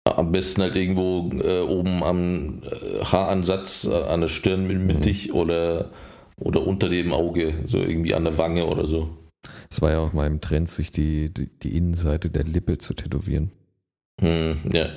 Am 0.06 0.32
besten 0.32 0.62
halt 0.62 0.76
irgendwo 0.76 1.32
äh, 1.42 1.62
oben 1.62 2.04
am 2.04 2.62
äh, 2.64 3.04
Haaransatz, 3.04 3.86
äh, 3.86 3.94
an 3.96 4.22
der 4.22 4.28
Stirn 4.28 4.68
mit- 4.68 4.80
mittig 4.82 5.34
oder, 5.34 5.92
oder 6.38 6.66
unter 6.66 6.90
dem 6.90 7.12
Auge, 7.12 7.54
so 7.68 7.80
irgendwie 7.80 8.14
an 8.14 8.24
der 8.24 8.38
Wange 8.38 8.66
oder 8.68 8.86
so. 8.86 9.10
Es 9.70 9.82
war 9.82 9.92
ja 9.92 10.00
auch 10.00 10.14
mal 10.14 10.28
im 10.28 10.42
Trend, 10.42 10.70
sich 10.70 10.92
die, 10.92 11.34
die, 11.34 11.48
die 11.48 11.76
Innenseite 11.76 12.30
der 12.30 12.44
Lippe 12.44 12.78
zu 12.78 12.94
tätowieren. 12.94 13.52
Hm, 14.22 14.58
ja. 14.72 14.90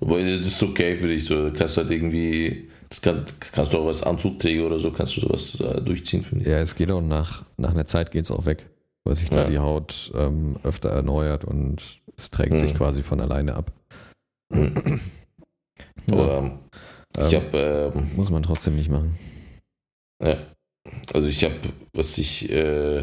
Aber 0.00 0.18
das 0.20 0.46
ist 0.46 0.62
okay 0.62 0.96
für 0.96 1.08
dich, 1.08 1.24
so. 1.24 1.48
Du 1.50 1.56
kannst 1.56 1.76
halt 1.76 1.90
irgendwie, 1.90 2.68
das 2.94 3.02
kann, 3.02 3.24
kannst 3.52 3.72
du 3.72 3.78
auch 3.78 3.86
als 3.88 4.02
Anzugträger 4.04 4.66
oder 4.66 4.78
so, 4.78 4.92
kannst 4.92 5.16
du 5.16 5.22
sowas 5.22 5.58
äh, 5.60 5.80
durchziehen, 5.80 6.22
finde 6.22 6.44
ich. 6.44 6.50
Ja, 6.50 6.58
es 6.58 6.76
geht 6.76 6.90
auch 6.92 7.00
nach, 7.00 7.44
nach 7.56 7.70
einer 7.72 7.86
Zeit 7.86 8.12
geht 8.12 8.24
es 8.24 8.30
auch 8.30 8.46
weg, 8.46 8.68
weil 9.04 9.16
sich 9.16 9.30
da 9.30 9.42
Ja. 9.42 9.50
die 9.50 9.58
Haut 9.58 10.12
ähm, 10.14 10.56
öfter 10.62 10.90
erneuert 10.90 11.44
und 11.44 11.82
es 12.16 12.30
trägt 12.30 12.56
sich 12.56 12.72
Mhm. 12.72 12.76
quasi 12.76 13.02
von 13.02 13.20
alleine 13.20 13.54
ab. 13.56 13.72
Hm. 14.52 15.00
Aber 16.12 16.38
ähm, 16.38 16.58
ich 17.16 17.32
Ähm, 17.32 17.42
habe 17.42 17.92
ähm, 17.96 18.10
muss 18.16 18.30
man 18.30 18.42
trotzdem 18.42 18.76
nicht 18.76 18.90
machen. 18.90 19.18
Ja. 20.22 20.36
Also 21.12 21.26
ich 21.26 21.42
habe, 21.44 21.54
was 21.94 22.16
ich, 22.18 22.50
äh, 22.50 23.02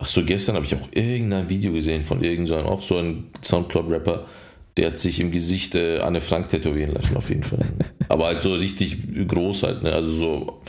ach 0.00 0.06
so, 0.06 0.24
gestern 0.24 0.56
habe 0.56 0.64
ich 0.66 0.74
auch 0.74 0.88
irgendein 0.92 1.48
Video 1.48 1.72
gesehen 1.72 2.04
von 2.04 2.24
irgendeinem, 2.24 2.66
auch 2.66 2.82
so 2.82 2.96
ein 2.98 3.30
Soundcloud-Rapper, 3.44 4.26
der 4.78 4.92
hat 4.92 5.00
sich 5.00 5.18
im 5.18 5.32
Gesicht 5.32 5.74
äh, 5.74 5.98
Anne 5.98 6.20
Frank 6.20 6.50
tätowieren 6.50 6.94
lassen, 6.94 7.16
auf 7.16 7.28
jeden 7.30 7.42
Fall. 7.42 7.66
Aber 8.08 8.26
halt 8.26 8.40
so 8.40 8.54
richtig 8.54 8.96
groß 9.26 9.64
halt, 9.64 9.82
ne? 9.82 9.92
Also 9.92 10.10
so, 10.10 10.60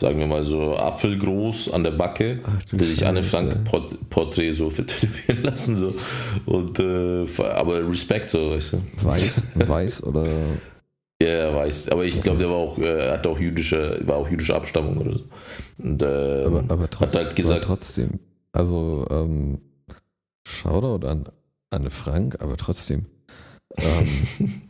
sagen 0.00 0.18
wir 0.18 0.26
mal 0.26 0.46
so 0.46 0.74
apfelgroß 0.74 1.72
an 1.72 1.84
der 1.84 1.90
Backe, 1.90 2.40
Ach 2.44 2.64
der 2.72 2.86
sich 2.86 3.06
Anne. 3.06 3.22
Frank 3.22 3.64
Port 3.64 3.94
Porträt 4.08 4.52
so 4.52 4.70
tätowieren 4.70 5.42
lassen, 5.42 5.76
so. 5.76 5.94
Und, 6.46 6.78
äh, 6.80 7.26
aber 7.42 7.86
Respekt, 7.86 8.30
so, 8.30 8.52
weißt 8.52 8.72
du. 8.72 8.80
Weiß, 9.02 9.46
weiß 9.54 10.02
oder 10.04 10.26
Ja, 11.20 11.28
er 11.28 11.54
weiß. 11.54 11.90
Aber 11.90 12.06
ich 12.06 12.22
glaube, 12.22 12.38
der 12.38 12.48
war 12.48 12.56
auch, 12.56 12.78
äh, 12.78 13.10
hat 13.10 13.26
auch 13.26 13.38
jüdische, 13.38 14.00
war 14.06 14.16
auch 14.16 14.30
jüdische 14.30 14.54
Abstammung 14.54 14.96
oder 14.96 15.18
so. 15.18 15.24
Und, 15.76 16.00
äh, 16.00 16.06
aber, 16.46 16.64
aber, 16.68 16.88
trotz, 16.88 17.14
hat 17.14 17.26
halt 17.26 17.36
gesagt, 17.36 17.66
aber 17.66 17.74
trotzdem. 17.76 18.18
Also 18.50 19.06
ähm, 19.10 19.58
Shoutout 20.46 21.06
an 21.06 21.26
Anne 21.68 21.90
Frank, 21.90 22.40
aber 22.40 22.56
trotzdem. 22.56 23.04
Ähm, 23.76 24.62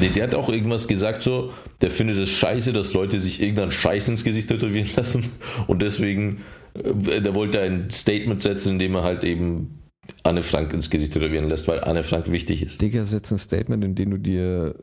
nee, 0.00 0.08
der 0.14 0.24
hat 0.24 0.34
auch 0.34 0.48
irgendwas 0.48 0.86
gesagt, 0.88 1.22
so, 1.22 1.52
der 1.80 1.90
findet 1.90 2.18
es 2.18 2.30
scheiße, 2.30 2.72
dass 2.72 2.92
Leute 2.92 3.18
sich 3.18 3.40
irgendeinen 3.40 3.72
Scheiß 3.72 4.08
ins 4.08 4.24
Gesicht 4.24 4.48
tätowieren 4.48 4.90
lassen. 4.96 5.30
Und 5.66 5.82
deswegen, 5.82 6.42
äh, 6.74 7.20
der 7.20 7.34
wollte 7.34 7.60
ein 7.60 7.90
Statement 7.90 8.42
setzen, 8.42 8.72
indem 8.72 8.94
er 8.94 9.02
halt 9.02 9.24
eben 9.24 9.78
Anne 10.22 10.42
Frank 10.42 10.72
ins 10.72 10.90
Gesicht 10.90 11.12
tätowieren 11.12 11.48
lässt, 11.48 11.68
weil 11.68 11.82
Anne 11.82 12.02
Frank 12.02 12.30
wichtig 12.30 12.62
ist. 12.62 12.82
Digga, 12.82 13.04
setz 13.04 13.30
ein 13.30 13.38
Statement, 13.38 13.84
in 13.84 13.94
dem 13.94 14.10
du 14.10 14.18
dir 14.18 14.74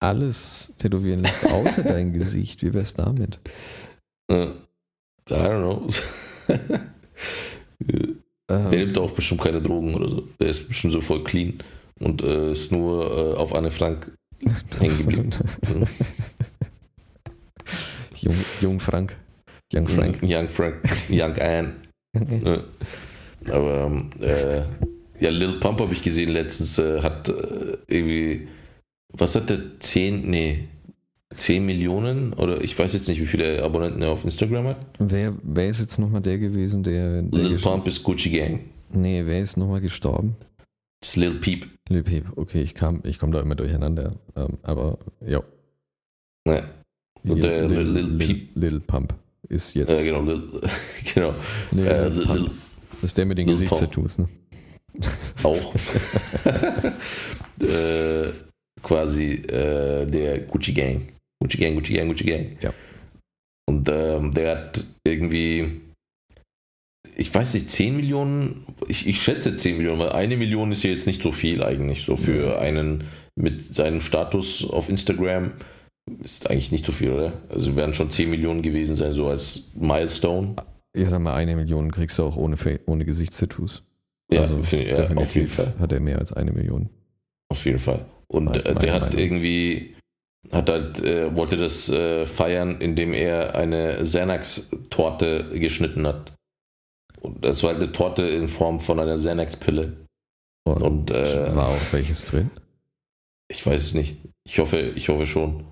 alles 0.00 0.72
tätowieren 0.78 1.20
lässt, 1.20 1.44
außer 1.46 1.82
dein 1.82 2.12
Gesicht. 2.14 2.62
Wie 2.62 2.74
wär's 2.74 2.94
damit? 2.94 3.38
Äh, 4.28 4.46
I 4.46 5.34
don't 5.34 5.58
know. 5.60 5.88
Der 8.48 8.56
Ähm, 8.58 8.70
nimmt 8.70 8.98
auch 8.98 9.12
bestimmt 9.12 9.42
keine 9.42 9.62
Drogen 9.62 9.94
oder 9.94 10.10
so. 10.10 10.28
Der 10.40 10.48
ist 10.48 10.66
bestimmt 10.66 10.92
so 10.92 11.00
voll 11.00 11.22
clean 11.22 11.62
und 12.00 12.22
äh, 12.22 12.52
ist 12.52 12.72
nur 12.72 13.34
äh, 13.34 13.36
auf 13.36 13.54
Anne 13.54 13.70
Frank 13.70 14.10
hängen 14.78 14.98
geblieben. 14.98 15.30
Jung, 18.16 18.34
Jung 18.60 18.80
Frank. 18.80 19.16
Young 19.72 19.86
Frank. 19.86 20.18
Young 20.22 20.48
Frank. 20.48 20.76
Young 21.08 21.36
Anne. 21.36 21.74
Aber 23.48 23.86
ähm, 23.86 24.10
äh, 24.20 24.62
ja, 25.20 25.30
Lil 25.30 25.60
Pump 25.60 25.80
habe 25.80 25.92
ich 25.92 26.02
gesehen 26.02 26.30
letztens, 26.30 26.78
äh, 26.78 27.00
hat 27.02 27.28
äh, 27.28 27.76
irgendwie, 27.86 28.48
was 29.12 29.34
hat 29.34 29.50
der? 29.50 29.78
10, 29.78 30.28
nee, 30.28 30.68
10 31.36 31.64
Millionen 31.64 32.32
oder 32.32 32.60
ich 32.62 32.78
weiß 32.78 32.92
jetzt 32.92 33.08
nicht, 33.08 33.20
wie 33.20 33.26
viele 33.26 33.62
Abonnenten 33.62 34.02
er 34.02 34.10
auf 34.10 34.24
Instagram 34.24 34.66
hat. 34.66 34.86
Wer, 34.98 35.34
wer 35.42 35.68
ist 35.68 35.80
jetzt 35.80 35.98
nochmal 35.98 36.20
der 36.20 36.38
gewesen, 36.38 36.82
der. 36.82 37.22
der 37.22 37.40
Lil 37.40 37.58
Pump 37.58 37.86
ist 37.86 38.02
Gucci 38.02 38.30
Gang. 38.30 38.60
Nee, 38.92 39.22
wer 39.24 39.40
ist 39.40 39.56
nochmal 39.56 39.80
gestorben? 39.80 40.36
Das 41.00 41.10
ist 41.10 41.16
Lil 41.16 41.40
Peep. 41.40 41.66
Lil 41.88 42.02
Peep. 42.02 42.26
Okay, 42.36 42.60
ich 42.62 42.74
kam, 42.74 43.00
ich 43.04 43.18
komme 43.18 43.32
da 43.32 43.40
immer 43.40 43.54
durcheinander. 43.54 44.12
Ähm, 44.36 44.58
aber 44.62 44.98
ja. 45.26 45.42
Ja, 46.46 46.64
Und 47.22 47.42
der 47.42 47.68
Lil, 47.68 47.80
Lil 47.80 48.06
Lil, 48.06 48.18
Peep. 48.18 48.50
Lil 48.54 48.80
Pump 48.80 49.14
ist 49.48 49.74
jetzt. 49.74 49.88
äh, 50.00 50.04
genau, 50.04 50.22
Lil, 50.22 50.60
genau. 51.14 51.34
Lil, 51.72 51.86
Äh, 51.86 52.08
Lil 52.08 52.50
Das 52.92 53.02
ist 53.04 53.18
der 53.18 53.26
mit 53.26 53.38
den 53.38 53.46
Gesichtstattoos, 53.46 54.18
ne? 54.18 54.28
auch. 55.42 55.74
äh, 57.60 58.30
quasi 58.82 59.32
äh, 59.34 60.06
der 60.06 60.40
Gucci 60.40 60.72
Gang. 60.72 61.12
Gucci 61.42 61.58
Gang, 61.58 61.74
Gucci 61.74 61.94
Gang, 61.94 62.08
Gucci 62.08 62.24
Gang. 62.24 62.56
Ja. 62.60 62.72
Und 63.68 63.88
ähm, 63.88 64.30
der 64.32 64.56
hat 64.56 64.84
irgendwie, 65.04 65.80
ich 67.20 67.32
weiß 67.34 67.52
nicht, 67.54 67.68
10 67.68 67.96
Millionen, 67.96 68.64
ich, 68.88 69.06
ich 69.06 69.20
schätze 69.22 69.54
10 69.54 69.76
Millionen, 69.76 70.00
weil 70.00 70.12
eine 70.12 70.38
Million 70.38 70.72
ist 70.72 70.82
ja 70.82 70.90
jetzt 70.90 71.06
nicht 71.06 71.22
so 71.22 71.32
viel 71.32 71.62
eigentlich, 71.62 72.02
so 72.04 72.16
für 72.16 72.58
einen 72.58 73.04
mit 73.36 73.62
seinem 73.62 74.00
Status 74.00 74.68
auf 74.70 74.88
Instagram 74.88 75.52
ist 76.24 76.50
eigentlich 76.50 76.72
nicht 76.72 76.86
so 76.86 76.92
viel, 76.92 77.10
oder? 77.10 77.34
Also 77.50 77.76
werden 77.76 77.92
schon 77.94 78.10
10 78.10 78.30
Millionen 78.30 78.62
gewesen 78.62 78.96
sein, 78.96 79.12
so 79.12 79.28
als 79.28 79.70
Milestone. 79.78 80.56
Ich 80.94 81.08
sag 81.10 81.20
mal, 81.20 81.34
eine 81.34 81.54
Million 81.56 81.92
kriegst 81.92 82.18
du 82.18 82.24
auch 82.24 82.36
ohne, 82.36 82.56
ohne 82.86 83.04
Gesichtstattoos. 83.04 83.82
Ja, 84.32 84.40
also 84.40 84.58
ich, 84.60 84.72
ja 84.72 84.96
definitiv 84.96 85.16
auf 85.28 85.34
jeden 85.36 85.48
Fall. 85.48 85.74
hat 85.78 85.92
er 85.92 86.00
mehr 86.00 86.18
als 86.18 86.32
eine 86.32 86.52
Million. 86.52 86.88
Auf 87.50 87.64
jeden 87.66 87.78
Fall. 87.78 88.06
Und 88.28 88.46
Meine- 88.46 88.58
äh, 88.60 88.62
der 88.64 88.74
meine 88.74 88.92
hat 88.92 89.02
Meinung. 89.02 89.18
irgendwie, 89.18 89.94
hat 90.50 90.70
halt, 90.70 91.04
äh, 91.04 91.36
wollte 91.36 91.58
das 91.58 91.88
äh, 91.90 92.24
feiern, 92.24 92.80
indem 92.80 93.12
er 93.12 93.54
eine 93.54 93.98
Xanax-Torte 94.02 95.50
geschnitten 95.58 96.06
hat. 96.06 96.32
Und 97.20 97.44
das 97.44 97.62
war 97.62 97.72
halt 97.72 97.82
eine 97.82 97.92
Torte 97.92 98.22
in 98.22 98.48
Form 98.48 98.80
von 98.80 98.98
einer 98.98 99.16
Xanax-Pille. 99.16 100.06
Und, 100.64 100.82
Und 100.82 101.10
äh, 101.10 101.54
war 101.54 101.68
auch 101.68 101.92
welches 101.92 102.24
drin? 102.26 102.50
ich 103.48 103.66
weiß 103.66 103.82
es 103.82 103.94
nicht. 103.94 104.16
Ich 104.46 104.58
hoffe, 104.58 104.78
ich 104.94 105.08
hoffe 105.08 105.26
schon. 105.26 105.64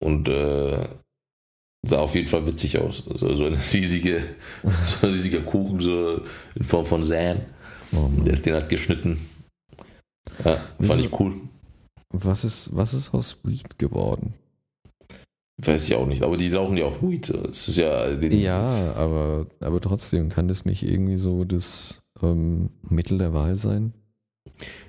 Und 0.00 0.28
äh, 0.28 0.88
Sah 1.86 1.98
auf 1.98 2.14
jeden 2.14 2.28
Fall 2.28 2.46
witzig 2.46 2.78
aus. 2.78 3.02
So, 3.14 3.34
so, 3.34 3.44
eine 3.44 3.58
riesige, 3.72 4.36
so 4.62 5.06
ein 5.06 5.12
riesiger 5.12 5.40
Kuchen, 5.40 5.80
so 5.80 6.22
in 6.54 6.64
Form 6.64 6.86
von 6.86 7.04
Zan. 7.04 7.42
Oh 7.92 8.08
der, 8.24 8.36
den 8.36 8.54
hat 8.54 8.68
geschnitten. 8.70 9.28
Ja, 10.44 10.58
fand 10.80 11.00
ich 11.00 11.20
cool. 11.20 11.34
Was 12.10 12.44
ist, 12.44 12.74
was 12.74 12.94
ist 12.94 13.12
aus 13.12 13.38
Weed 13.44 13.78
geworden? 13.78 14.34
Weiß 15.56 15.86
ich 15.86 15.94
auch 15.94 16.06
nicht, 16.06 16.22
aber 16.22 16.36
die 16.36 16.52
rauchen 16.52 16.76
ja 16.76 16.86
auch 16.86 17.00
Weed. 17.00 17.32
Das 17.32 17.68
ist 17.68 17.76
ja, 17.76 18.08
ja 18.10 18.62
das 18.62 18.96
aber, 18.96 19.46
aber 19.60 19.80
trotzdem 19.80 20.28
kann 20.28 20.48
das 20.48 20.64
nicht 20.64 20.82
irgendwie 20.82 21.16
so 21.16 21.44
das 21.44 22.02
ähm, 22.22 22.70
Mittel 22.88 23.18
der 23.18 23.34
Wahl 23.34 23.54
sein? 23.54 23.92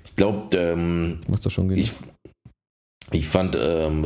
Ich 0.04 0.16
glaube, 0.16 0.56
ähm, 0.56 1.20
Macht 1.28 1.46
das 1.46 1.52
schon 1.52 1.70
ich, 1.70 1.92
ich 3.12 3.28
fand 3.28 3.56
ähm, 3.58 4.02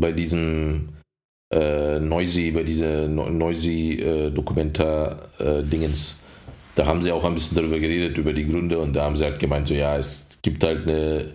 bei 0.00 0.12
diesem 0.12 0.90
äh, 1.52 1.98
Noisy, 1.98 2.50
bei 2.50 2.62
dieser 2.62 3.08
Noisy 3.08 4.00
äh, 4.00 4.30
Dokumentar-Dingens, 4.30 6.10
äh, 6.10 6.14
da 6.74 6.86
haben 6.86 7.02
sie 7.02 7.10
auch 7.10 7.24
ein 7.24 7.34
bisschen 7.34 7.56
darüber 7.56 7.78
geredet, 7.78 8.18
über 8.18 8.32
die 8.32 8.46
Gründe 8.46 8.78
und 8.78 8.92
da 8.92 9.04
haben 9.04 9.16
sie 9.16 9.24
halt 9.24 9.38
gemeint, 9.38 9.66
so 9.68 9.74
ja, 9.74 9.96
es 9.96 10.38
gibt 10.42 10.62
halt 10.62 10.86
eine 10.86 11.32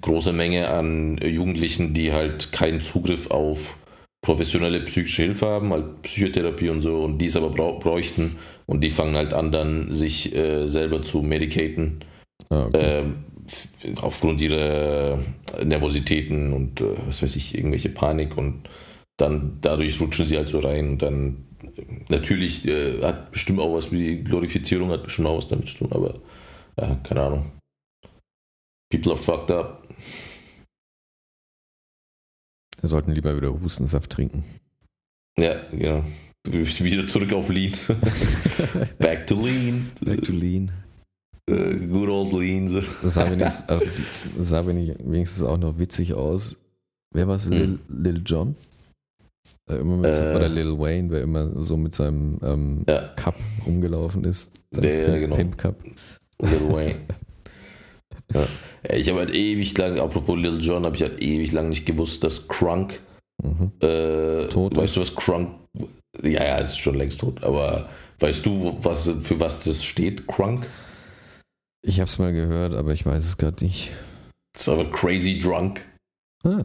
große 0.00 0.32
Menge 0.32 0.68
an 0.68 1.18
Jugendlichen, 1.18 1.94
die 1.94 2.12
halt 2.12 2.52
keinen 2.52 2.80
Zugriff 2.80 3.30
auf 3.30 3.78
professionelle 4.22 4.80
psychische 4.80 5.22
Hilfe 5.22 5.46
haben, 5.46 5.72
halt 5.72 6.02
Psychotherapie 6.02 6.68
und 6.68 6.82
so, 6.82 7.04
und 7.04 7.18
die 7.18 7.26
es 7.26 7.36
aber 7.36 7.50
bräuchten 7.50 8.38
und 8.66 8.82
die 8.82 8.90
fangen 8.90 9.14
halt 9.14 9.32
an, 9.32 9.52
dann 9.52 9.94
sich 9.94 10.34
äh, 10.34 10.66
selber 10.66 11.02
zu 11.02 11.22
medicaten. 11.22 12.00
Ah, 12.50 12.66
okay. 12.66 12.78
äh, 12.78 13.04
aufgrund 14.00 14.40
ihrer 14.40 15.18
Nervositäten 15.64 16.52
und 16.52 16.80
äh, 16.80 16.96
was 17.06 17.22
weiß 17.22 17.36
ich, 17.36 17.56
irgendwelche 17.56 17.88
Panik 17.88 18.36
und 18.36 18.68
dann 19.16 19.58
dadurch 19.62 20.00
rutschen 20.00 20.26
sie 20.26 20.36
halt 20.36 20.48
so 20.48 20.58
rein 20.58 20.90
und 20.90 21.02
dann 21.02 21.44
natürlich 22.08 22.66
äh, 22.66 23.02
hat 23.02 23.30
bestimmt 23.30 23.60
auch 23.60 23.74
was 23.74 23.92
wie 23.92 24.22
Glorifizierung, 24.22 24.90
hat 24.90 25.04
bestimmt 25.04 25.28
auch 25.28 25.38
was 25.38 25.48
damit 25.48 25.68
zu 25.68 25.78
tun, 25.78 25.88
aber 25.92 26.14
ja, 26.78 26.98
keine 27.02 27.22
Ahnung. 27.22 27.52
People 28.90 29.12
are 29.12 29.20
fucked 29.20 29.50
up. 29.50 29.86
Wir 32.80 32.88
sollten 32.88 33.12
lieber 33.12 33.36
wieder 33.36 33.52
Hustensaft 33.60 34.10
trinken. 34.10 34.44
Ja, 35.38 35.60
genau. 35.70 36.04
Wieder 36.46 37.06
zurück 37.08 37.32
auf 37.32 37.48
Lean. 37.48 37.72
Back 38.98 39.26
to 39.26 39.44
Lean. 39.44 39.90
Back 40.00 40.22
to 40.22 40.32
Lean. 40.32 40.70
Uh, 41.50 41.74
good 41.88 42.08
old 42.08 42.32
Lean. 42.32 42.68
Das 43.02 43.14
sah, 43.14 43.28
wenigstens, 43.30 43.66
das 43.66 44.48
sah 44.48 44.66
wenigstens 44.66 45.42
auch 45.42 45.58
noch 45.58 45.78
witzig 45.78 46.14
aus. 46.14 46.56
Wer 47.12 47.26
war 47.26 47.36
es? 47.36 47.48
Lil, 47.48 47.64
hm. 47.64 47.80
Lil 47.88 48.22
John? 48.24 48.54
Äh, 49.68 49.76
äh, 49.76 49.80
oder 49.80 50.48
Lil 50.48 50.78
Wayne, 50.78 51.10
wer 51.10 51.22
immer 51.22 51.64
so 51.64 51.76
mit 51.76 51.94
seinem 51.94 52.38
ähm, 52.42 52.84
ja. 52.88 53.08
Cup 53.16 53.36
rumgelaufen 53.64 54.24
ist. 54.24 54.50
Der, 54.70 55.06
Pimp, 55.06 55.20
genau. 55.20 55.36
Pimp 55.36 55.58
Cup. 55.58 55.82
Lil 56.40 56.72
Wayne. 56.72 57.00
ja. 58.32 58.46
Ich 58.94 59.08
habe 59.08 59.20
halt 59.20 59.34
ewig 59.34 59.76
lang, 59.78 59.98
apropos 59.98 60.38
Lil 60.38 60.60
Jon, 60.60 60.84
habe 60.84 60.96
ich 60.96 61.02
halt 61.02 61.20
ewig 61.20 61.52
lang 61.52 61.68
nicht 61.68 61.86
gewusst, 61.86 62.22
dass 62.22 62.46
Crunk, 62.46 63.00
mhm. 63.42 63.72
äh, 63.80 64.46
tot 64.48 64.76
weißt 64.76 64.96
du, 64.96 65.00
was 65.00 65.14
Crunk, 65.14 65.50
ja, 66.22 66.44
ja, 66.44 66.58
ist 66.58 66.78
schon 66.78 66.94
längst 66.94 67.20
tot, 67.20 67.42
aber 67.42 67.88
weißt 68.20 68.46
du, 68.46 68.78
was, 68.82 69.10
für 69.22 69.40
was 69.40 69.64
das 69.64 69.84
steht, 69.84 70.26
Crunk? 70.26 70.66
Ich 71.86 72.00
habe 72.00 72.08
es 72.08 72.18
mal 72.18 72.32
gehört, 72.32 72.74
aber 72.74 72.92
ich 72.92 73.06
weiß 73.06 73.24
es 73.24 73.36
gerade 73.36 73.64
nicht. 73.64 73.90
Das 74.52 74.62
ist 74.62 74.68
aber 74.68 74.90
crazy 74.90 75.40
drunk. 75.40 75.84
Ah. 76.42 76.64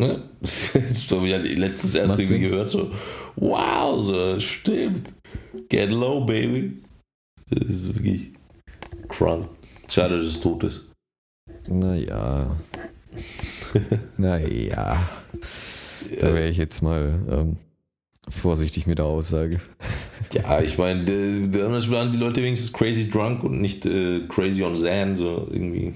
Ne? 0.00 0.22
Das 0.40 1.10
habe 1.10 1.26
ich 1.26 1.32
halt 1.32 1.58
letztens 1.58 1.94
erst 1.94 2.18
irgendwie 2.18 2.40
gehört, 2.40 2.70
so, 2.70 2.92
wow, 3.36 4.04
so, 4.04 4.38
stimmt. 4.38 5.12
Get 5.68 5.90
low, 5.90 6.24
baby. 6.24 6.82
Das 7.50 7.68
ist 7.68 7.94
wirklich 7.94 8.32
crunk. 9.08 9.48
Schade, 9.90 10.18
dass 10.18 10.26
es 10.26 10.40
tot 10.40 10.62
ist. 10.64 10.82
Naja. 11.66 12.56
naja. 14.16 15.10
Da 16.20 16.34
wäre 16.34 16.48
ich 16.48 16.58
jetzt 16.58 16.80
mal 16.82 17.18
ähm, 17.28 17.56
vorsichtig 18.28 18.86
mit 18.86 18.98
der 18.98 19.06
Aussage. 19.06 19.60
ja, 20.32 20.60
ich 20.60 20.78
meine, 20.78 21.48
damals 21.48 21.90
waren 21.90 22.12
die 22.12 22.18
Leute 22.18 22.42
wenigstens 22.42 22.72
crazy 22.72 23.10
drunk 23.10 23.42
und 23.42 23.60
nicht 23.60 23.84
äh, 23.84 24.26
crazy 24.28 24.62
on 24.62 24.76
Zan, 24.76 25.16
so 25.16 25.48
irgendwie. 25.50 25.94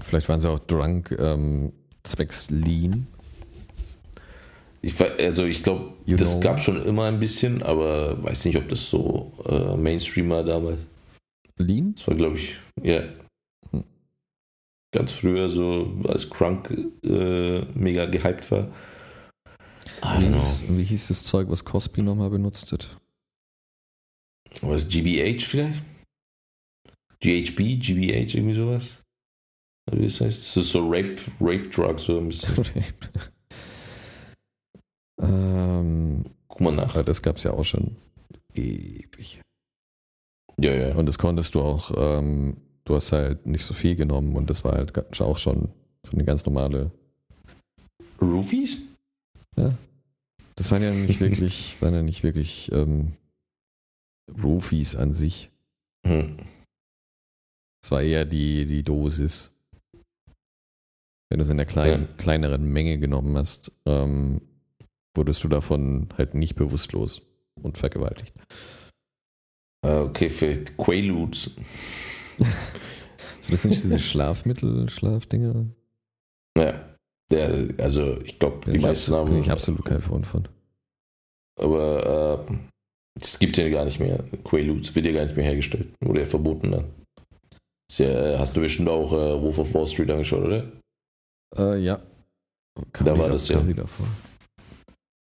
Vielleicht 0.00 0.28
waren 0.28 0.38
sie 0.38 0.48
auch 0.48 0.60
drunk 0.60 1.16
ähm, 1.18 1.72
zwecks 2.04 2.48
Lean. 2.48 3.08
Ich, 4.82 4.94
also 5.00 5.44
ich 5.44 5.62
glaube, 5.62 5.92
das 6.06 6.40
gab 6.40 6.62
schon 6.62 6.82
immer 6.86 7.04
ein 7.04 7.20
bisschen, 7.20 7.62
aber 7.62 8.22
weiß 8.22 8.46
nicht, 8.46 8.56
ob 8.56 8.68
das 8.68 8.88
so 8.88 9.32
äh, 9.44 9.76
Mainstream 9.76 10.30
war 10.30 10.42
damals. 10.42 10.78
Lean? 11.62 11.94
Das 11.94 12.08
war, 12.08 12.14
glaube 12.14 12.36
ich, 12.36 12.56
ja. 12.82 13.02
Hm. 13.70 13.84
Ganz 14.92 15.12
früher 15.12 15.48
so, 15.48 16.00
als 16.08 16.28
Crunk 16.28 16.70
äh, 17.02 17.60
mega 17.74 18.06
gehypt 18.06 18.50
war. 18.50 18.72
Wie 20.18 20.28
hieß, 20.28 20.64
wie 20.68 20.84
hieß, 20.84 21.08
das 21.08 21.24
Zeug, 21.24 21.48
was 21.48 21.64
Cosby 21.64 22.02
nochmal 22.02 22.30
benutzt 22.30 22.72
hat? 22.72 22.96
War 24.62 24.72
das 24.72 24.88
GBH 24.88 25.44
vielleicht? 25.44 25.82
GHB, 27.20 27.80
GBH, 27.80 28.34
irgendwie 28.34 28.54
sowas? 28.54 28.84
Wie 29.92 30.04
das 30.04 30.20
heißt? 30.20 30.38
Das 30.38 30.56
ist 30.56 30.72
so 30.72 30.88
Rape, 30.88 31.18
Rape 31.40 31.68
Drug, 31.68 31.98
so 31.98 32.18
ein 32.18 32.28
bisschen. 32.28 32.64
ähm, 35.20 36.24
Guck 36.48 36.60
mal 36.60 36.72
nach. 36.72 37.02
Das 37.04 37.22
gab 37.22 37.36
es 37.36 37.44
ja 37.44 37.52
auch 37.52 37.64
schon 37.64 37.96
ewig. 38.54 39.40
Ja, 40.60 40.74
ja. 40.74 40.94
Und 40.94 41.06
das 41.06 41.18
konntest 41.18 41.54
du 41.54 41.62
auch, 41.62 41.92
ähm, 41.96 42.56
du 42.84 42.94
hast 42.94 43.12
halt 43.12 43.46
nicht 43.46 43.64
so 43.64 43.74
viel 43.74 43.96
genommen 43.96 44.36
und 44.36 44.50
das 44.50 44.62
war 44.64 44.72
halt 44.72 45.20
auch 45.20 45.38
schon, 45.38 45.70
eine 46.12 46.24
ganz 46.24 46.44
normale. 46.44 46.90
Roofies? 48.20 48.82
Ja. 49.56 49.76
Das 50.56 50.70
waren 50.70 50.82
ja 50.82 50.92
nicht 50.92 51.20
wirklich, 51.20 51.76
waren 51.80 51.94
ja 51.94 52.02
nicht 52.02 52.22
wirklich 52.22 52.70
ähm, 52.72 53.12
Roofies 54.42 54.96
an 54.96 55.12
sich. 55.12 55.50
Hm. 56.06 56.38
Es 57.82 57.90
war 57.90 58.02
eher 58.02 58.24
die, 58.24 58.66
die 58.66 58.82
Dosis. 58.82 59.50
Wenn 61.30 61.38
du 61.38 61.44
es 61.44 61.50
in 61.50 61.56
der 61.56 61.66
kleinen, 61.66 62.02
ja. 62.02 62.14
kleineren 62.18 62.64
Menge 62.64 62.98
genommen 62.98 63.36
hast, 63.36 63.72
ähm, 63.86 64.42
wurdest 65.14 65.42
du 65.44 65.48
davon 65.48 66.08
halt 66.18 66.34
nicht 66.34 66.56
bewusstlos 66.56 67.22
und 67.62 67.78
vergewaltigt. 67.78 68.34
Ah, 69.82 70.02
okay, 70.02 70.28
für 70.28 70.54
Quaaludes. 70.76 71.50
so, 73.40 73.50
das 73.50 73.62
sind 73.62 73.70
nicht 73.70 73.84
diese 73.84 73.98
Schlafmittel, 73.98 74.88
Schlafdinger? 74.90 75.66
Ja. 76.56 76.74
ja 77.32 77.48
also 77.78 78.20
ich 78.20 78.38
glaube, 78.38 78.66
ja, 78.66 78.72
die 78.72 78.78
meisten 78.78 79.12
haben. 79.14 79.30
Bin 79.30 79.40
ich 79.40 79.50
absolut 79.50 79.84
kein 79.84 80.02
Freund 80.02 80.26
von. 80.26 80.48
Aber 81.58 82.46
äh, 82.48 82.54
das 83.18 83.38
gibt 83.38 83.56
es 83.56 83.64
ja 83.64 83.70
gar 83.70 83.84
nicht 83.84 84.00
mehr. 84.00 84.22
Quaaludes 84.44 84.94
wird 84.94 85.06
ja 85.06 85.12
gar 85.12 85.24
nicht 85.24 85.36
mehr 85.36 85.44
hergestellt. 85.44 85.88
Wurde 86.00 86.20
ja 86.20 86.26
verboten 86.26 86.72
dann. 86.72 86.84
Ja, 87.96 88.38
hast 88.38 88.56
du 88.56 88.60
bestimmt 88.60 88.88
auch 88.88 89.12
äh, 89.12 89.42
Wolf 89.42 89.58
of 89.58 89.74
Wall 89.74 89.86
Street 89.86 90.10
angeschaut, 90.10 90.44
oder? 90.44 90.70
Äh, 91.56 91.78
ja. 91.80 92.00
Kam 92.92 93.06
da 93.06 93.18
war 93.18 93.28
das 93.28 93.48
ja. 93.48 93.66
Wieder 93.66 93.86
vor. 93.86 94.06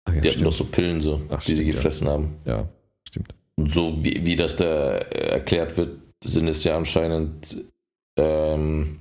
Ach, 0.05 0.13
ja, 0.13 0.21
die 0.21 0.29
hatten 0.29 0.43
doch 0.43 0.53
so 0.53 0.65
Pillen, 0.65 1.01
so, 1.01 1.21
Ach, 1.29 1.37
die 1.37 1.43
stimmt, 1.43 1.57
sie 1.57 1.65
gefressen 1.65 2.07
ja. 2.07 2.13
haben. 2.13 2.35
Ja, 2.45 2.67
stimmt. 3.07 3.33
Und 3.57 3.73
so 3.73 4.03
wie, 4.03 4.25
wie 4.25 4.35
das 4.35 4.55
da 4.57 4.97
erklärt 4.97 5.77
wird, 5.77 5.99
sind 6.23 6.47
es 6.47 6.63
ja 6.63 6.77
anscheinend 6.77 7.65
ähm, 8.17 8.99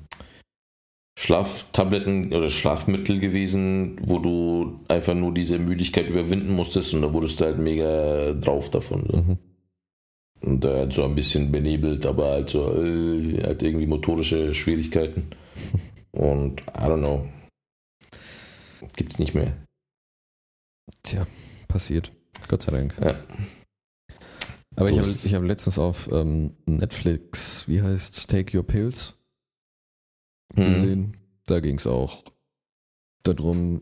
Schlaftabletten 1.18 2.32
oder 2.32 2.50
Schlafmittel 2.50 3.20
gewesen, 3.20 3.98
wo 4.02 4.18
du 4.18 4.80
einfach 4.88 5.14
nur 5.14 5.32
diese 5.32 5.58
Müdigkeit 5.58 6.08
überwinden 6.08 6.54
musstest 6.54 6.92
und 6.92 7.02
da 7.02 7.12
wurdest 7.12 7.40
du 7.40 7.46
halt 7.46 7.58
mega 7.58 8.32
drauf 8.34 8.70
davon. 8.70 9.06
So. 9.10 9.16
Mhm. 9.16 9.38
Und 10.42 10.64
er 10.64 10.82
hat 10.82 10.92
so 10.92 11.04
ein 11.04 11.14
bisschen 11.14 11.50
benebelt, 11.50 12.04
aber 12.04 12.26
halt 12.32 12.50
so, 12.50 12.70
äh, 12.82 13.42
hat 13.42 13.62
irgendwie 13.62 13.86
motorische 13.86 14.54
Schwierigkeiten. 14.54 15.30
und 16.12 16.60
I 16.60 16.82
don't 16.82 16.98
know. 16.98 17.26
Gibt's 18.94 19.18
nicht 19.18 19.34
mehr. 19.34 19.56
Tja, 21.02 21.26
passiert. 21.66 22.12
Gott 22.48 22.62
sei 22.62 22.72
Dank. 22.72 22.94
Ja. 23.02 23.14
Aber 24.76 24.90
so 24.90 25.00
ich 25.00 25.34
habe 25.34 25.36
hab 25.36 25.48
letztens 25.48 25.78
auf 25.78 26.08
ähm, 26.12 26.54
Netflix, 26.66 27.66
wie 27.66 27.82
heißt 27.82 28.30
Take 28.30 28.56
Your 28.56 28.64
Pills, 28.64 29.14
mhm. 30.54 30.64
gesehen. 30.66 31.00
Mhm. 31.00 31.12
Da 31.46 31.60
ging 31.60 31.78
es 31.78 31.86
auch 31.86 32.24
darum, 33.22 33.80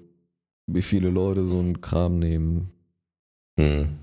wie 0.66 0.82
viele 0.82 1.10
Leute 1.10 1.44
so 1.44 1.58
einen 1.58 1.80
Kram 1.80 2.18
nehmen. 2.18 2.70
Mhm. 3.56 3.98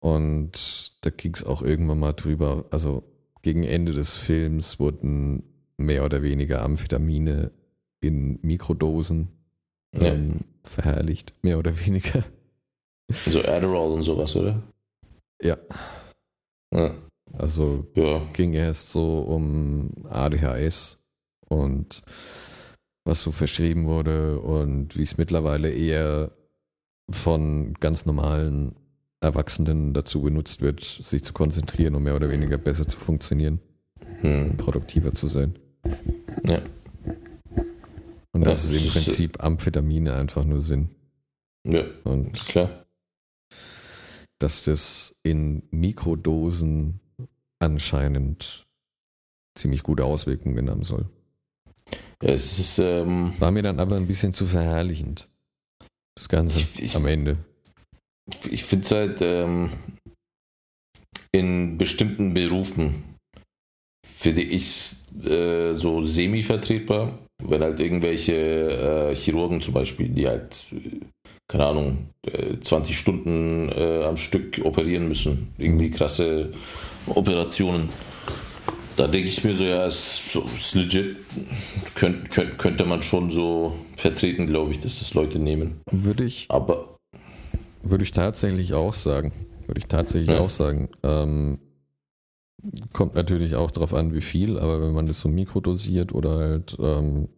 Und 0.00 0.92
da 1.00 1.10
ging 1.10 1.34
es 1.34 1.44
auch 1.44 1.62
irgendwann 1.62 1.98
mal 1.98 2.12
drüber. 2.12 2.66
Also 2.70 3.04
gegen 3.42 3.62
Ende 3.62 3.92
des 3.92 4.16
Films 4.16 4.78
wurden 4.78 5.44
mehr 5.76 6.04
oder 6.04 6.22
weniger 6.22 6.62
Amphetamine 6.62 7.52
in 8.00 8.38
Mikrodosen 8.42 9.28
ja. 9.94 10.12
ähm, 10.12 10.40
verherrlicht, 10.64 11.32
mehr 11.42 11.58
oder 11.58 11.78
weniger. 11.78 12.24
So 13.26 13.40
Adderall 13.40 13.92
und 13.92 14.02
sowas, 14.02 14.34
oder? 14.36 14.62
Ja. 15.42 15.56
Ja. 16.74 16.94
Also 17.32 17.86
ja. 17.94 18.22
ging 18.32 18.52
erst 18.52 18.90
so 18.90 19.18
um 19.18 19.90
ADHS 20.08 21.02
und 21.48 22.02
was 23.04 23.20
so 23.20 23.32
verschrieben 23.32 23.86
wurde 23.86 24.40
und 24.40 24.96
wie 24.96 25.02
es 25.02 25.18
mittlerweile 25.18 25.70
eher 25.70 26.32
von 27.10 27.74
ganz 27.74 28.06
normalen 28.06 28.76
Erwachsenen 29.20 29.94
dazu 29.94 30.22
benutzt 30.22 30.60
wird, 30.60 30.82
sich 30.82 31.24
zu 31.24 31.32
konzentrieren, 31.32 31.94
um 31.94 32.02
mehr 32.02 32.16
oder 32.16 32.30
weniger 32.30 32.58
besser 32.58 32.86
zu 32.86 32.98
funktionieren, 32.98 33.60
hm. 34.20 34.56
produktiver 34.56 35.12
zu 35.12 35.28
sein. 35.28 35.58
Ja. 36.44 36.62
Und 38.32 38.44
das 38.44 38.70
ja, 38.70 38.76
ist 38.76 38.84
im 38.84 38.90
Prinzip 38.90 39.42
Amphetamine 39.42 40.14
einfach 40.14 40.44
nur 40.44 40.60
Sinn. 40.60 40.90
Ja, 41.66 41.84
und 42.04 42.32
klar. 42.34 42.83
Dass 44.44 44.64
das 44.64 45.16
in 45.22 45.62
Mikrodosen 45.70 47.00
anscheinend 47.60 48.66
ziemlich 49.56 49.82
gute 49.82 50.04
Auswirkungen 50.04 50.68
haben 50.68 50.84
soll. 50.84 51.08
Es 52.20 52.58
ist, 52.58 52.78
ähm, 52.78 53.32
War 53.38 53.50
mir 53.50 53.62
dann 53.62 53.80
aber 53.80 53.96
ein 53.96 54.06
bisschen 54.06 54.34
zu 54.34 54.44
verherrlichend. 54.44 55.30
Das 56.14 56.28
Ganze 56.28 56.60
ich, 56.60 56.82
ich, 56.82 56.94
am 56.94 57.06
Ende. 57.06 57.38
Ich 58.50 58.64
finde 58.64 58.84
es 58.84 58.90
halt 58.92 59.22
ähm, 59.22 59.70
in 61.32 61.78
bestimmten 61.78 62.34
Berufen 62.34 63.16
finde 64.04 64.42
ich 64.42 64.92
äh, 65.24 65.72
so 65.72 66.02
semi-vertretbar, 66.02 67.18
wenn 67.42 67.62
halt 67.62 67.80
irgendwelche 67.80 69.08
äh, 69.10 69.14
Chirurgen 69.14 69.62
zum 69.62 69.72
Beispiel, 69.72 70.10
die 70.10 70.28
halt, 70.28 70.66
keine 71.48 71.66
Ahnung, 71.66 72.10
20 72.62 72.90
äh, 72.90 72.94
Stunden 72.94 73.68
äh, 73.70 74.04
am 74.04 74.16
Stück 74.16 74.60
operieren 74.64 75.08
müssen, 75.08 75.48
irgendwie 75.58 75.90
krasse 75.90 76.52
Operationen. 77.06 77.88
Da 78.96 79.08
denke 79.08 79.28
ich 79.28 79.42
mir 79.42 79.54
so, 79.54 79.64
ja, 79.64 79.86
ist, 79.86 80.30
so, 80.30 80.44
ist 80.56 80.74
legit. 80.74 81.16
Könnt, 81.96 82.30
könnt, 82.30 82.58
könnte 82.58 82.84
man 82.84 83.02
schon 83.02 83.30
so 83.30 83.74
vertreten, 83.96 84.46
glaube 84.46 84.70
ich, 84.70 84.80
dass 84.80 85.00
das 85.00 85.14
Leute 85.14 85.38
nehmen. 85.38 85.80
Würde 85.90 86.24
ich. 86.24 86.46
Aber. 86.48 86.96
Würde 87.82 88.04
ich 88.04 88.12
tatsächlich 88.12 88.72
auch 88.72 88.94
sagen. 88.94 89.32
Würde 89.66 89.80
ich 89.80 89.86
tatsächlich 89.86 90.30
ja. 90.30 90.40
auch 90.40 90.50
sagen. 90.50 90.88
Ähm, 91.02 91.58
kommt 92.92 93.14
natürlich 93.14 93.56
auch 93.56 93.70
darauf 93.70 93.94
an, 93.94 94.14
wie 94.14 94.20
viel, 94.20 94.58
aber 94.58 94.80
wenn 94.80 94.92
man 94.92 95.06
das 95.06 95.20
so 95.20 95.28
mikrodosiert 95.28 96.12
oder 96.14 96.36
halt 96.36 96.76
ähm, 96.80 97.28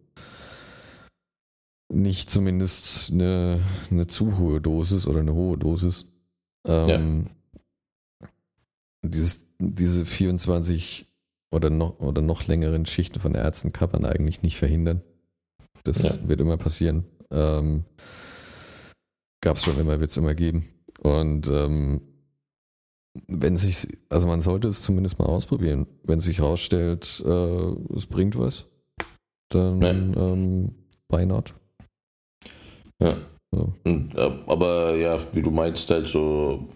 nicht 1.89 2.29
zumindest 2.29 3.11
eine, 3.11 3.61
eine 3.89 4.07
zu 4.07 4.37
hohe 4.37 4.61
Dosis 4.61 5.07
oder 5.07 5.21
eine 5.21 5.33
hohe 5.33 5.57
Dosis, 5.57 6.05
ähm, 6.65 7.27
ja. 8.21 8.27
dieses, 9.03 9.45
diese 9.59 10.05
24 10.05 11.07
oder 11.51 11.69
noch, 11.69 11.99
oder 11.99 12.21
noch 12.21 12.47
längeren 12.47 12.85
Schichten 12.85 13.19
von 13.19 13.35
Ärzten 13.35 13.71
kann 13.71 13.89
man 13.91 14.05
eigentlich 14.05 14.41
nicht 14.41 14.57
verhindern. 14.57 15.01
Das 15.83 16.03
ja. 16.03 16.27
wird 16.27 16.41
immer 16.41 16.57
passieren. 16.57 17.05
Ähm, 17.31 17.85
Gab 19.41 19.55
es 19.55 19.63
schon 19.63 19.79
immer, 19.79 19.99
wird 19.99 20.09
es 20.09 20.17
immer 20.17 20.35
geben. 20.35 20.67
Und 21.01 21.47
ähm, 21.47 22.01
wenn 23.27 23.57
sich, 23.57 23.87
also 24.09 24.27
man 24.27 24.41
sollte 24.41 24.67
es 24.67 24.81
zumindest 24.81 25.19
mal 25.19 25.25
ausprobieren. 25.25 25.87
Wenn 26.03 26.19
sich 26.19 26.39
herausstellt, 26.39 27.23
äh, 27.25 27.95
es 27.95 28.05
bringt 28.07 28.37
was, 28.37 28.65
dann 29.49 29.81
ja. 29.81 29.91
ähm, 29.91 30.75
why 31.09 31.25
not? 31.25 31.53
Ja. 33.01 33.17
ja. 33.55 33.67
Und, 33.83 34.15
äh, 34.15 34.31
aber 34.47 34.95
ja, 34.95 35.19
wie 35.33 35.41
du 35.41 35.51
meinst, 35.51 35.89
halt 35.89 36.07
so 36.07 36.67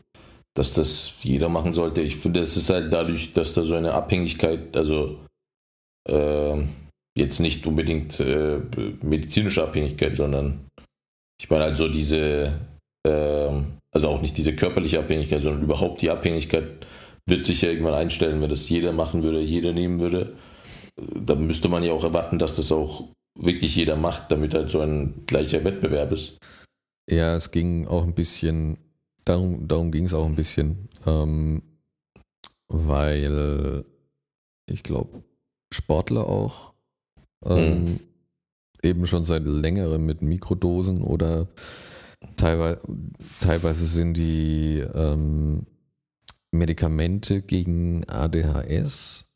dass 0.54 0.74
das 0.74 1.18
jeder 1.22 1.50
machen 1.50 1.74
sollte. 1.74 2.02
Ich 2.02 2.18
finde, 2.18 2.42
es 2.42 2.58
ist 2.58 2.70
halt 2.70 2.92
dadurch, 2.92 3.34
dass 3.34 3.54
da 3.54 3.64
so 3.64 3.76
eine 3.76 3.94
Abhängigkeit, 3.94 4.76
also 4.76 5.20
äh, 6.10 6.64
jetzt 7.18 7.40
nicht 7.40 7.66
unbedingt 7.66 8.20
äh, 8.20 8.60
medizinische 9.02 9.64
Abhängigkeit, 9.64 10.16
sondern 10.16 10.68
ich 11.40 11.50
meine 11.50 11.66
halt 11.66 11.78
so 11.78 11.88
diese, 11.88 12.60
äh, 13.08 13.62
also 13.94 14.08
auch 14.08 14.22
nicht 14.22 14.38
diese 14.38 14.56
körperliche 14.56 15.00
Abhängigkeit, 15.00 15.42
sondern 15.42 15.64
überhaupt 15.64 16.02
die 16.02 16.10
Abhängigkeit 16.10 16.86
wird 17.28 17.46
sich 17.46 17.62
ja 17.62 17.70
irgendwann 17.70 17.94
einstellen, 17.94 18.42
wenn 18.42 18.50
das 18.50 18.70
jeder 18.70 18.92
machen 18.92 19.24
würde, 19.24 19.40
jeder 19.40 19.72
nehmen 19.72 20.02
würde. 20.02 20.36
Dann 21.16 21.48
müsste 21.48 21.70
man 21.70 21.84
ja 21.84 21.94
auch 21.94 22.04
erwarten, 22.04 22.40
dass 22.40 22.58
das 22.58 22.72
auch 22.72 23.08
wirklich 23.36 23.76
jeder 23.76 23.96
macht, 23.96 24.32
damit 24.32 24.54
halt 24.54 24.70
so 24.70 24.82
ein 24.82 25.24
gleicher 25.26 25.64
Wettbewerb 25.64 26.12
ist. 26.12 26.38
Ja, 27.10 27.36
es 27.36 27.52
ging 27.52 27.88
auch 27.88 28.04
ein 28.04 28.14
bisschen 28.14 28.78
Darum, 29.26 29.68
darum 29.68 29.92
ging 29.92 30.06
es 30.06 30.14
auch 30.14 30.26
ein 30.26 30.36
bisschen, 30.36 30.90
ähm, 31.06 31.62
weil 32.68 33.86
ich 34.66 34.84
glaube, 34.84 35.24
Sportler 35.74 36.28
auch 36.28 36.74
ähm, 37.46 37.84
mhm. 37.84 38.00
eben 38.82 39.06
schon 39.06 39.24
seit 39.24 39.44
längerem 39.44 40.06
mit 40.06 40.22
Mikrodosen 40.22 41.02
oder 41.02 41.48
teilweise, 42.36 42.82
teilweise 43.42 43.86
sind 43.86 44.16
die 44.16 44.80
ähm, 44.80 45.68
Medikamente 46.52 47.42
gegen 47.42 48.08
ADHS. 48.10 49.28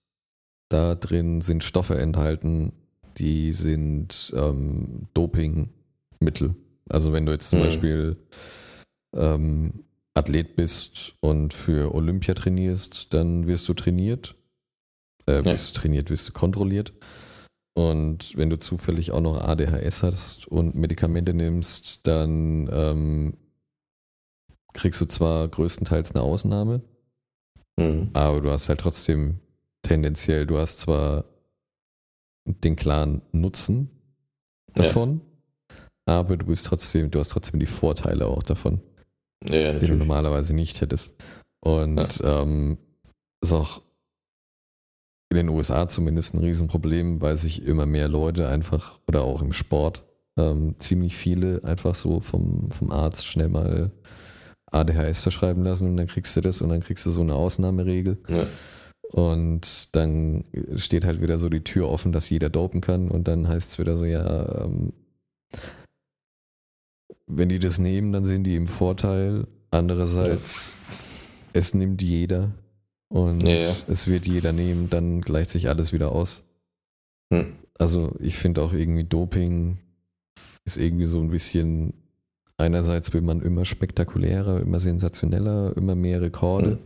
Da 0.70 0.96
drin 0.96 1.42
sind 1.42 1.64
Stoffe 1.64 1.98
enthalten, 2.00 2.74
die 3.18 3.52
sind 3.54 4.34
ähm, 4.36 5.08
Dopingmittel. 5.14 6.56
Also 6.90 7.14
wenn 7.14 7.26
du 7.26 7.32
jetzt 7.32 7.50
zum 7.50 7.60
mhm. 7.60 7.64
Beispiel 7.64 8.18
ähm, 9.16 9.86
Athlet 10.14 10.56
bist 10.56 11.14
und 11.20 11.54
für 11.54 11.94
Olympia 11.94 12.34
trainierst, 12.34 13.14
dann 13.14 13.48
wirst 13.48 13.68
du 13.68 13.74
trainiert. 13.74 14.36
Äh, 15.26 15.44
wirst 15.44 15.76
ja. 15.76 15.82
trainiert, 15.82 16.10
wirst 16.10 16.30
du 16.30 16.34
kontrolliert. 16.34 16.94
Und 17.74 18.38
wenn 18.38 18.50
du 18.50 18.58
zufällig 18.58 19.12
auch 19.12 19.22
noch 19.22 19.42
ADHS 19.42 20.04
hast 20.04 20.48
und 20.48 20.76
Medikamente 20.76 21.34
nimmst, 21.34 22.08
dann 22.08 22.70
ähm, 22.72 23.38
kriegst 24.74 25.02
du 25.02 25.06
zwar 25.06 25.48
größtenteils 25.48 26.16
eine 26.16 26.24
Ausnahme, 26.24 26.82
mhm. 27.78 28.12
aber 28.14 28.40
du 28.40 28.52
hast 28.52 28.70
halt 28.70 28.80
trotzdem 28.80 29.40
tendenziell, 29.82 30.46
du 30.46 30.58
hast 30.58 30.80
zwar 30.80 31.26
den 32.46 32.76
klaren 32.76 33.22
Nutzen 33.32 33.90
davon, 34.74 35.22
ja. 36.08 36.20
aber 36.20 36.38
du 36.38 36.46
bist 36.46 36.66
trotzdem, 36.66 37.12
du 37.12 37.20
hast 37.20 37.30
trotzdem 37.30 37.60
die 37.60 37.66
Vorteile 37.66 38.28
auch 38.28 38.44
davon 38.44 38.82
ja, 39.50 39.74
die 39.74 39.88
du 39.88 39.96
normalerweise 39.96 40.54
nicht 40.54 40.82
hättest. 40.82 41.16
Und 41.62 41.98
ja. 42.20 42.42
ähm, 42.42 42.78
ist 43.42 43.54
auch 43.54 43.82
in 45.30 45.38
den 45.38 45.50
USA 45.50 45.88
zumindest 45.88 46.34
ein 46.34 46.40
Riesenproblem, 46.40 47.22
weil 47.22 47.36
sich 47.36 47.64
immer 47.64 47.86
mehr 47.86 48.08
Leute 48.08 48.48
einfach, 48.48 49.00
oder 49.08 49.24
auch 49.24 49.42
im 49.42 49.54
Sport, 49.54 50.04
ähm, 50.38 50.76
ziemlich 50.80 51.16
viele 51.16 51.64
einfach 51.64 51.96
so 51.96 52.20
vom, 52.20 52.72
vom 52.72 52.92
Arzt 52.92 53.26
schnell 53.26 53.50
mal 53.50 53.92
ADHS 54.72 55.22
verschreiben 55.22 55.64
lassen 55.64 55.90
und 55.90 55.98
dann 55.98 56.08
kriegst 56.08 56.36
du 56.36 56.42
das 56.42 56.62
und 56.62 56.70
dann 56.70 56.82
kriegst 56.82 57.06
du 57.06 57.12
so 57.12 57.22
eine 57.22 57.34
Ausnahmeregel. 57.34 58.18
Ja. 58.28 58.46
Und 59.12 59.96
dann 59.96 60.44
steht 60.76 61.06
halt 61.06 61.22
wieder 61.22 61.38
so 61.38 61.50
die 61.50 61.64
Tür 61.64 61.90
offen, 61.90 62.12
dass 62.12 62.30
jeder 62.30 62.50
dopen 62.50 62.82
kann 62.82 63.10
und 63.10 63.28
dann 63.28 63.48
heißt 63.48 63.72
es 63.72 63.80
wieder 63.80 63.98
so, 63.98 64.06
ja, 64.06 64.64
ähm, 64.64 64.94
wenn 67.28 67.50
die 67.50 67.60
das 67.60 67.80
nehmen, 67.80 68.12
dann 68.12 68.24
sind 68.24 68.44
die 68.44 68.56
im 68.56 68.68
Vorteil. 68.68 69.48
Andererseits, 69.72 70.74
ja. 70.92 71.00
es 71.54 71.74
nimmt 71.74 72.02
jeder 72.02 72.52
und 73.10 73.42
ja, 73.42 73.56
ja. 73.56 73.76
es 73.88 74.08
wird 74.08 74.28
jeder 74.28 74.54
nehmen, 74.54 74.90
dann 74.90 75.22
gleicht 75.22 75.52
sich 75.52 75.68
alles 75.70 75.92
wieder 75.92 76.12
aus. 76.12 76.44
Hm. 77.34 77.54
Also 77.78 78.16
ich 78.20 78.38
finde 78.38 78.62
auch 78.62 78.74
irgendwie 78.74 79.04
Doping 79.04 79.80
ist 80.66 80.78
irgendwie 80.78 81.06
so 81.06 81.20
ein 81.20 81.30
bisschen, 81.30 81.94
einerseits 82.58 83.14
will 83.14 83.22
man 83.22 83.42
immer 83.42 83.66
spektakulärer, 83.66 84.62
immer 84.62 84.80
sensationeller, 84.80 85.76
immer 85.76 85.96
mehr 85.96 86.22
Rekorde. 86.22 86.72
Hm. 86.72 86.80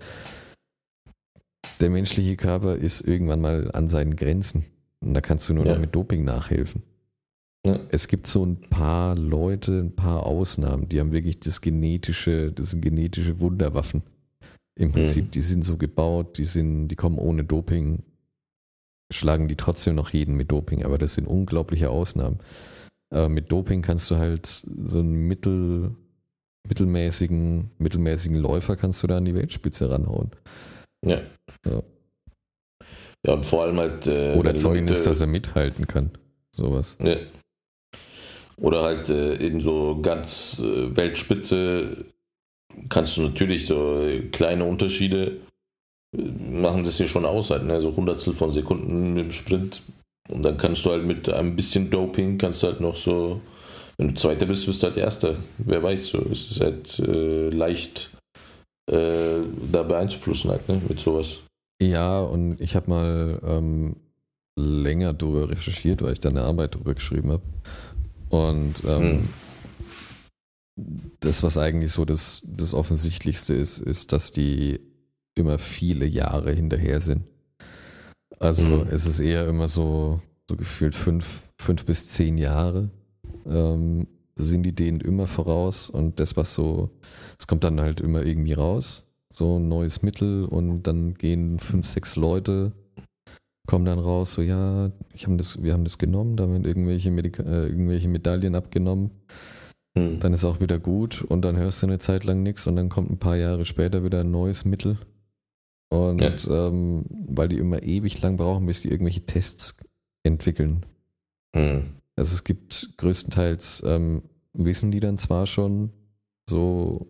Der 1.80 1.90
menschliche 1.90 2.36
Körper 2.36 2.76
ist 2.76 3.02
irgendwann 3.02 3.42
mal 3.42 3.72
an 3.72 3.88
seinen 3.88 4.16
Grenzen 4.16 4.66
und 5.00 5.14
da 5.14 5.22
kannst 5.22 5.48
du 5.48 5.54
nur 5.54 5.66
noch 5.66 5.80
mit 5.80 5.96
Doping 5.96 6.26
nachhelfen. 6.26 6.84
Ja. 7.66 7.80
Es 7.90 8.08
gibt 8.08 8.28
so 8.28 8.46
ein 8.46 8.62
paar 8.62 9.16
Leute, 9.16 9.80
ein 9.80 9.96
paar 9.96 10.26
Ausnahmen, 10.26 10.88
die 10.90 11.00
haben 11.00 11.12
wirklich 11.12 11.40
das 11.40 11.62
genetische, 11.62 12.52
das 12.52 12.72
sind 12.72 12.82
genetische 12.82 13.40
Wunderwaffen. 13.40 14.04
Im 14.76 14.94
Prinzip, 14.94 15.26
mhm. 15.26 15.32
die 15.32 15.42
sind 15.42 15.66
so 15.66 15.78
gebaut, 15.78 16.38
die 16.38 16.46
sind, 16.46 16.88
die 16.88 16.96
kommen 16.96 17.18
ohne 17.18 17.44
Doping, 17.44 18.04
schlagen 19.12 19.50
die 19.50 19.58
trotzdem 19.58 19.96
noch 19.96 20.12
jeden 20.12 20.36
mit 20.36 20.52
Doping, 20.52 20.86
aber 20.86 20.98
das 20.98 21.16
sind 21.16 21.28
unglaubliche 21.28 21.90
Ausnahmen. 21.90 22.40
Aber 23.10 23.28
mit 23.28 23.52
Doping 23.52 23.82
kannst 23.82 24.10
du 24.10 24.16
halt 24.16 24.46
so 24.46 25.00
einen 25.00 25.28
mittel, 25.28 25.96
mittelmäßigen, 26.68 27.72
mittelmäßigen 27.78 28.38
Läufer 28.38 28.78
kannst 28.78 29.04
du 29.04 29.08
da 29.08 29.18
an 29.18 29.26
die 29.26 29.36
Weltspitze 29.36 29.90
ranhauen. 29.90 30.32
Ja. 31.06 31.22
Ja, 31.66 31.84
ja 33.26 33.34
und 33.34 33.46
vor 33.46 33.64
allem 33.64 33.78
halt. 33.80 34.08
Äh, 34.08 34.36
Oder 34.36 34.56
zumindest, 34.56 35.00
Leute, 35.00 35.10
dass 35.10 35.22
er 35.22 35.28
mithalten 35.28 35.88
kann. 35.88 36.12
Sowas. 36.52 36.98
Ja. 37.02 37.18
Oder 38.58 38.84
halt 38.84 39.10
äh, 39.10 39.36
in 39.36 39.62
so 39.62 40.00
ganz 40.02 40.60
äh, 40.60 40.96
Weltspitze 40.96 42.06
kannst 42.90 43.18
du 43.18 43.22
natürlich 43.22 43.66
so 43.66 44.06
kleine 44.32 44.66
Unterschiede 44.66 45.38
äh, 46.18 46.22
machen 46.22 46.84
das 46.84 46.98
hier 46.98 47.08
schon 47.08 47.26
aus, 47.26 47.50
halt, 47.50 47.64
ne? 47.64 47.80
so 47.82 47.96
Hundertstel 47.96 48.34
von 48.34 48.52
Sekunden 48.52 49.18
im 49.18 49.32
Sprint. 49.32 49.82
Und 50.30 50.44
dann 50.44 50.58
kannst 50.58 50.86
du 50.86 50.92
halt 50.92 51.06
mit 51.06 51.30
ein 51.30 51.56
bisschen 51.56 51.90
Doping, 51.90 52.38
kannst 52.38 52.62
du 52.62 52.68
halt 52.68 52.82
noch 52.82 52.96
so, 52.96 53.42
wenn 53.98 54.10
du 54.10 54.14
Zweiter 54.14 54.46
bist, 54.46 54.66
bist 54.68 54.84
du 54.84 54.88
halt 54.88 54.98
Erster. 54.98 55.38
Wer 55.58 55.82
weiß, 55.82 56.08
so 56.08 56.20
ist 56.20 56.52
es 56.52 56.62
halt 56.62 57.00
äh, 57.00 57.50
leicht 57.50 58.12
äh, 58.90 59.40
da 59.72 59.84
beeinflussen 59.84 60.52
halt, 60.52 60.68
ne, 60.68 60.82
mit 60.88 61.00
sowas. 61.00 61.40
Ja, 61.82 62.22
und 62.22 62.60
ich 62.60 62.76
habe 62.76 62.90
mal 62.90 63.40
ähm, 63.46 63.96
länger 64.56 65.14
darüber 65.14 65.50
recherchiert, 65.50 66.02
weil 66.02 66.14
ich 66.14 66.20
da 66.20 66.30
eine 66.30 66.42
Arbeit 66.42 66.76
darüber 66.76 66.94
geschrieben 66.94 67.32
habe. 67.32 67.44
Und 68.30 68.84
ähm, 68.86 69.30
hm. 70.78 70.90
das, 71.20 71.44
was 71.44 71.58
eigentlich 71.58 71.92
so 71.92 72.06
das, 72.06 72.44
das 72.46 72.74
Offensichtlichste 72.74 73.54
ist, 73.54 73.80
ist, 73.80 74.12
dass 74.12 74.32
die 74.32 74.80
immer 75.36 75.58
viele 75.58 76.06
Jahre 76.06 76.52
hinterher 76.52 77.00
sind. 77.00 77.24
Also 78.40 78.64
mhm. 78.64 78.88
es 78.90 79.06
ist 79.06 79.20
eher 79.20 79.48
immer 79.48 79.68
so, 79.68 80.22
so 80.50 80.56
gefühlt 80.56 80.96
fünf, 80.96 81.44
fünf 81.58 81.86
bis 81.86 82.08
zehn 82.08 82.38
Jahre 82.38 82.90
ähm, 83.46 84.08
sind 84.44 84.64
die 84.64 84.74
denen 84.74 85.02
immer 85.02 85.28
voraus 85.28 85.90
und 85.90 86.20
das, 86.20 86.38
was 86.38 86.54
so, 86.54 86.90
es 87.38 87.48
kommt 87.48 87.64
dann 87.64 87.82
halt 87.82 88.02
immer 88.02 88.26
irgendwie 88.26 88.54
raus, 88.54 89.06
so 89.34 89.60
ein 89.60 89.68
neues 89.68 90.02
Mittel 90.02 90.46
und 90.46 90.84
dann 90.84 91.14
gehen 91.14 91.60
fünf, 91.60 91.86
sechs 91.86 92.16
Leute, 92.16 92.72
kommen 93.68 93.86
dann 93.86 94.00
raus, 94.00 94.34
so 94.34 94.42
ja, 94.42 94.92
ich 95.14 95.28
hab 95.28 95.38
das, 95.38 95.62
wir 95.62 95.74
haben 95.74 95.84
das 95.84 95.98
genommen, 95.98 96.38
da 96.38 96.46
haben 96.46 96.66
irgendwelche, 96.66 97.12
Medika 97.12 97.44
äh, 97.44 97.68
irgendwelche 97.68 98.08
Medaillen 98.08 98.56
abgenommen. 98.56 99.12
Hm. 99.98 100.20
Dann 100.20 100.34
ist 100.34 100.44
auch 100.44 100.60
wieder 100.60 100.80
gut 100.80 101.22
und 101.22 101.44
dann 101.44 101.58
hörst 101.58 101.84
du 101.84 101.88
eine 101.88 102.00
Zeit 102.00 102.24
lang 102.24 102.42
nichts 102.42 102.66
und 102.68 102.76
dann 102.76 102.90
kommt 102.90 103.12
ein 103.12 103.20
paar 103.20 103.36
Jahre 103.36 103.66
später 103.66 104.04
wieder 104.04 104.22
ein 104.22 104.32
neues 104.32 104.66
Mittel. 104.66 104.98
Und 105.92 106.22
ja. 106.22 106.68
ähm, 106.68 107.06
weil 107.28 107.50
die 107.50 107.58
immer 107.58 107.82
ewig 107.84 108.22
lang 108.22 108.38
brauchen, 108.38 108.66
bis 108.66 108.82
die 108.82 108.90
irgendwelche 108.90 109.26
Tests 109.26 109.76
entwickeln. 110.24 110.86
Hm. 111.56 111.92
Also 112.16 112.36
es 112.36 112.44
gibt 112.44 112.98
größtenteils, 112.98 113.84
ähm, 113.86 114.24
wissen 114.54 114.92
die 114.92 115.00
dann 115.00 115.18
zwar 115.18 115.48
schon 115.48 115.92
so, 116.50 117.08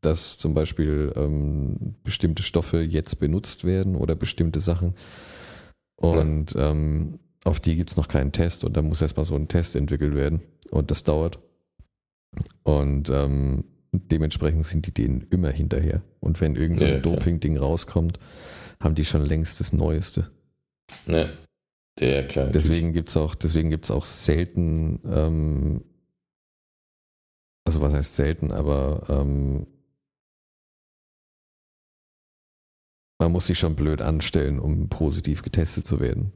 dass 0.00 0.38
zum 0.38 0.54
Beispiel 0.54 1.12
ähm, 1.16 1.96
bestimmte 2.02 2.42
Stoffe 2.42 2.80
jetzt 2.80 3.16
benutzt 3.16 3.64
werden 3.64 3.96
oder 3.96 4.14
bestimmte 4.14 4.60
Sachen. 4.60 4.94
Und 5.96 6.54
ja. 6.54 6.70
ähm, 6.70 7.18
auf 7.44 7.60
die 7.60 7.76
gibt 7.76 7.90
es 7.90 7.96
noch 7.96 8.08
keinen 8.08 8.32
Test 8.32 8.64
und 8.64 8.76
da 8.76 8.82
muss 8.82 9.02
erstmal 9.02 9.24
so 9.24 9.34
ein 9.34 9.48
Test 9.48 9.76
entwickelt 9.76 10.14
werden. 10.14 10.42
Und 10.70 10.90
das 10.90 11.04
dauert. 11.04 11.38
Und 12.62 13.10
ähm, 13.10 13.64
dementsprechend 13.92 14.64
sind 14.64 14.86
die 14.86 14.94
denen 14.94 15.26
immer 15.30 15.50
hinterher. 15.50 16.02
Und 16.20 16.40
wenn 16.40 16.56
irgendein 16.56 16.88
so 16.88 16.94
ja, 16.94 17.00
Doping-Ding 17.00 17.56
rauskommt, 17.56 18.18
haben 18.80 18.94
die 18.94 19.04
schon 19.04 19.24
längst 19.24 19.60
das 19.60 19.72
Neueste. 19.72 20.30
Ja. 21.06 21.28
Ja, 22.00 22.22
klar. 22.22 22.48
Deswegen 22.48 22.92
gibt 22.92 23.10
es 23.10 23.16
auch, 23.16 23.36
deswegen 23.36 23.70
gibt's 23.70 23.90
auch 23.92 24.04
selten, 24.04 25.00
ähm, 25.06 25.84
also 27.64 27.80
was 27.80 27.94
heißt 27.94 28.14
selten, 28.16 28.52
aber 28.52 29.04
ähm, 29.08 29.66
man 33.18 33.32
muss 33.32 33.46
sich 33.46 33.58
schon 33.58 33.74
blöd 33.74 34.02
anstellen, 34.02 34.58
um 34.58 34.88
positiv 34.88 35.42
getestet 35.42 35.86
zu 35.86 36.00
werden. 36.00 36.32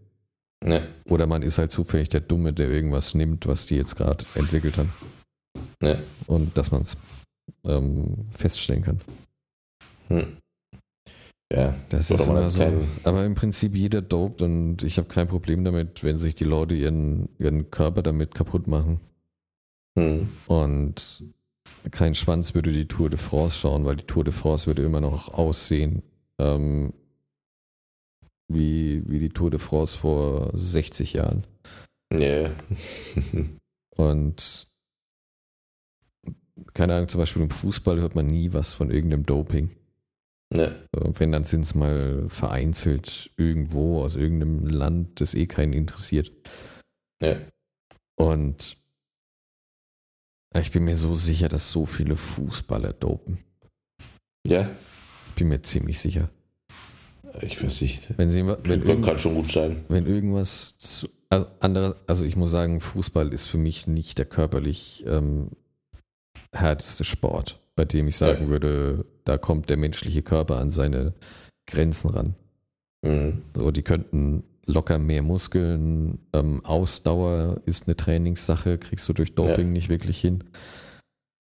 Ja. 0.65 0.87
Oder 1.05 1.27
man 1.27 1.43
ist 1.43 1.59
halt 1.59 1.71
zufällig 1.71 2.09
der 2.09 2.21
Dumme, 2.21 2.53
der 2.53 2.71
irgendwas 2.71 3.15
nimmt, 3.15 3.47
was 3.47 3.67
die 3.67 3.77
jetzt 3.77 3.97
gerade 3.97 4.25
entwickelt 4.35 4.77
haben. 4.79 4.93
Ja. 5.83 5.99
Und 6.27 6.57
dass 6.57 6.71
man 6.71 6.81
es 6.81 6.97
ähm, 7.65 8.27
feststellen 8.33 8.83
kann. 8.83 9.01
Hm. 10.09 10.37
Ja, 11.53 11.75
das 11.89 12.11
ist 12.11 12.27
immer 12.27 12.51
so. 12.51 12.63
Aber 13.05 13.25
im 13.25 13.35
Prinzip 13.35 13.75
jeder 13.75 14.03
dopt 14.03 14.43
und 14.43 14.83
ich 14.83 14.99
habe 14.99 15.09
kein 15.09 15.29
Problem 15.29 15.65
damit, 15.65 16.05
wenn 16.05 16.19
sich 16.19 16.35
die 16.35 16.45
Leute 16.45 16.75
ihren, 16.75 17.29
ihren 17.39 17.71
Körper 17.71 18.03
damit 18.03 18.35
kaputt 18.35 18.67
machen. 18.67 19.01
Hm. 19.99 20.29
Und 20.47 21.25
kein 21.91 22.15
Schwanz 22.15 22.55
würde 22.55 22.73
die 22.73 22.87
Tour 22.87 23.11
de 23.11 23.19
France 23.19 23.59
schauen, 23.59 23.85
weil 23.85 23.97
die 23.97 24.07
Tour 24.07 24.25
de 24.25 24.33
France 24.33 24.67
würde 24.67 24.83
immer 24.83 25.01
noch 25.01 25.29
aussehen 25.35 26.03
ähm, 26.39 26.93
wie, 28.49 29.03
wie 29.07 29.19
die 29.19 29.31
Tour 29.31 29.51
de 29.51 29.59
France 29.59 29.99
vor 29.99 30.51
60 30.55 31.15
Jahren. 31.15 31.47
Yeah. 32.13 32.53
und 33.97 34.69
keine 36.75 36.95
Ahnung, 36.95 37.09
zum 37.09 37.21
Beispiel 37.21 37.43
im 37.43 37.51
Fußball 37.51 38.01
hört 38.01 38.15
man 38.15 38.27
nie 38.27 38.53
was 38.53 38.73
von 38.73 38.91
irgendeinem 38.91 39.27
Doping. 39.27 39.71
Ja. 40.55 40.75
Wenn, 40.93 41.33
dann 41.33 41.45
sind 41.45 41.63
es 41.63 41.75
mal 41.75 42.25
vereinzelt 42.29 43.31
irgendwo 43.37 44.03
aus 44.03 44.17
irgendeinem 44.17 44.67
Land, 44.67 45.21
das 45.21 45.35
eh 45.35 45.47
keinen 45.47 45.73
interessiert. 45.73 46.33
Ja. 47.23 47.37
Und 48.17 48.79
ich 50.55 50.71
bin 50.71 50.85
mir 50.85 50.97
so 50.97 51.15
sicher, 51.15 51.49
dass 51.49 51.71
so 51.71 51.87
viele 51.87 52.17
Fußballer 52.17 52.93
dopen. 52.93 53.39
Ja. 54.47 54.71
Ich 55.29 55.35
bin 55.35 55.49
mir 55.49 55.63
ziemlich 55.63 56.01
sicher. 56.01 56.31
Ich 57.43 57.59
versichte. 57.59 58.15
Wenn 58.17 58.31
sie, 58.31 58.47
wenn 58.47 58.83
irgend, 58.83 59.05
kann 59.05 59.19
schon 59.19 59.35
gut 59.35 59.51
sein. 59.51 59.85
Wenn 59.89 60.07
irgendwas 60.07 60.77
zu, 60.79 61.09
also, 61.29 61.47
andere, 61.61 61.97
also 62.07 62.25
ich 62.25 62.37
muss 62.37 62.51
sagen, 62.51 62.81
Fußball 62.81 63.33
ist 63.33 63.47
für 63.47 63.59
mich 63.59 63.87
nicht 63.87 64.19
der 64.19 64.25
körperlich 64.25 65.05
ähm, 65.07 65.51
härteste 66.53 67.05
Sport 67.05 67.61
bei 67.79 67.85
dem 67.85 68.09
ich 68.09 68.17
sagen 68.17 68.47
ja. 68.47 68.49
würde, 68.49 69.05
da 69.23 69.39
kommt 69.39 69.71
der 69.71 69.77
menschliche 69.77 70.23
Körper 70.23 70.57
an 70.57 70.69
seine 70.69 71.15
Grenzen 71.69 72.11
ran. 72.11 72.35
Mhm. 73.03 73.43
So, 73.55 73.71
die 73.71 73.83
könnten 73.83 74.43
locker 74.69 74.99
mehr 74.99 75.23
Muskeln. 75.23 76.19
Ähm, 76.33 76.65
Ausdauer 76.65 77.61
ist 77.65 77.89
eine 77.89 77.97
Trainingssache, 77.97 78.79
kriegst 78.79 79.09
du 79.09 79.13
durch 79.13 79.35
Doping 79.35 79.69
ja. 79.69 79.73
nicht 79.73 79.89
wirklich 79.89 80.21
hin. 80.21 80.45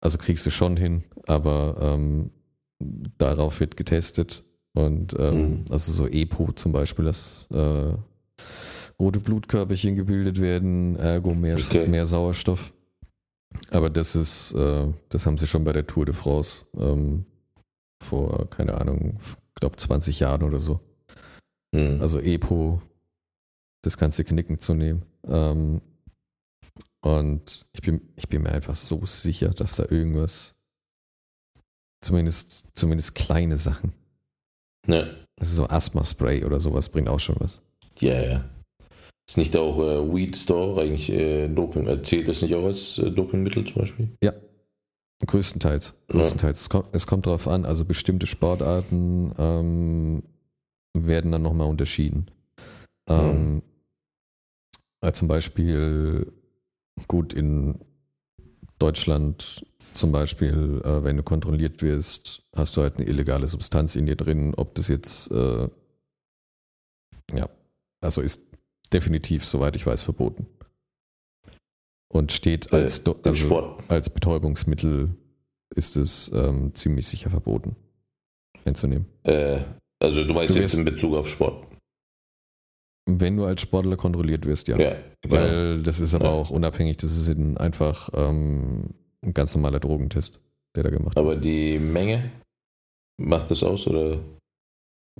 Also 0.02 0.18
kriegst 0.18 0.46
du 0.46 0.50
schon 0.52 0.78
hin, 0.78 1.04
aber 1.28 1.78
ähm, 1.82 2.32
darauf 3.18 3.60
wird 3.60 3.78
getestet. 3.78 4.44
Und 4.74 5.16
ähm, 5.18 5.42
mhm. 5.42 5.66
also 5.70 5.92
so 5.92 6.08
EPO 6.08 6.52
zum 6.54 6.72
Beispiel, 6.72 7.06
dass 7.06 7.48
äh, 7.52 7.94
rote 9.00 9.20
Blutkörperchen 9.20 9.96
gebildet 9.96 10.42
werden, 10.42 10.96
ergo 10.98 11.34
mehr, 11.34 11.56
okay. 11.56 11.88
mehr 11.88 12.06
Sauerstoff. 12.06 12.74
Aber 13.70 13.90
das 13.90 14.16
ist, 14.16 14.54
äh, 14.54 14.88
das 15.10 15.26
haben 15.26 15.38
sie 15.38 15.48
schon 15.48 15.64
bei 15.64 15.74
der 15.74 15.88
Tour 15.88 16.06
de 16.06 16.16
France 16.16 16.66
ähm, 16.78 17.26
vor, 18.04 18.50
keine 18.50 18.80
Ahnung, 18.80 19.20
ich 19.20 19.56
glaube 19.56 19.78
20 19.78 20.20
Jahren 20.20 20.44
oder 20.44 20.60
so. 20.60 20.80
Mhm. 21.72 22.02
Also 22.02 22.20
EPO, 22.20 22.82
das 23.84 23.98
ganze 23.98 24.24
Knicken 24.24 24.60
zu 24.60 24.74
nehmen. 24.74 25.04
Ähm, 25.28 25.82
und 27.02 27.68
ich 27.74 27.82
bin, 27.82 28.02
ich 28.16 28.28
bin 28.30 28.44
mir 28.44 28.52
einfach 28.52 28.76
so 28.76 29.06
sicher, 29.06 29.50
dass 29.50 29.76
da 29.76 29.86
irgendwas, 29.90 30.56
zumindest, 32.02 32.66
zumindest 32.74 33.14
kleine 33.14 33.58
Sachen. 33.58 33.94
Ja. 34.88 35.08
Also 35.40 35.56
so 35.56 35.70
Asthma-Spray 35.70 36.44
oder 36.46 36.60
sowas 36.60 36.90
bringt 36.90 37.10
auch 37.10 37.20
schon 37.20 37.36
was. 37.40 37.62
Ja, 38.00 38.22
ja. 38.22 38.50
Ist 39.28 39.38
nicht 39.38 39.56
auch 39.56 39.80
äh, 39.80 40.14
Weed 40.14 40.36
Store 40.36 40.82
eigentlich 40.82 41.10
äh, 41.12 41.48
Doping? 41.48 41.88
Äh, 41.88 42.02
zählt 42.04 42.28
das 42.28 42.42
nicht 42.42 42.56
auch 42.56 42.66
als 42.66 42.98
äh, 42.98 43.12
Dopingmittel 43.12 43.66
zum 43.66 43.82
Beispiel? 43.82 44.10
Ja. 44.22 44.34
Größtenteils. 45.26 45.94
Größtenteils. 46.10 46.60
Ja. 46.60 46.62
Es, 46.62 46.70
kommt, 46.70 46.88
es 46.92 47.08
kommt 47.08 47.26
darauf 47.28 47.48
an, 47.48 47.66
also 47.66 47.86
bestimmte 47.86 48.28
Sportarten 48.28 49.34
ähm, 49.38 50.24
werden 50.94 51.32
dann 51.32 51.42
nochmal 51.42 51.68
unterschieden. 51.68 52.28
Ähm, 53.08 53.20
hm. 53.20 53.62
Zum 55.12 55.28
Beispiel, 55.28 56.32
gut, 57.08 57.34
in 57.34 57.80
Deutschland 58.80 59.66
zum 59.94 60.12
Beispiel, 60.12 60.82
äh, 60.84 61.04
wenn 61.04 61.18
du 61.18 61.24
kontrolliert 61.24 61.82
wirst, 61.82 62.44
hast 62.56 62.76
du 62.76 62.82
halt 62.82 62.98
eine 62.98 63.08
illegale 63.08 63.48
Substanz 63.48 63.96
in 63.96 64.06
dir 64.06 64.16
drin. 64.16 64.54
Ob 64.56 64.76
das 64.76 64.88
jetzt, 64.88 65.32
äh, 65.32 65.68
ja, 67.34 67.50
also 68.02 68.22
ist 68.22 68.48
definitiv, 68.92 69.46
soweit 69.46 69.76
ich 69.76 69.86
weiß, 69.86 70.02
verboten. 70.02 70.48
Und 72.08 72.32
steht 72.32 72.72
äh, 72.72 72.78
als, 72.78 73.00
äh, 73.00 73.14
also 73.24 73.78
als 73.88 74.10
Betäubungsmittel 74.10 75.16
ist 75.76 75.96
es 75.96 76.32
ähm, 76.34 76.74
ziemlich 76.76 77.08
sicher 77.08 77.30
verboten 77.30 77.76
einzunehmen. 78.66 79.08
Äh, 79.24 79.62
also 80.00 80.24
du 80.24 80.34
meinst 80.34 80.56
du 80.56 80.60
jetzt 80.60 80.76
in 80.76 80.86
Bezug 80.86 81.16
auf 81.16 81.28
Sport? 81.28 81.68
Wenn 83.06 83.38
du 83.38 83.46
als 83.46 83.62
Sportler 83.62 83.98
kontrolliert 83.98 84.46
wirst, 84.46 84.68
ja. 84.68 84.78
ja 84.80 84.96
genau. 85.22 85.36
Weil 85.36 85.84
das 85.84 86.00
ist 86.00 86.14
aber 86.14 86.26
ja. 86.26 86.32
auch 86.32 86.50
unabhängig, 86.50 86.98
das 86.98 87.16
ist 87.16 87.30
einfach 87.58 88.10
ähm, 88.14 88.92
ein 89.22 89.34
ganz 89.34 89.54
normaler 89.56 89.80
Drogentest, 89.80 90.40
der 90.76 90.84
da 90.84 90.90
gemacht 90.90 91.16
wird. 91.16 91.26
Aber 91.26 91.36
die 91.36 91.80
Menge 91.80 92.32
macht 93.18 93.52
das 93.52 93.64
aus 93.64 93.88
oder? 93.88 94.20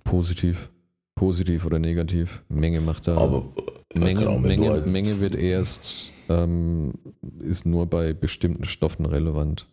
Positiv. 0.04 0.70
Positiv 1.16 1.66
oder 1.66 1.80
negativ. 1.80 2.44
Menge 2.50 2.82
macht 2.82 3.08
da. 3.08 3.18
Aber 3.18 3.54
Menge, 3.94 4.40
Menge, 4.40 4.70
halt 4.70 4.88
Menge 4.88 5.20
wird 5.20 5.36
erst 5.36 6.12
ähm, 6.30 6.94
ist 7.40 7.66
nur 7.66 7.86
bei 7.86 8.14
bestimmten 8.14 8.66
Stoffen 8.66 9.06
relevant. 9.06 9.68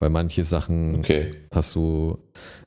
Bei 0.00 0.08
manche 0.08 0.44
Sachen 0.44 0.96
Okay. 0.96 1.30
hast 1.50 1.74
du, 1.74 2.18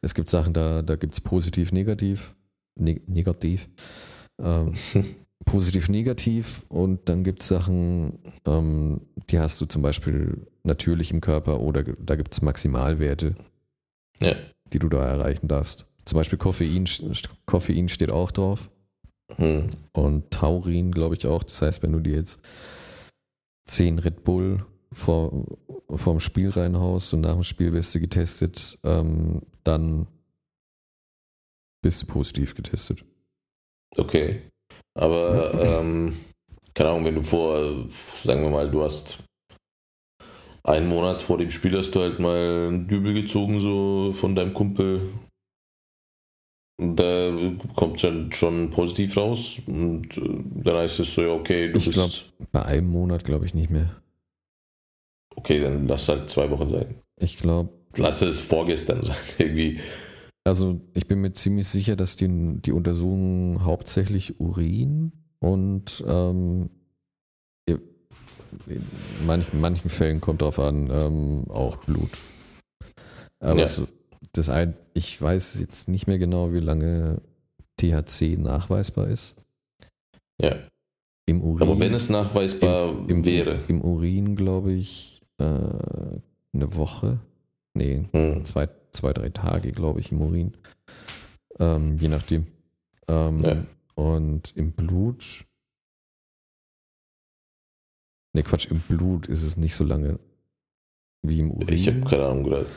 es 0.01 0.15
gibt 0.15 0.29
Sachen, 0.29 0.53
da, 0.53 0.81
da 0.81 0.95
gibt 0.95 1.13
es 1.13 1.21
positiv, 1.21 1.71
negativ, 1.71 2.35
ne 2.75 3.01
negativ, 3.05 3.69
ähm, 4.39 4.73
positiv, 5.45 5.89
negativ 5.89 6.63
und 6.69 7.07
dann 7.09 7.23
gibt 7.23 7.41
es 7.41 7.47
Sachen, 7.47 8.19
ähm, 8.45 9.01
die 9.29 9.39
hast 9.39 9.59
du 9.61 9.65
zum 9.65 9.81
Beispiel 9.81 10.45
natürlich 10.63 11.11
im 11.11 11.21
Körper 11.21 11.59
oder 11.61 11.83
da 11.83 12.15
gibt 12.15 12.33
es 12.33 12.41
Maximalwerte, 12.41 13.35
Ja. 14.19 14.35
die 14.73 14.79
du 14.79 14.89
da 14.89 15.05
erreichen 15.05 15.47
darfst. 15.47 15.85
Zum 16.05 16.17
Beispiel 16.17 16.37
Koffein, 16.39 16.85
Koffein 17.45 17.89
steht 17.89 18.09
auch 18.11 18.31
drauf 18.31 18.69
Hm. 19.35 19.67
und 19.93 20.31
Taurin, 20.31 20.91
glaube 20.91 21.15
ich 21.15 21.25
auch. 21.27 21.43
Das 21.43 21.61
heißt, 21.61 21.83
wenn 21.83 21.91
du 21.91 21.99
dir 21.99 22.15
jetzt 22.15 22.41
10 23.65 23.99
Red 23.99 24.23
Bull 24.23 24.65
vor, 24.93 25.45
vorm 25.89 26.19
Spiel 26.21 26.49
reinhaust 26.49 27.13
und 27.13 27.21
nach 27.21 27.33
dem 27.33 27.43
Spiel 27.43 27.73
wirst 27.73 27.93
du 27.93 27.99
getestet, 27.99 28.79
ähm, 28.83 29.41
dann 29.65 30.07
bist 31.81 32.01
du 32.01 32.05
positiv 32.07 32.55
getestet. 32.55 33.03
Okay. 33.95 34.41
Aber, 34.95 35.53
ähm, 35.53 36.17
keine 36.73 36.89
Ahnung, 36.89 37.05
wenn 37.05 37.15
du 37.15 37.23
vor, 37.23 37.87
sagen 38.23 38.41
wir 38.43 38.49
mal, 38.49 38.69
du 38.69 38.83
hast 38.83 39.19
einen 40.63 40.87
Monat 40.87 41.21
vor 41.21 41.37
dem 41.37 41.49
Spiel 41.49 41.77
hast 41.77 41.95
du 41.95 42.01
halt 42.01 42.19
mal 42.19 42.67
einen 42.67 42.87
Dübel 42.87 43.13
gezogen, 43.13 43.59
so 43.59 44.11
von 44.13 44.35
deinem 44.35 44.53
Kumpel. 44.53 45.13
Und 46.79 46.95
Da 46.97 47.31
kommt 47.75 48.03
dann 48.03 48.31
schon 48.31 48.69
positiv 48.69 49.17
raus 49.17 49.57
und 49.65 50.15
äh, 50.17 50.21
dann 50.63 50.75
heißt 50.75 50.99
es 50.99 51.13
so, 51.15 51.21
ja, 51.23 51.29
okay, 51.29 51.71
du 51.71 51.77
Ich 51.79 51.85
bist. 51.85 51.95
glaub- 51.95 52.11
Bei 52.51 52.63
einem 52.63 52.89
Monat 52.89 53.23
glaube 53.23 53.45
ich 53.45 53.53
nicht 53.55 53.69
mehr. 53.71 53.99
okay, 55.35 55.59
dann 55.61 55.87
lass 55.87 56.07
halt 56.09 56.29
zwei 56.29 56.49
Wochen 56.51 56.69
sein. 56.69 56.95
Ich 57.19 57.37
glaube, 57.37 57.69
Lass 57.95 58.21
es 58.21 58.41
vorgestern 58.41 59.03
sein, 59.03 59.15
irgendwie. 59.39 59.79
Also 60.47 60.81
ich 60.93 61.07
bin 61.07 61.21
mir 61.21 61.31
ziemlich 61.31 61.67
sicher, 61.67 61.95
dass 61.95 62.15
die, 62.15 62.27
die 62.61 62.71
Untersuchungen 62.71 63.63
hauptsächlich 63.63 64.39
Urin 64.39 65.11
und 65.39 66.03
ähm, 66.07 66.69
in 68.65 68.81
manchen, 69.25 69.59
manchen 69.59 69.89
Fällen 69.89 70.21
kommt 70.21 70.41
drauf 70.41 70.59
an, 70.59 70.89
ähm, 70.91 71.45
auch 71.49 71.77
Blut. 71.77 72.17
Aber 73.39 73.59
Ja. 73.59 73.67
so, 73.67 73.87
das 74.33 74.49
ein, 74.49 74.73
ich 74.93 75.21
weiß 75.21 75.59
jetzt 75.59 75.87
nicht 75.89 76.07
mehr 76.07 76.17
genau, 76.17 76.53
wie 76.53 76.59
lange 76.59 77.21
THC 77.77 78.37
nachweisbar 78.37 79.07
ist. 79.07 79.35
Ja. 80.41 80.55
Im 81.25 81.43
Urin. 81.43 81.61
Aber 81.67 81.79
wenn 81.79 81.93
es 81.93 82.09
nachweisbar 82.09 83.09
im, 83.09 83.25
wäre. 83.25 83.63
Im 83.67 83.81
Urin, 83.81 84.35
glaube 84.35 84.71
ich, 84.71 85.21
äh, 85.39 85.43
eine 85.43 86.75
Woche. 86.75 87.19
Nee, 87.77 88.05
Hm. 88.11 88.43
zwei, 88.45 88.67
zwei 88.91 89.13
drei 89.13 89.29
Tage, 89.29 89.71
glaube 89.71 89.99
ich, 89.99 90.11
im 90.11 90.21
Urin. 90.21 90.53
Ähm, 91.59 91.97
je 91.97 92.07
nachdem. 92.07 92.47
Ähm, 93.07 93.43
Ja. 93.43 93.65
Und 93.95 94.55
im 94.55 94.73
Blut. 94.73 95.45
Ne, 98.33 98.43
Quatsch, 98.43 98.67
im 98.69 98.79
Blut 98.81 99.27
ist 99.27 99.41
es 99.43 99.57
nicht 99.57 99.73
so 99.75 99.83
lange 99.83 100.19
wie 101.23 101.39
im 101.39 101.51
Urin. 101.51 101.73
Ich 101.73 101.87
habe 101.87 102.01
keine 102.01 102.25
Ahnung 102.27 102.43
gerade. 102.43 102.67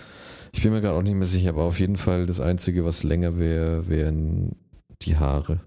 Ich 0.53 0.63
bin 0.63 0.73
mir 0.73 0.81
gerade 0.81 0.97
auch 0.97 1.03
nicht 1.03 1.15
mehr 1.15 1.27
sicher, 1.27 1.51
aber 1.51 1.65
auf 1.65 1.79
jeden 1.79 1.97
Fall 1.97 2.27
das 2.27 2.41
Einzige, 2.41 2.85
was 2.85 3.03
länger 3.05 3.39
wäre, 3.39 3.89
wären 3.89 4.57
die 5.03 5.17
Haare. 5.17 5.61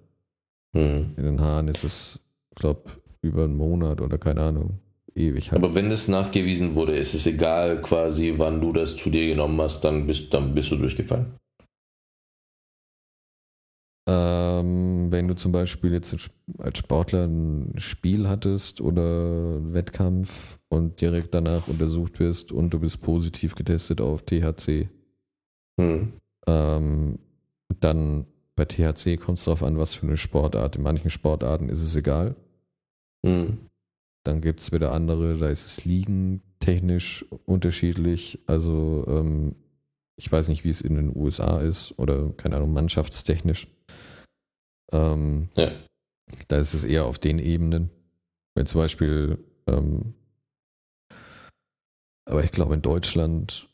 Hm. 0.76 1.14
In 1.18 1.24
den 1.24 1.42
Haaren 1.42 1.68
ist 1.68 1.84
es, 1.84 2.20
glaube 2.56 2.92
über 3.22 3.44
einen 3.46 3.56
Monat 3.56 4.02
oder 4.02 4.18
keine 4.18 4.42
Ahnung. 4.42 4.80
Ewig 5.16 5.52
halt. 5.52 5.64
Aber 5.64 5.76
wenn 5.76 5.92
es 5.92 6.08
nachgewiesen 6.08 6.76
wurde, 6.76 6.96
ist 6.96 7.14
es 7.14 7.26
egal 7.28 7.82
quasi, 7.82 8.34
wann 8.38 8.62
du 8.62 8.72
das 8.72 8.96
zu 8.96 9.10
dir 9.10 9.28
genommen 9.28 9.60
hast, 9.62 9.82
dann 9.82 10.08
bist, 10.08 10.34
dann 10.34 10.54
bist 10.56 10.72
du 10.72 10.78
durchgefallen. 10.78 11.34
Ähm, 14.06 15.12
wenn 15.12 15.28
du 15.30 15.36
zum 15.36 15.52
Beispiel 15.54 15.94
jetzt 15.94 16.14
als 16.58 16.78
Sportler 16.78 17.26
ein 17.26 17.74
Spiel 17.78 18.28
hattest 18.28 18.82
oder 18.82 19.02
einen 19.58 19.74
Wettkampf 19.74 20.60
und 20.68 21.00
direkt 21.00 21.34
danach 21.34 21.68
untersucht 21.70 22.20
wirst 22.20 22.52
und 22.52 22.72
du 22.72 22.80
bist 22.80 23.02
positiv 23.02 23.56
getestet 23.56 24.02
auf 24.02 24.24
THC, 24.24 24.90
Hm. 25.80 26.14
ähm, 26.48 27.20
dann 27.80 28.26
bei 28.56 28.66
THC 28.66 29.18
kommt 29.18 29.40
es 29.40 29.46
darauf 29.46 29.64
an, 29.64 29.78
was 29.78 29.96
für 29.96 30.06
eine 30.06 30.18
Sportart. 30.18 30.76
In 30.76 30.84
manchen 30.84 31.10
Sportarten 31.10 31.70
ist 31.70 31.82
es 31.82 31.96
egal. 31.96 32.36
Hm. 33.26 33.58
Dann 34.24 34.42
gibt 34.42 34.62
es 34.62 34.72
wieder 34.72 34.94
andere, 34.94 35.38
da 35.38 35.50
ist 35.50 35.66
es 35.66 35.86
liegen 35.86 36.42
technisch 36.60 37.26
unterschiedlich. 37.46 38.40
Also 38.48 39.06
ähm, 39.08 39.56
ich 40.16 40.32
weiß 40.32 40.48
nicht, 40.48 40.64
wie 40.64 40.70
es 40.70 40.82
in 40.82 40.96
den 40.96 41.16
USA 41.16 41.60
ist 41.60 41.94
oder 41.98 42.30
keine 42.38 42.56
Ahnung, 42.56 42.74
mannschaftstechnisch. 42.74 43.68
Ähm, 44.92 45.50
Ja. 45.56 45.72
Da 46.48 46.58
ist 46.58 46.74
es 46.74 46.84
eher 46.84 47.06
auf 47.06 47.20
den 47.20 47.38
Ebenen. 47.38 47.90
Wenn 48.56 48.66
zum 48.66 48.80
Beispiel, 48.80 49.44
ähm, 49.68 50.14
aber 52.26 52.44
ich 52.44 52.52
glaube 52.52 52.74
in 52.76 52.82
Deutschland, 52.82 53.68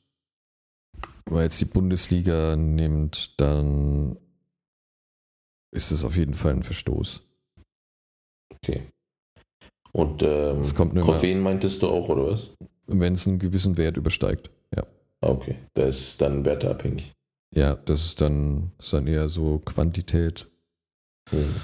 wenn 1.25 1.33
man 1.35 1.43
jetzt 1.43 1.61
die 1.61 1.65
Bundesliga 1.65 2.55
nimmt, 2.55 3.39
dann 3.39 4.17
ist 5.71 5.91
es 5.91 6.03
auf 6.03 6.15
jeden 6.15 6.33
Fall 6.33 6.53
ein 6.53 6.63
Verstoß. 6.63 7.21
Okay. 8.55 8.89
Und 9.91 10.21
ähm, 10.23 10.61
Koffein 11.01 11.39
meintest 11.39 11.81
du 11.81 11.87
auch, 11.87 12.09
oder 12.09 12.31
was? 12.31 12.47
Wenn 12.87 13.13
es 13.13 13.27
einen 13.27 13.39
gewissen 13.39 13.77
Wert 13.77 13.97
übersteigt. 13.97 14.49
Ja. 14.75 14.83
Ah, 15.21 15.29
Okay, 15.29 15.55
das 15.73 15.97
ist 15.99 16.21
dann 16.21 16.45
werteabhängig. 16.45 17.11
Ja, 17.55 17.75
das 17.75 18.05
ist 18.05 18.21
dann, 18.21 18.71
das 18.77 18.87
ist 18.87 18.93
dann 18.93 19.07
eher 19.07 19.27
so 19.29 19.59
Quantität. 19.59 20.47
Hm. 21.31 21.55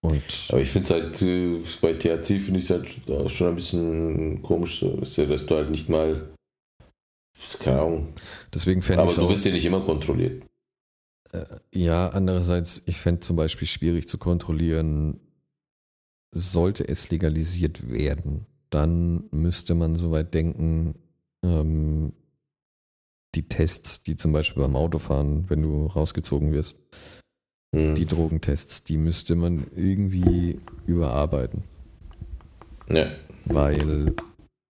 Und 0.00 0.22
Aber 0.50 0.60
ich 0.60 0.70
finde 0.70 0.84
es 0.84 0.90
halt, 0.90 1.22
äh, 1.22 1.58
bei 1.82 1.92
THC 1.94 2.38
finde 2.40 2.60
ich 2.60 2.70
es 2.70 2.70
halt 2.70 3.30
schon 3.30 3.48
ein 3.48 3.54
bisschen 3.56 4.42
komisch, 4.42 4.82
ja, 4.82 5.26
dass 5.26 5.46
du 5.46 5.54
halt 5.56 5.70
nicht 5.70 5.88
mal, 5.88 6.28
keine 7.58 7.80
Ahnung, 7.80 8.08
deswegen 8.54 8.80
fände 8.80 9.02
aber 9.02 9.10
ich 9.10 9.16
du 9.16 9.24
auch. 9.24 9.30
wirst 9.30 9.44
ja 9.44 9.52
nicht 9.52 9.64
immer 9.66 9.80
kontrolliert. 9.80 10.44
Äh, 11.32 11.44
ja, 11.72 12.08
andererseits, 12.10 12.82
ich 12.86 12.96
fände 12.98 13.20
zum 13.20 13.36
Beispiel 13.36 13.66
schwierig 13.66 14.08
zu 14.08 14.18
kontrollieren, 14.18 15.20
sollte 16.32 16.86
es 16.86 17.10
legalisiert 17.10 17.88
werden, 17.90 18.46
dann 18.70 19.24
müsste 19.30 19.74
man 19.74 19.96
soweit 19.96 20.34
denken, 20.34 20.94
ähm, 21.42 22.12
die 23.34 23.48
Tests, 23.48 24.02
die 24.02 24.16
zum 24.16 24.32
Beispiel 24.32 24.62
beim 24.62 24.76
Autofahren, 24.76 25.48
wenn 25.50 25.62
du 25.62 25.86
rausgezogen 25.86 26.52
wirst, 26.52 26.78
Hm. 27.74 27.94
die 27.94 28.06
Drogentests, 28.06 28.84
die 28.84 28.96
müsste 28.96 29.36
man 29.36 29.66
irgendwie 29.76 30.58
überarbeiten, 30.86 31.64
Ja, 32.88 33.10
weil 33.44 34.14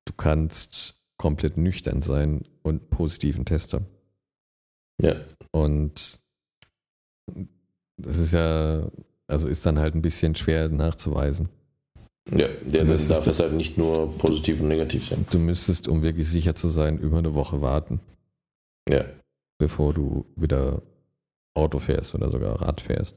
du 0.04 0.12
kannst 0.16 1.00
komplett 1.16 1.56
nüchtern 1.56 2.00
sein 2.02 2.44
und 2.62 2.90
positiven 2.90 3.44
Test 3.44 3.72
haben. 3.72 3.86
ja, 5.00 5.14
Und 5.52 6.20
das 7.96 8.16
ist 8.18 8.32
ja, 8.32 8.90
also 9.29 9.49
ist 9.49 9.64
dann 9.66 9.79
halt 9.79 9.95
ein 9.95 10.03
bisschen 10.03 10.35
schwer 10.35 10.68
nachzuweisen. 10.68 11.49
ja, 12.31 12.49
müsstest 12.85 13.20
darf 13.20 13.26
es 13.29 13.41
halt 13.41 13.53
nicht 13.53 13.79
nur 13.79 14.16
positiv 14.18 14.61
und 14.61 14.68
negativ 14.68 15.09
sein. 15.09 15.26
Du 15.31 15.39
müsstest, 15.39 15.87
um 15.89 16.03
wirklich 16.03 16.29
sicher 16.29 16.55
zu 16.55 16.68
sein, 16.68 16.99
über 16.99 17.18
eine 17.18 17.35
Woche 17.35 17.61
warten, 17.62 18.01
Ja, 18.89 19.05
bevor 19.59 19.95
du 19.95 20.24
wieder 20.37 20.83
Auto 21.55 21.79
fährst 21.79 22.14
oder 22.14 22.31
sogar 22.31 22.61
Rad 22.61 22.81
fährst. 22.81 23.16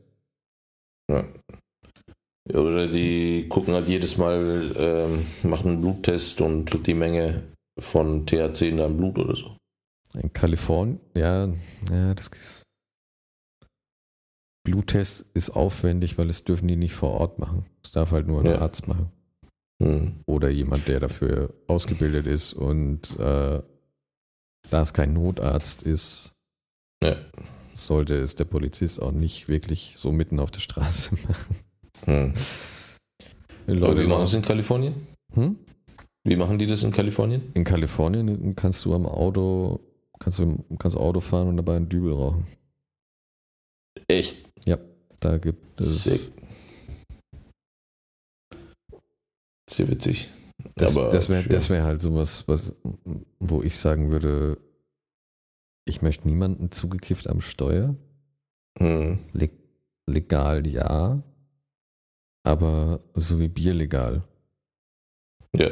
ja. 1.09 1.25
Ja, 2.51 2.57
Oder 2.59 2.87
die 2.87 3.45
gucken 3.49 3.75
halt 3.75 3.87
jedes 3.87 4.17
Mal, 4.17 4.71
ähm, 4.75 5.27
machen 5.47 5.73
einen 5.73 5.81
Bluttest 5.81 6.41
und 6.41 6.87
die 6.87 6.95
Menge 6.95 7.43
von 7.79 8.25
THC 8.25 8.69
in 8.69 8.77
deinem 8.77 8.97
Blut 8.97 9.19
oder 9.19 9.35
so. 9.35 9.55
In 10.19 10.33
Kalifornien, 10.33 10.99
ja, 11.13 11.47
ja, 11.91 12.13
das 12.15 12.31
Bluttest 14.63 15.25
ist 15.33 15.49
aufwendig, 15.51 16.17
weil 16.17 16.29
es 16.29 16.43
dürfen 16.43 16.67
die 16.67 16.75
nicht 16.75 16.93
vor 16.93 17.11
Ort 17.11 17.39
machen. 17.39 17.65
Das 17.81 17.91
darf 17.93 18.11
halt 18.11 18.27
nur 18.27 18.41
ein 18.41 18.45
Ja. 18.45 18.59
Arzt 18.61 18.87
machen. 18.87 19.11
Hm. 19.81 20.19
Oder 20.27 20.49
jemand, 20.49 20.87
der 20.87 20.99
dafür 20.99 21.53
ausgebildet 21.67 22.27
ist 22.27 22.53
und 22.53 23.09
äh, 23.19 23.61
da 24.69 24.81
es 24.81 24.93
kein 24.93 25.13
Notarzt 25.13 25.81
ist, 25.81 26.33
Ja. 27.03 27.15
sollte 27.73 28.15
es 28.15 28.35
der 28.35 28.45
Polizist 28.45 29.01
auch 29.01 29.11
nicht 29.11 29.47
wirklich 29.47 29.95
so 29.97 30.11
mitten 30.11 30.39
auf 30.39 30.51
der 30.51 30.59
Straße 30.59 31.15
machen. 31.27 31.55
Hm. 32.05 32.33
Die 33.67 33.81
Aber 33.83 33.97
wie 33.99 34.07
machen 34.07 34.23
es 34.23 34.33
in 34.33 34.41
Kalifornien? 34.43 35.07
hm? 35.33 35.57
Wie 36.23 36.35
machen 36.35 36.59
die 36.59 36.67
das 36.67 36.83
in 36.83 36.91
Kalifornien? 36.91 37.51
In 37.55 37.63
Kalifornien 37.63 38.55
kannst 38.55 38.85
du 38.85 38.93
am 38.93 39.07
Auto, 39.07 39.79
kannst 40.19 40.37
du 40.37 40.63
kannst 40.77 40.95
Auto 40.95 41.19
fahren 41.19 41.47
und 41.47 41.57
dabei 41.57 41.77
einen 41.77 41.89
Dübel 41.89 42.13
rauchen. 42.13 42.45
Echt? 44.07 44.47
Da 45.21 45.37
gibt 45.37 45.79
es. 45.79 46.03
Sehr, 46.03 46.19
sehr 49.69 49.87
witzig. 49.87 50.31
Das, 50.75 50.95
das 50.95 51.29
wäre 51.29 51.43
ja. 51.43 51.69
wär 51.69 51.83
halt 51.83 52.01
sowas, 52.01 52.47
was, 52.47 52.73
wo 53.39 53.61
ich 53.61 53.77
sagen 53.77 54.11
würde, 54.11 54.57
ich 55.85 56.01
möchte 56.01 56.27
niemanden 56.27 56.71
zugekifft 56.71 57.27
am 57.27 57.39
Steuer. 57.39 57.95
Hm. 58.79 59.19
Le 59.33 59.49
legal 60.07 60.67
ja, 60.67 61.21
aber 62.43 63.01
so 63.13 63.39
wie 63.39 63.47
Bier 63.47 63.73
legal. 63.73 64.23
Ja. 65.55 65.69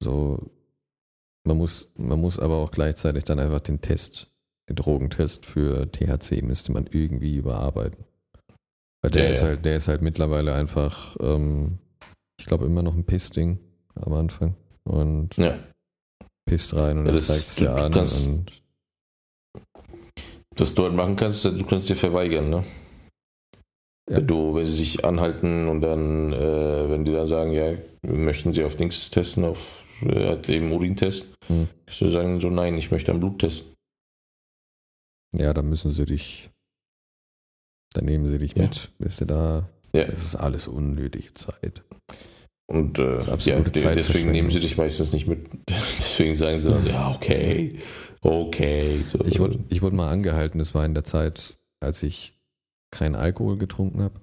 So, 0.00 0.50
man 1.44 1.56
muss, 1.56 1.92
man 1.96 2.20
muss 2.20 2.38
aber 2.38 2.56
auch 2.58 2.70
gleichzeitig 2.70 3.24
dann 3.24 3.40
einfach 3.40 3.60
den 3.60 3.80
Test, 3.80 4.30
den 4.68 4.76
Drogentest 4.76 5.44
für 5.44 5.90
THC 5.90 6.42
müsste 6.42 6.72
man 6.72 6.86
irgendwie 6.86 7.36
überarbeiten. 7.36 8.04
Weil 9.02 9.10
der 9.10 9.24
Ja, 9.24 9.30
ist 9.30 9.42
ja. 9.42 9.48
halt, 9.48 9.64
der 9.64 9.76
ist 9.76 9.88
halt 9.88 10.00
mittlerweile 10.02 10.54
einfach, 10.54 11.16
ähm, 11.20 11.78
ich 12.38 12.46
glaube 12.46 12.66
immer 12.66 12.82
noch 12.82 12.94
ein 12.94 13.04
Pissding 13.04 13.58
am 13.96 14.12
Anfang 14.12 14.54
und 14.84 15.36
Ja. 15.36 15.58
pisst 16.48 16.74
rein 16.74 16.98
und 16.98 17.06
Ja, 17.06 17.12
dann 17.12 17.14
das- 17.16 17.26
zeigt 17.26 17.40
es 17.40 17.54
dir 17.56 17.72
an 17.74 17.92
kannst- 17.92 18.26
und 18.28 18.62
Was 20.56 20.74
du 20.74 20.82
halt 20.84 20.94
machen 20.94 21.16
kannst, 21.16 21.44
du 21.44 21.64
kannst 21.64 21.88
dir 21.88 21.96
verweigern, 21.96 22.50
ne? 22.50 22.64
Ja. 24.10 24.16
Wenn 24.18 24.26
du, 24.26 24.54
wenn 24.54 24.64
sie 24.66 24.78
dich 24.78 25.04
anhalten 25.04 25.66
und 25.68 25.80
dann, 25.80 26.32
äh, 26.32 26.90
wenn 26.90 27.04
die 27.04 27.12
dann 27.12 27.26
sagen, 27.26 27.52
ja, 27.52 27.74
möchten 28.02 28.52
sie 28.52 28.62
auf 28.64 28.76
Dings 28.76 29.10
testen, 29.10 29.44
auf 29.44 29.82
äh, 30.02 30.26
halt 30.28 30.48
eben 30.48 30.70
Urintest, 30.72 31.32
Hm. 31.46 31.68
kannst 31.86 32.00
du 32.00 32.08
sagen, 32.08 32.40
so 32.40 32.50
nein, 32.50 32.76
ich 32.76 32.90
möchte 32.90 33.10
einen 33.12 33.20
Bluttest. 33.20 33.64
ja, 35.34 35.54
dann 35.54 35.68
müssen 35.70 35.90
sie 35.92 36.04
dich, 36.04 36.50
dann 37.92 38.04
nehmen 38.04 38.26
sie 38.26 38.38
dich 38.38 38.54
Ja. 38.54 38.62
mit, 38.64 38.90
bist 38.98 39.20
du 39.20 39.24
da, 39.26 39.68
Ja. 39.92 40.04
das 40.04 40.22
ist 40.22 40.34
alles 40.36 40.68
unnötige 40.68 41.32
Zeit. 41.34 41.82
Und 42.66 42.98
äh, 42.98 43.18
ja, 43.18 43.60
deswegen 43.94 44.30
nehmen 44.30 44.50
sie 44.50 44.60
dich 44.60 44.76
meistens 44.76 45.12
nicht 45.12 45.26
mit. 45.26 45.46
deswegen 45.68 46.34
sagen 46.34 46.58
sie 46.58 46.70
dann 46.70 46.80
so, 46.80 46.88
ja, 46.88 47.10
okay, 47.10 47.78
okay. 48.22 49.02
So. 49.06 49.22
Ich 49.26 49.38
wurde, 49.40 49.58
ich 49.68 49.82
wurde 49.82 49.96
mal 49.96 50.10
angehalten, 50.10 50.58
das 50.58 50.74
war 50.74 50.84
in 50.86 50.94
der 50.94 51.04
Zeit, 51.04 51.56
als 51.80 52.02
ich 52.02 52.34
keinen 52.90 53.14
Alkohol 53.14 53.58
getrunken 53.58 54.02
habe 54.02 54.20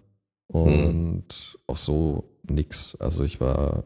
und 0.48 1.58
auch 1.68 1.78
so 1.78 2.24
nix. 2.48 2.96
Also 3.00 3.24
ich 3.24 3.40
war, 3.40 3.84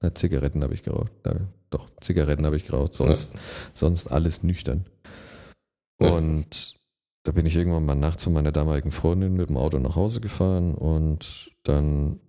na, 0.00 0.14
Zigaretten 0.14 0.62
habe 0.62 0.74
ich 0.74 0.82
geraucht. 0.82 1.12
Ja, 1.26 1.36
doch, 1.70 1.90
Zigaretten 2.00 2.46
habe 2.46 2.56
ich 2.56 2.66
geraucht, 2.66 2.94
sonst, 2.94 3.32
sonst 3.74 4.06
alles 4.06 4.42
nüchtern. 4.42 4.86
Ja. 6.00 6.10
Und 6.12 6.76
da 7.24 7.32
bin 7.32 7.46
ich 7.46 7.56
irgendwann 7.56 7.84
mal 7.86 7.94
nachts 7.94 8.24
von 8.24 8.32
meiner 8.32 8.52
damaligen 8.52 8.90
Freundin 8.90 9.34
mit 9.34 9.48
dem 9.48 9.56
Auto 9.56 9.78
nach 9.78 9.96
Hause 9.96 10.20
gefahren 10.20 10.74
und 10.74 11.50
dann 11.64 12.20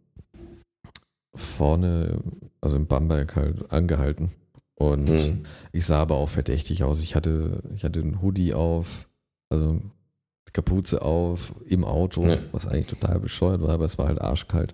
vorne, 1.36 2.20
also 2.62 2.76
im 2.76 2.88
Bamberg 2.88 3.36
halt 3.36 3.72
angehalten. 3.72 4.32
Und 4.76 5.10
Hm. 5.10 5.46
ich 5.72 5.86
sah 5.86 6.02
aber 6.02 6.16
auch 6.16 6.30
verdächtig 6.30 6.84
aus. 6.84 7.02
Ich 7.02 7.16
hatte, 7.16 7.62
ich 7.74 7.84
hatte 7.84 8.00
einen 8.02 8.22
Hoodie 8.22 8.54
auf, 8.54 9.08
also 9.50 9.82
Kapuze 10.54 11.02
auf 11.02 11.54
im 11.66 11.84
Auto, 11.84 12.26
Ja. 12.26 12.38
was 12.54 12.66
eigentlich 12.68 12.88
total 12.88 13.20
bescheuert 13.20 13.62
war, 13.62 13.70
aber 13.72 13.86
es 13.86 13.98
war 13.98 14.08
halt 14.08 14.22
arschkalt. 14.22 14.74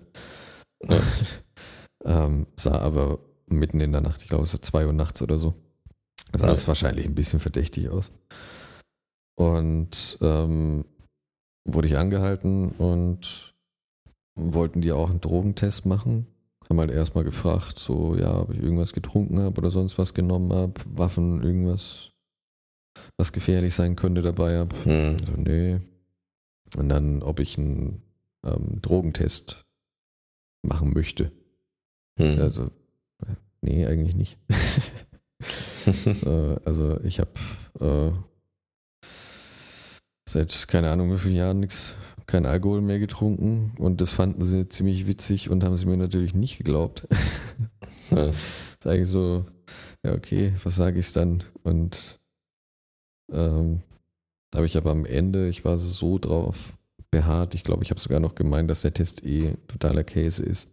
Ja. 0.88 1.00
ähm, 2.04 2.46
sah 2.56 2.78
aber 2.78 3.18
mitten 3.46 3.80
in 3.80 3.92
der 3.92 4.00
Nacht, 4.00 4.22
ich 4.22 4.28
glaube 4.28 4.44
es 4.44 4.52
war 4.52 4.62
zwei 4.62 4.86
Uhr 4.86 4.92
nachts 4.92 5.20
oder 5.22 5.38
so, 5.38 5.54
sah 6.32 6.46
Ja. 6.46 6.52
es 6.52 6.66
wahrscheinlich 6.68 7.06
ein 7.06 7.14
bisschen 7.16 7.40
verdächtig 7.40 7.88
aus. 7.88 8.12
Und 9.36 10.18
ähm, 10.20 10.84
wurde 11.64 11.88
ich 11.88 11.96
angehalten 11.96 12.70
und 12.72 13.54
wollten 14.34 14.80
die 14.80 14.92
auch 14.92 15.10
einen 15.10 15.20
Drogentest 15.20 15.86
machen. 15.86 16.26
Haben 16.68 16.80
halt 16.80 16.90
erstmal 16.90 17.24
gefragt, 17.24 17.78
so, 17.78 18.16
ja, 18.16 18.40
ob 18.40 18.50
ich 18.50 18.58
irgendwas 18.62 18.92
getrunken 18.92 19.40
habe 19.40 19.58
oder 19.58 19.70
sonst 19.70 19.98
was 19.98 20.14
genommen 20.14 20.52
habe, 20.52 20.74
Waffen, 20.86 21.42
irgendwas, 21.42 22.10
was 23.18 23.32
gefährlich 23.32 23.74
sein 23.74 23.96
könnte 23.96 24.22
dabei 24.22 24.58
habe. 24.58 24.74
Hm. 24.84 25.16
Also, 25.20 25.32
nee. 25.36 25.80
Und 26.76 26.88
dann, 26.88 27.22
ob 27.22 27.40
ich 27.40 27.58
einen 27.58 28.02
ähm, 28.44 28.80
Drogentest 28.80 29.66
machen 30.62 30.92
möchte. 30.94 31.32
Hm. 32.18 32.38
Also, 32.38 32.64
äh, 33.26 33.34
nee, 33.60 33.86
eigentlich 33.86 34.14
nicht. 34.14 34.38
äh, 36.24 36.56
also, 36.64 37.00
ich 37.02 37.20
habe 37.20 37.32
äh, 37.80 38.12
seit 40.32 40.66
keine 40.68 40.90
Ahnung 40.90 41.12
wie 41.12 41.18
vielen 41.18 41.36
Jahren 41.36 41.60
nichts, 41.60 41.94
kein 42.26 42.46
Alkohol 42.46 42.80
mehr 42.80 42.98
getrunken 42.98 43.72
und 43.78 44.00
das 44.00 44.12
fanden 44.12 44.44
sie 44.44 44.68
ziemlich 44.68 45.06
witzig 45.06 45.50
und 45.50 45.64
haben 45.64 45.76
sie 45.76 45.86
mir 45.86 45.96
natürlich 45.96 46.34
nicht 46.34 46.58
geglaubt. 46.58 47.06
ja. 48.10 48.30
ist 48.30 48.86
eigentlich 48.86 49.08
so, 49.08 49.44
ja, 50.04 50.14
okay, 50.14 50.54
was 50.64 50.76
sage 50.76 50.98
ich 50.98 51.12
dann? 51.12 51.44
Und 51.62 52.20
ähm, 53.30 53.82
da 54.50 54.58
habe 54.58 54.66
ich 54.66 54.76
aber 54.76 54.90
am 54.90 55.04
Ende, 55.04 55.48
ich 55.48 55.64
war 55.64 55.76
so 55.76 56.18
drauf 56.18 56.72
beharrt, 57.10 57.54
ich 57.54 57.64
glaube, 57.64 57.84
ich 57.84 57.90
habe 57.90 58.00
sogar 58.00 58.20
noch 58.20 58.34
gemeint, 58.34 58.70
dass 58.70 58.82
der 58.82 58.94
Test 58.94 59.24
eh 59.24 59.54
totaler 59.68 60.04
Käse 60.04 60.44
ist. 60.44 60.70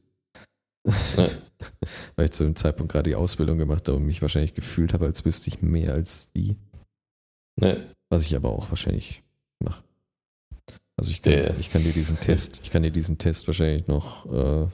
Ja. 1.18 1.28
Weil 2.16 2.26
ich 2.26 2.32
zu 2.32 2.46
dem 2.46 2.56
Zeitpunkt 2.56 2.92
gerade 2.92 3.10
die 3.10 3.16
Ausbildung 3.16 3.58
gemacht 3.58 3.88
habe 3.88 3.98
und 3.98 4.06
mich 4.06 4.22
wahrscheinlich 4.22 4.54
gefühlt 4.54 4.94
habe, 4.94 5.06
als 5.06 5.26
wüsste 5.26 5.50
ich 5.50 5.62
mehr 5.62 5.94
als 5.94 6.32
die. 6.32 6.56
Ja. 7.60 7.76
Was 8.10 8.24
ich 8.24 8.36
aber 8.36 8.50
auch 8.50 8.70
wahrscheinlich 8.70 9.22
mache. 9.60 9.84
Also 10.98 11.12
ich 11.12 11.22
kann, 11.22 11.34
Ja. 11.34 11.54
ich 11.58 11.70
kann 11.72 11.84
dir 11.84 11.94
diesen 11.94 12.20
Test, 12.20 12.60
ich 12.64 12.72
kann 12.72 12.84
dir 12.84 12.92
diesen 12.92 13.18
Test 13.18 13.48
wahrscheinlich 13.48 13.88
noch, 13.88 14.26
äh, 14.32 14.68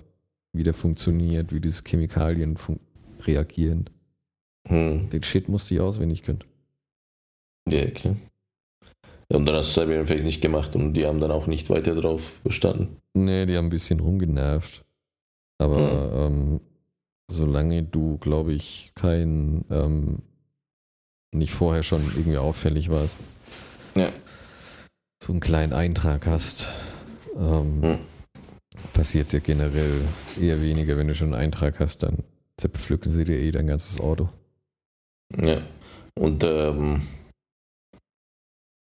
wie 0.53 0.63
der 0.63 0.73
funktioniert, 0.73 1.53
wie 1.53 1.59
diese 1.59 1.83
Chemikalien 1.83 2.57
reagieren. 3.21 3.89
Hm. 4.67 5.09
Den 5.09 5.21
Shit 5.23 5.49
musste 5.49 5.75
ich 5.75 5.81
auswendig 5.81 6.23
können. 6.23 6.43
Ja, 7.69 7.83
okay. 7.83 8.15
Ja, 9.29 9.37
und 9.37 9.45
dann 9.45 9.55
hast 9.55 9.75
du 9.75 9.81
es 9.81 9.87
halt 9.87 10.07
vielleicht 10.07 10.23
nicht 10.25 10.41
gemacht 10.41 10.75
und 10.75 10.93
die 10.93 11.05
haben 11.05 11.19
dann 11.19 11.31
auch 11.31 11.47
nicht 11.47 11.69
weiter 11.69 11.95
drauf 11.95 12.39
bestanden. 12.43 12.97
Nee, 13.13 13.45
die 13.45 13.57
haben 13.57 13.65
ein 13.67 13.71
bisschen 13.71 13.99
rumgenervt. 13.99 14.83
Aber 15.57 16.27
ähm, 16.27 16.59
solange 17.27 17.81
du, 17.83 18.17
glaube 18.17 18.53
ich, 18.53 18.91
kein 18.95 19.65
ähm, 19.71 20.19
nicht 21.31 21.53
vorher 21.53 21.81
schon 21.83 22.03
irgendwie 22.15 22.37
auffällig 22.37 22.89
warst, 22.89 23.17
Ja. 23.95 24.11
So 25.25 25.33
einen 25.33 25.39
kleinen 25.39 25.73
Eintrag 25.73 26.27
hast, 26.27 26.67
ähm, 27.35 27.81
Hm. 27.81 27.99
passiert 28.93 29.31
dir 29.33 29.39
generell 29.41 30.01
eher 30.39 30.61
weniger. 30.61 30.97
Wenn 30.97 31.07
du 31.07 31.15
schon 31.15 31.33
einen 31.33 31.41
Eintrag 31.43 31.79
hast, 31.79 32.03
dann 32.03 32.23
zerpflücken 32.57 33.11
sie 33.11 33.23
dir 33.23 33.39
eh 33.39 33.51
dein 33.51 33.65
ganzes 33.65 33.99
Auto. 33.99 34.29
Ja. 35.35 35.65
Und, 36.13 36.43
ähm, 36.43 37.07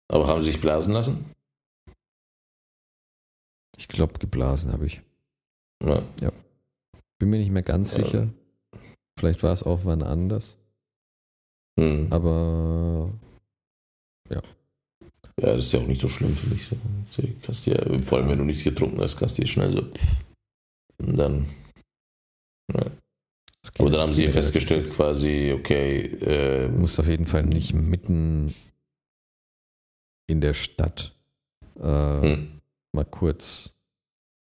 aber 0.09 0.27
haben 0.27 0.43
sie 0.43 0.53
sich 0.53 0.61
blasen 0.61 0.95
lassen? 0.95 1.27
Ich 3.77 3.89
glaube, 3.89 4.19
geblasen 4.19 4.73
habe 4.73 4.87
ich. 4.87 5.03
Ja. 5.85 6.03
Bin 7.19 7.29
mir 7.31 7.39
nicht 7.39 7.51
mehr 7.51 7.63
ganz 7.63 7.95
Ja. 7.97 8.05
sicher. 8.05 8.29
Vielleicht 9.19 9.43
war 9.43 9.53
es 9.53 9.63
auch 9.63 9.85
wann 9.85 10.03
anders. 10.03 10.57
Hm. 11.79 12.09
Aber 12.11 13.13
Ja, 14.31 14.41
das 15.47 15.67
ist 15.67 15.73
ja 15.73 15.81
auch 15.81 15.87
nicht 15.87 16.01
so 16.01 16.09
schlimm, 16.09 16.35
finde 16.35 16.57
ich. 16.57 16.67
So. 16.67 16.77
Kannst 17.43 17.67
dir, 17.67 18.01
vor 18.05 18.19
allem, 18.19 18.29
wenn 18.29 18.39
du 18.39 18.45
nichts 18.45 18.65
getrunken 18.65 19.01
hast, 19.01 19.17
kannst 19.17 19.39
du 19.39 19.43
dir 19.43 19.49
schnell 19.49 19.73
so. 19.73 19.83
Und 20.99 21.17
dann. 21.17 21.47
geht- 22.73 23.81
Aber 23.81 23.91
dann 23.91 24.01
haben 24.01 24.15
sie 24.15 24.31
festgestellt, 24.31 24.91
quasi, 24.91 25.53
okay, 25.57 26.01
äh, 26.01 26.69
Du 26.69 26.79
musst 26.79 26.99
auf 27.01 27.09
jeden 27.09 27.27
Fall 27.27 27.45
nicht 27.45 27.75
mitten 27.75 28.55
in 30.29 30.41
der 30.41 30.55
Stadt 30.55 31.15
äh, 31.81 32.21
hm. 32.21 32.61
mal 32.93 33.05
kurz 33.05 33.75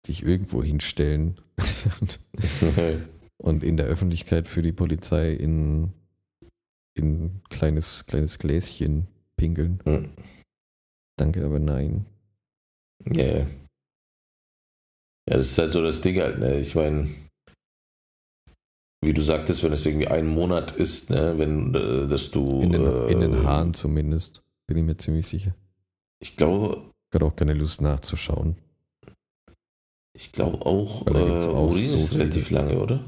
dich 0.07 0.23
irgendwo 0.23 0.63
hinstellen 0.63 1.41
und 3.39 3.63
in 3.65 3.77
der 3.77 3.87
Öffentlichkeit 3.87 4.49
für 4.49 4.63
die 4.63 4.73
Polizei 4.73 5.33
in 5.33 5.93
in 6.95 7.25
ein 7.27 7.43
kleines, 7.49 8.07
kleines 8.07 8.39
Gläschen 8.41 9.07
pinkeln. 9.37 9.79
Hm. 9.85 10.11
Danke, 11.19 11.45
aber 11.45 11.59
nein. 11.59 12.07
Ja. 13.05 13.41
ja. 13.41 13.47
Das 15.27 15.51
ist 15.51 15.59
halt 15.59 15.73
so 15.73 15.83
das 15.83 16.01
Ding 16.01 16.19
halt, 16.21 16.39
ne? 16.39 16.59
Ich 16.61 16.75
meine, 16.75 17.11
wie 19.05 19.13
du 19.13 19.21
sagtest, 19.21 19.63
wenn 19.63 19.73
es 19.73 19.85
irgendwie 19.85 20.09
ein 20.09 20.27
Monat 20.27 20.73
ist, 20.73 21.11
ne, 21.11 21.39
wenn 21.39 21.75
äh, 21.75 22.09
dass 22.09 22.31
du 22.31 22.45
In 22.63 22.73
den, 22.73 22.85
äh, 22.85 23.07
in 23.09 23.21
den 23.21 23.45
Haaren 23.45 23.75
zumindest, 23.75 24.43
bin 24.67 24.79
ich 24.79 24.85
mir 24.85 24.97
ziemlich 24.97 25.27
sicher. 25.27 25.55
Ich 26.21 26.37
glaube, 26.37 26.91
Ich 27.11 27.15
hatte 27.15 27.27
auch 27.27 27.37
keine 27.37 27.55
Lust 27.55 27.81
nachzuschauen. 27.81 28.57
ich 30.17 30.33
glaube 30.33 30.65
auch, 30.67 31.07
äh, 31.07 31.11
auch 31.11 31.71
Urin 31.71 31.85
so 31.85 31.95
ist 31.97 32.15
relativ 32.15 32.51
lange, 32.51 32.81
oder? 32.81 33.05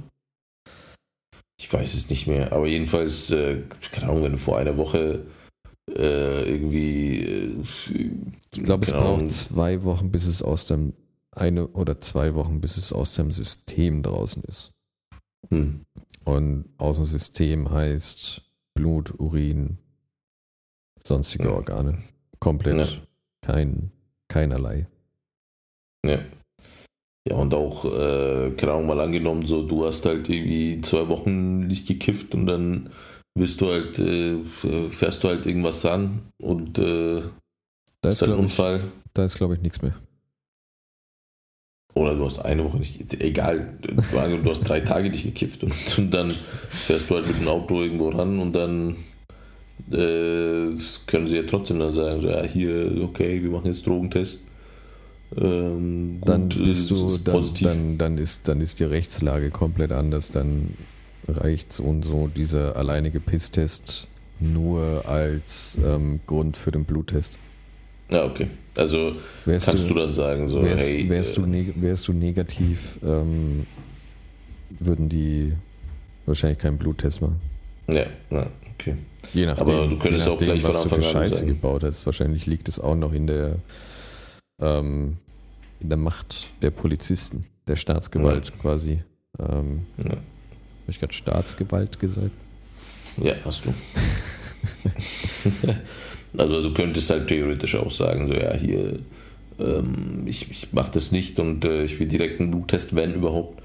Ich 1.58 1.72
weiß 1.72 1.94
es 1.94 2.08
nicht 2.08 2.26
mehr, 2.26 2.52
aber 2.52 2.66
jedenfalls, 2.66 3.30
äh, 3.30 3.62
keine 3.92 4.10
Ahnung, 4.10 4.24
wenn 4.24 4.32
du 4.32 4.38
vor 4.38 4.58
einer 4.58 4.76
Woche 4.76 5.26
äh, 5.96 6.48
irgendwie 6.48 7.20
äh, 7.20 7.64
Ich 8.52 8.62
glaube, 8.62 8.84
es 8.84 8.92
braucht 8.92 9.28
zwei 9.30 9.82
Wochen, 9.84 10.10
bis 10.10 10.26
es 10.26 10.42
aus 10.42 10.66
dem 10.66 10.92
eine 11.32 11.68
oder 11.68 12.00
zwei 12.00 12.34
Wochen, 12.34 12.60
bis 12.60 12.76
es 12.76 12.92
aus 12.92 13.14
dem 13.14 13.30
System 13.30 14.02
draußen 14.02 14.42
ist. 14.44 14.72
hm, 15.48 15.84
Und 16.24 16.64
Außensystem 16.78 17.70
heißt 17.70 18.42
Blut, 18.74 19.18
Urin, 19.18 19.78
sonstige 21.04 21.44
Ja. 21.44 21.54
Organe. 21.54 21.98
Komplett 22.40 22.86
Ja. 22.88 22.98
kein, 23.42 23.90
keinerlei. 24.28 24.86
Ja. 26.04 26.18
Ja, 27.28 27.36
und 27.36 27.52
auch, 27.54 27.84
äh, 27.84 28.50
keine 28.56 28.72
Ahnung, 28.72 28.86
mal 28.86 29.00
angenommen, 29.00 29.44
so, 29.44 29.66
du 29.66 29.84
hast 29.84 30.06
halt 30.06 30.28
irgendwie 30.28 30.80
zwei 30.80 31.06
Wochen 31.08 31.66
nicht 31.66 31.86
gekifft 31.86 32.34
und 32.34 32.46
dann 32.46 32.90
wirst 33.34 33.60
du 33.60 33.68
halt, 33.68 33.98
äh, 33.98 34.38
fährst 34.90 35.22
du 35.24 35.28
halt 35.28 35.46
irgendwas 35.46 35.84
an 35.86 36.20
und 36.38 36.78
äh, 36.78 37.22
Da 38.02 38.10
ist 38.10 38.22
ist, 38.22 38.22
halt 38.22 38.32
ein 38.32 38.36
glaube 38.36 38.46
ich, 38.46 38.50
Unfall. 38.52 38.92
da 39.14 39.24
ist, 39.24 39.36
glaube 39.36 39.54
ich, 39.54 39.60
nichts 39.60 39.82
mehr. 39.82 39.94
Oder 41.94 42.14
du 42.14 42.24
hast 42.24 42.38
eine 42.38 42.64
Woche 42.64 42.78
nicht, 42.78 43.20
egal, 43.20 43.76
du 43.82 44.50
hast 44.50 44.60
drei 44.68 44.80
Tage 44.80 45.10
nicht 45.10 45.24
gekifft 45.24 45.64
und, 45.64 45.72
und 45.98 46.10
dann 46.12 46.34
fährst 46.70 47.10
du 47.10 47.16
halt 47.16 47.26
mit 47.26 47.38
dem 47.40 47.48
Auto 47.48 47.82
irgendwo 47.82 48.10
ran 48.10 48.38
und 48.38 48.52
dann 48.52 48.96
äh, 49.90 50.76
können 51.06 51.26
sie 51.26 51.36
ja 51.36 51.42
trotzdem 51.48 51.80
dann 51.80 51.90
sagen, 51.92 52.20
so, 52.20 52.28
ja, 52.28 52.42
hier, 52.44 53.02
okay, 53.02 53.42
wir 53.42 53.50
machen 53.50 53.66
jetzt 53.66 53.86
Drogentest. 53.86 54.46
Ähm, 55.36 56.18
gut, 56.20 56.28
Dann 56.28 56.50
äh, 56.50 56.54
bist 56.64 56.90
du, 56.90 57.16
dann, 57.18 57.34
positiv. 57.34 57.66
dann, 57.68 57.98
dann, 57.98 58.18
ist, 58.18 58.46
dann 58.46 58.60
ist 58.60 58.78
die 58.80 58.84
Rechtslage 58.84 59.50
komplett 59.50 59.90
anders. 59.92 60.30
Dann 60.30 60.74
reicht 61.36 61.72
es 61.72 61.80
und 61.80 62.02
so 62.04 62.28
dieser 62.28 62.76
alleinige 62.76 63.20
Pisstest 63.20 64.08
nur 64.38 65.04
als 65.06 65.78
ähm, 65.84 66.20
Grund 66.26 66.56
für 66.56 66.70
den 66.70 66.84
Bluttest. 66.84 67.38
Ja, 68.10 68.24
okay. 68.24 68.48
Also 68.76 69.12
Wärst 69.44 69.66
kannst 69.66 69.88
du, 69.90 69.94
dann 69.94 70.12
sagen, 70.12 70.48
so, 70.48 70.62
wärst, 70.62 70.88
hey, 70.88 71.08
wärst, 71.08 71.32
äh, 71.32 71.40
du 71.40 71.46
neg 71.46 71.74
wärst 71.80 72.08
du 72.08 72.12
negativ, 72.12 72.98
ähm, 73.02 73.66
würden 74.78 75.08
die 75.08 75.52
wahrscheinlich 76.26 76.58
keinen 76.58 76.78
Bluttest 76.78 77.20
machen. 77.20 77.40
ja, 77.88 78.06
ja, 78.30 78.46
okay. 78.74 78.96
Je 79.34 79.46
nachdem, 79.46 79.74
Aber 79.74 79.86
du 79.88 79.98
könntest 79.98 80.26
je 80.26 80.32
auch 80.32 80.40
nachdem 80.40 80.58
gleich 80.58 80.62
von 80.62 80.74
was 80.74 80.82
du 80.84 80.88
für 80.88 80.94
Anfang 80.96 81.08
an 81.08 81.12
Scheiße 81.12 81.34
sagen. 81.34 81.48
gebaut 81.48 81.84
hast. 81.84 82.06
Wahrscheinlich 82.06 82.46
liegt 82.46 82.68
es 82.68 82.80
auch 82.80 82.94
noch 82.96 83.12
in 83.12 83.26
der, 83.26 83.56
ähm, 84.60 85.18
in 85.80 85.88
der 85.88 85.98
Macht 85.98 86.46
der 86.62 86.70
Polizisten, 86.70 87.44
der 87.68 87.76
Staatsgewalt 87.76 88.52
quasi. 88.60 89.02
Ähm, 89.38 89.86
Ja. 89.98 90.16
Habe 90.90 90.94
ich 90.96 91.00
gerade 91.00 91.12
Staatsgewalt 91.14 92.00
gesagt? 92.00 92.32
Ja, 93.22 93.34
hast 93.44 93.62
du. 93.64 93.72
also 96.36 96.62
du 96.64 96.74
könntest 96.74 97.08
halt 97.10 97.28
theoretisch 97.28 97.76
auch 97.76 97.92
sagen, 97.92 98.26
so 98.26 98.34
ja, 98.34 98.54
hier, 98.56 98.98
ähm, 99.60 100.24
ich, 100.26 100.50
ich 100.50 100.72
mache 100.72 100.90
das 100.90 101.12
nicht 101.12 101.38
und 101.38 101.64
äh, 101.64 101.84
ich 101.84 102.00
will 102.00 102.08
direkt 102.08 102.40
einen 102.40 102.50
Bluttest, 102.50 102.96
wenn 102.96 103.14
überhaupt. 103.14 103.62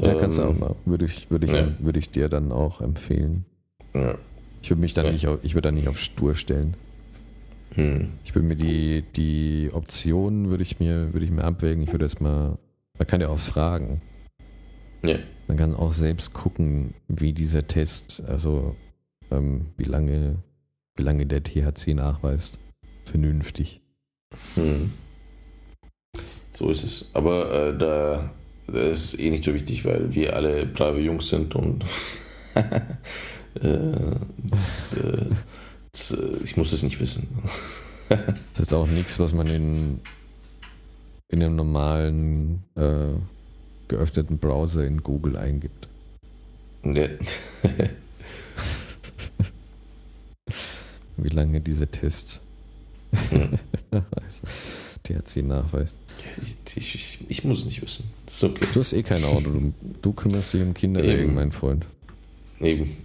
Ja, 0.00 0.14
kannst 0.14 0.38
du 0.38 0.42
auch 0.44 0.50
Ähm, 0.50 0.60
mal. 0.60 0.76
Würde 0.84 1.06
ich, 1.06 1.28
würde 1.28 1.46
ich, 1.46 1.52
ja. 1.52 1.66
würde 1.80 1.98
ich 1.98 2.10
dir 2.10 2.28
dann 2.28 2.52
auch 2.52 2.80
empfehlen. 2.80 3.46
Ja. 3.92 4.14
Ich 4.62 4.70
würde 4.70 4.80
mich 4.80 4.94
dann 4.94 5.06
Ja. 5.06 5.10
nicht 5.12 5.26
auf, 5.26 5.40
ich 5.42 5.54
würde 5.56 5.66
dann 5.66 5.74
nicht 5.74 5.88
auf 5.88 5.98
stur 5.98 6.36
stellen. 6.36 6.74
Hm. 7.74 8.10
Ich 8.24 8.32
würde 8.32 8.46
mir 8.46 8.54
die, 8.54 9.02
die 9.16 9.70
Optionen 9.72 10.50
würde 10.50 10.62
ich 10.62 10.78
mir, 10.78 11.12
würde 11.12 11.24
ich 11.24 11.32
mir 11.32 11.42
abwägen. 11.42 11.82
Ich 11.82 11.90
würde 11.90 12.04
erstmal, 12.04 12.58
man 12.96 13.06
kann 13.08 13.20
ja 13.20 13.28
auch 13.28 13.40
fragen. 13.40 14.02
Ja. 15.02 15.18
Man 15.48 15.56
kann 15.56 15.74
auch 15.74 15.92
selbst 15.92 16.32
gucken, 16.32 16.94
wie 17.08 17.32
dieser 17.32 17.66
Test, 17.66 18.22
also 18.26 18.76
ähm, 19.30 19.66
wie 19.76 19.84
lange, 19.84 20.36
wie 20.96 21.02
lange 21.02 21.26
der 21.26 21.42
THC 21.42 21.94
nachweist. 21.94 22.58
Vernünftig. 23.06 23.80
Hm. 24.54 24.92
So 26.52 26.70
ist 26.70 26.84
es. 26.84 27.10
Aber 27.14 27.68
äh, 27.68 27.78
da 27.78 28.30
das 28.72 29.14
ist 29.14 29.20
eh 29.20 29.30
nicht 29.30 29.44
so 29.44 29.54
wichtig, 29.54 29.84
weil 29.84 30.14
wir 30.14 30.36
alle 30.36 30.66
brave 30.66 31.00
Jungs 31.00 31.28
sind 31.28 31.54
und 31.54 31.84
äh, 32.54 32.68
das, 34.38 34.94
äh, 34.94 35.26
das, 35.92 36.12
äh, 36.12 36.36
ich 36.42 36.56
muss 36.56 36.70
das 36.70 36.82
nicht 36.82 37.00
wissen. 37.00 37.28
Das 38.08 38.18
ist 38.52 38.58
jetzt 38.58 38.74
auch 38.74 38.86
nichts, 38.86 39.18
was 39.18 39.34
man 39.34 39.46
in, 39.46 40.00
in 41.28 41.42
einem 41.42 41.56
normalen 41.56 42.64
äh, 42.76 43.14
geöffneten 43.90 44.38
Browser 44.38 44.86
in 44.86 45.02
Google 45.02 45.36
eingibt. 45.36 45.88
Ja. 46.84 47.08
Wie 51.16 51.28
lange 51.28 51.60
dieser 51.60 51.90
Test 51.90 52.40
Hm. 53.30 53.58
nachweist, 53.90 54.44
THC 55.02 55.42
nachweist. 55.42 55.96
Ich, 56.76 56.94
ich, 56.94 57.18
ich, 57.28 57.44
muss 57.44 57.60
es 57.60 57.64
nicht 57.64 57.82
wissen. 57.82 58.04
Das 58.26 58.36
ist 58.36 58.44
okay. 58.44 58.66
Du 58.72 58.80
hast 58.80 58.92
eh 58.92 59.02
kein 59.02 59.24
Auto. 59.24 59.50
Du, 59.50 59.72
du 60.00 60.12
kümmerst 60.12 60.54
dich 60.54 60.62
um 60.62 60.74
Kinderwegen, 60.74 61.24
Eben. 61.24 61.34
mein 61.34 61.50
Freund. 61.52 61.86
Eben. 62.60 62.96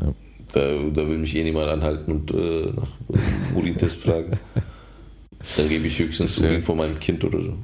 Ja. 0.00 0.14
Da, 0.52 0.60
da 0.60 1.08
will 1.08 1.18
mich 1.18 1.34
eh 1.34 1.42
niemand 1.42 1.68
anhalten 1.68 2.12
und 2.12 2.30
äh, 2.30 2.72
nach 2.76 2.88
äh, 3.12 3.56
Urintest 3.56 4.02
fragen. 4.02 4.38
Dann 5.56 5.68
gebe 5.68 5.86
ich 5.86 5.98
höchstens 5.98 6.38
Urin 6.38 6.62
von 6.62 6.76
meinem 6.76 7.00
Kind 7.00 7.24
oder 7.24 7.40
so. 7.40 7.56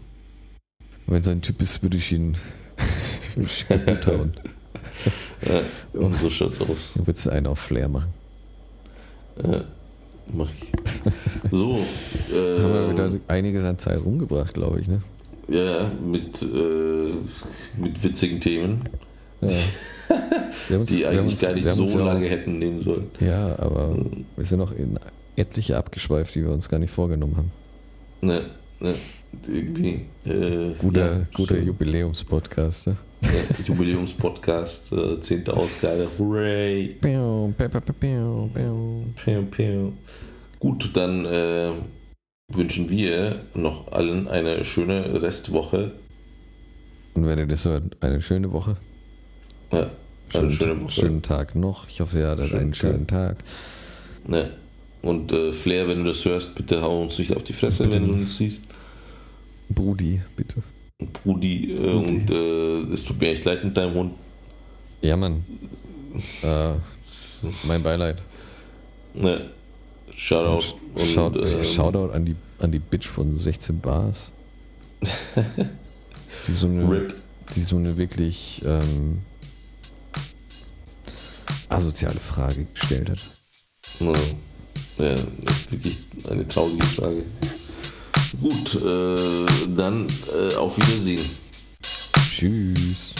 Wenn 1.07 1.23
so 1.23 1.31
ein 1.31 1.43
Typ 1.43 1.61
ist, 1.63 1.83
würde 1.83 1.97
ich 1.97 2.13
ihn, 2.13 2.37
würde 3.37 3.49
ich 3.49 3.67
ihn. 3.71 4.33
Ja, 5.47 5.61
und 6.01 6.17
so 6.17 6.31
schaut's 6.31 6.61
aus. 6.61 6.93
Dann 6.95 7.07
würdest 7.07 7.27
du 7.27 7.31
einen 7.31 7.47
auf 7.47 7.59
Flair 7.59 7.89
machen. 7.89 8.09
Ja, 9.43 9.65
mach 10.33 10.49
ich. 10.53 10.73
So. 11.51 11.77
Äh, 12.33 12.59
Haben 12.63 12.73
wir 12.73 12.91
wieder 12.93 13.11
einiges 13.29 13.65
an 13.65 13.79
Zeit 13.79 14.01
rumgebracht, 14.05 14.55
glaube 14.55 14.81
ich, 14.81 14.89
ne? 14.89 15.03
Ja, 15.49 15.91
mit, 16.05 16.43
äh, 16.43 17.13
mit 17.81 18.03
witzigen 18.03 18.41
Themen, 18.41 18.89
Ja. 19.41 19.49
Uns- 20.79 20.91
die 20.91 21.07
eigentlich 21.07 21.33
uns- 21.33 21.41
gar 21.43 21.53
nicht 21.53 21.71
so 21.71 21.85
ja 21.85 21.95
auch- 22.01 22.07
lange 22.07 22.27
hätten 22.29 22.59
nehmen 22.59 22.83
sollen. 22.83 23.11
Ja, 23.21 23.57
aber 23.59 23.97
wir 24.37 24.45
sind 24.45 24.59
noch 24.59 24.73
in 24.73 24.99
etliche 25.37 25.77
abgeschweift, 25.77 26.35
die 26.35 26.43
wir 26.43 26.51
uns 26.51 26.69
gar 26.69 26.79
nicht 26.79 26.91
vorgenommen 26.91 27.37
haben. 27.37 27.53
Ne, 28.23 28.47
ne, 28.81 28.95
irgendwie. 29.49 30.07
Äh, 30.25 30.75
Guter, 30.79 31.19
ja, 31.19 31.27
guter 31.35 31.57
so, 31.57 31.61
Jubiläumspodcast. 31.61 32.89
Ne? 32.89 32.97
ja, 33.23 33.65
Jubiläumspodcast, 33.65 34.93
äh, 34.93 35.21
10. 35.21 35.49
Ausgabe. 35.49 36.09
Hooray! 36.19 36.97
Piu. 37.01 37.53
Piu, 39.25 39.43
piu. 39.51 39.93
Gut, 40.59 40.91
dann 40.95 41.25
äh, 41.27 41.73
wünschen 42.53 42.91
wir 42.91 43.41
noch 43.55 43.93
allen 43.93 44.29
eine 44.29 44.65
schöne 44.65 45.23
Restwoche. 45.23 45.93
Und 47.15 47.27
wenn 47.27 47.39
ihr 47.39 47.47
das 47.47 47.65
hört, 47.65 47.97
eine 48.03 48.21
schöne 48.21 48.53
Woche. 48.53 48.77
Ja, 49.73 49.79
eine 49.81 49.91
Schönen, 50.29 50.51
schöne 50.53 50.83
Woche. 50.83 50.93
schönen 50.93 51.23
Tag 51.23 51.55
noch. 51.55 51.89
Ich 51.89 52.01
hoffe, 52.01 52.19
ihr 52.19 52.29
hattet 52.29 52.49
Schönen 52.49 52.61
einen 52.61 52.75
schönen 52.75 53.07
Tag. 53.07 53.39
Ne. 54.27 54.51
Und 55.03 55.33
äh, 55.33 55.53
Flair, 55.53 55.89
wenn 55.89 55.99
du 55.99 56.05
das 56.11 56.25
hörst, 56.25 56.55
bitte 56.55 56.83
hau 56.83 57.03
uns 57.03 57.19
nicht 57.19 57.35
auf 57.35 57.45
die 57.45 57.53
Fresse, 57.53 57.85
Bitte 57.85 58.01
wenn 58.01 58.09
du 58.09 58.15
uns 58.15 58.39
siehst. 58.39 58.61
Brudi, 59.69 60.21
bitte. 60.37 60.63
Und 60.99 61.13
Brudi, 61.13 61.73
äh, 61.73 61.77
Brudi. 61.77 62.15
und 62.15 62.31
äh, 62.31 62.93
es 62.93 63.05
tut 63.05 63.21
mir 63.21 63.31
echt 63.31 63.45
leid 63.45 63.65
mit 63.65 63.77
deinem 63.77 63.95
Hund. 63.95 64.13
Ja, 65.03 65.17
Mann. 65.17 65.45
Äh, 66.43 66.77
mein 67.65 67.83
Beileid. 67.83 68.23
Ne. 69.13 69.51
Shoutout. 70.15 70.77
Und, 70.95 71.07
Shout, 71.07 71.37
ähm, 71.37 71.63
Shoutout 71.63 72.11
an 72.13 72.25
die, 72.25 72.37
an 72.59 72.73
die 72.73 72.79
Bitch 72.79 73.07
von 73.07 73.31
16 73.31 73.81
Bars. 73.81 74.33
die, 76.47 76.53
so 76.53 76.67
eine, 76.69 76.91
RIP. 76.91 77.15
die 77.55 77.61
so 77.61 77.77
eine 77.77 77.99
wirklich 77.99 78.63
ähm, 78.65 79.19
asoziale 81.69 82.19
Frage 82.19 82.67
gestellt 82.73 83.11
hat. 83.11 83.21
Ja, 84.01 84.13
ja, 85.05 85.15
das 85.43 85.57
ist 85.59 85.73
wirklich 85.73 85.99
eine 86.31 86.49
traurige 86.49 86.87
Frage. 86.87 87.23
Gut, 88.41 88.75
äh, 88.83 89.17
dann 89.69 90.07
äh, 90.35 90.55
auf 90.57 90.77
Wiedersehen. 90.77 91.25
Tschüss. 92.31 93.15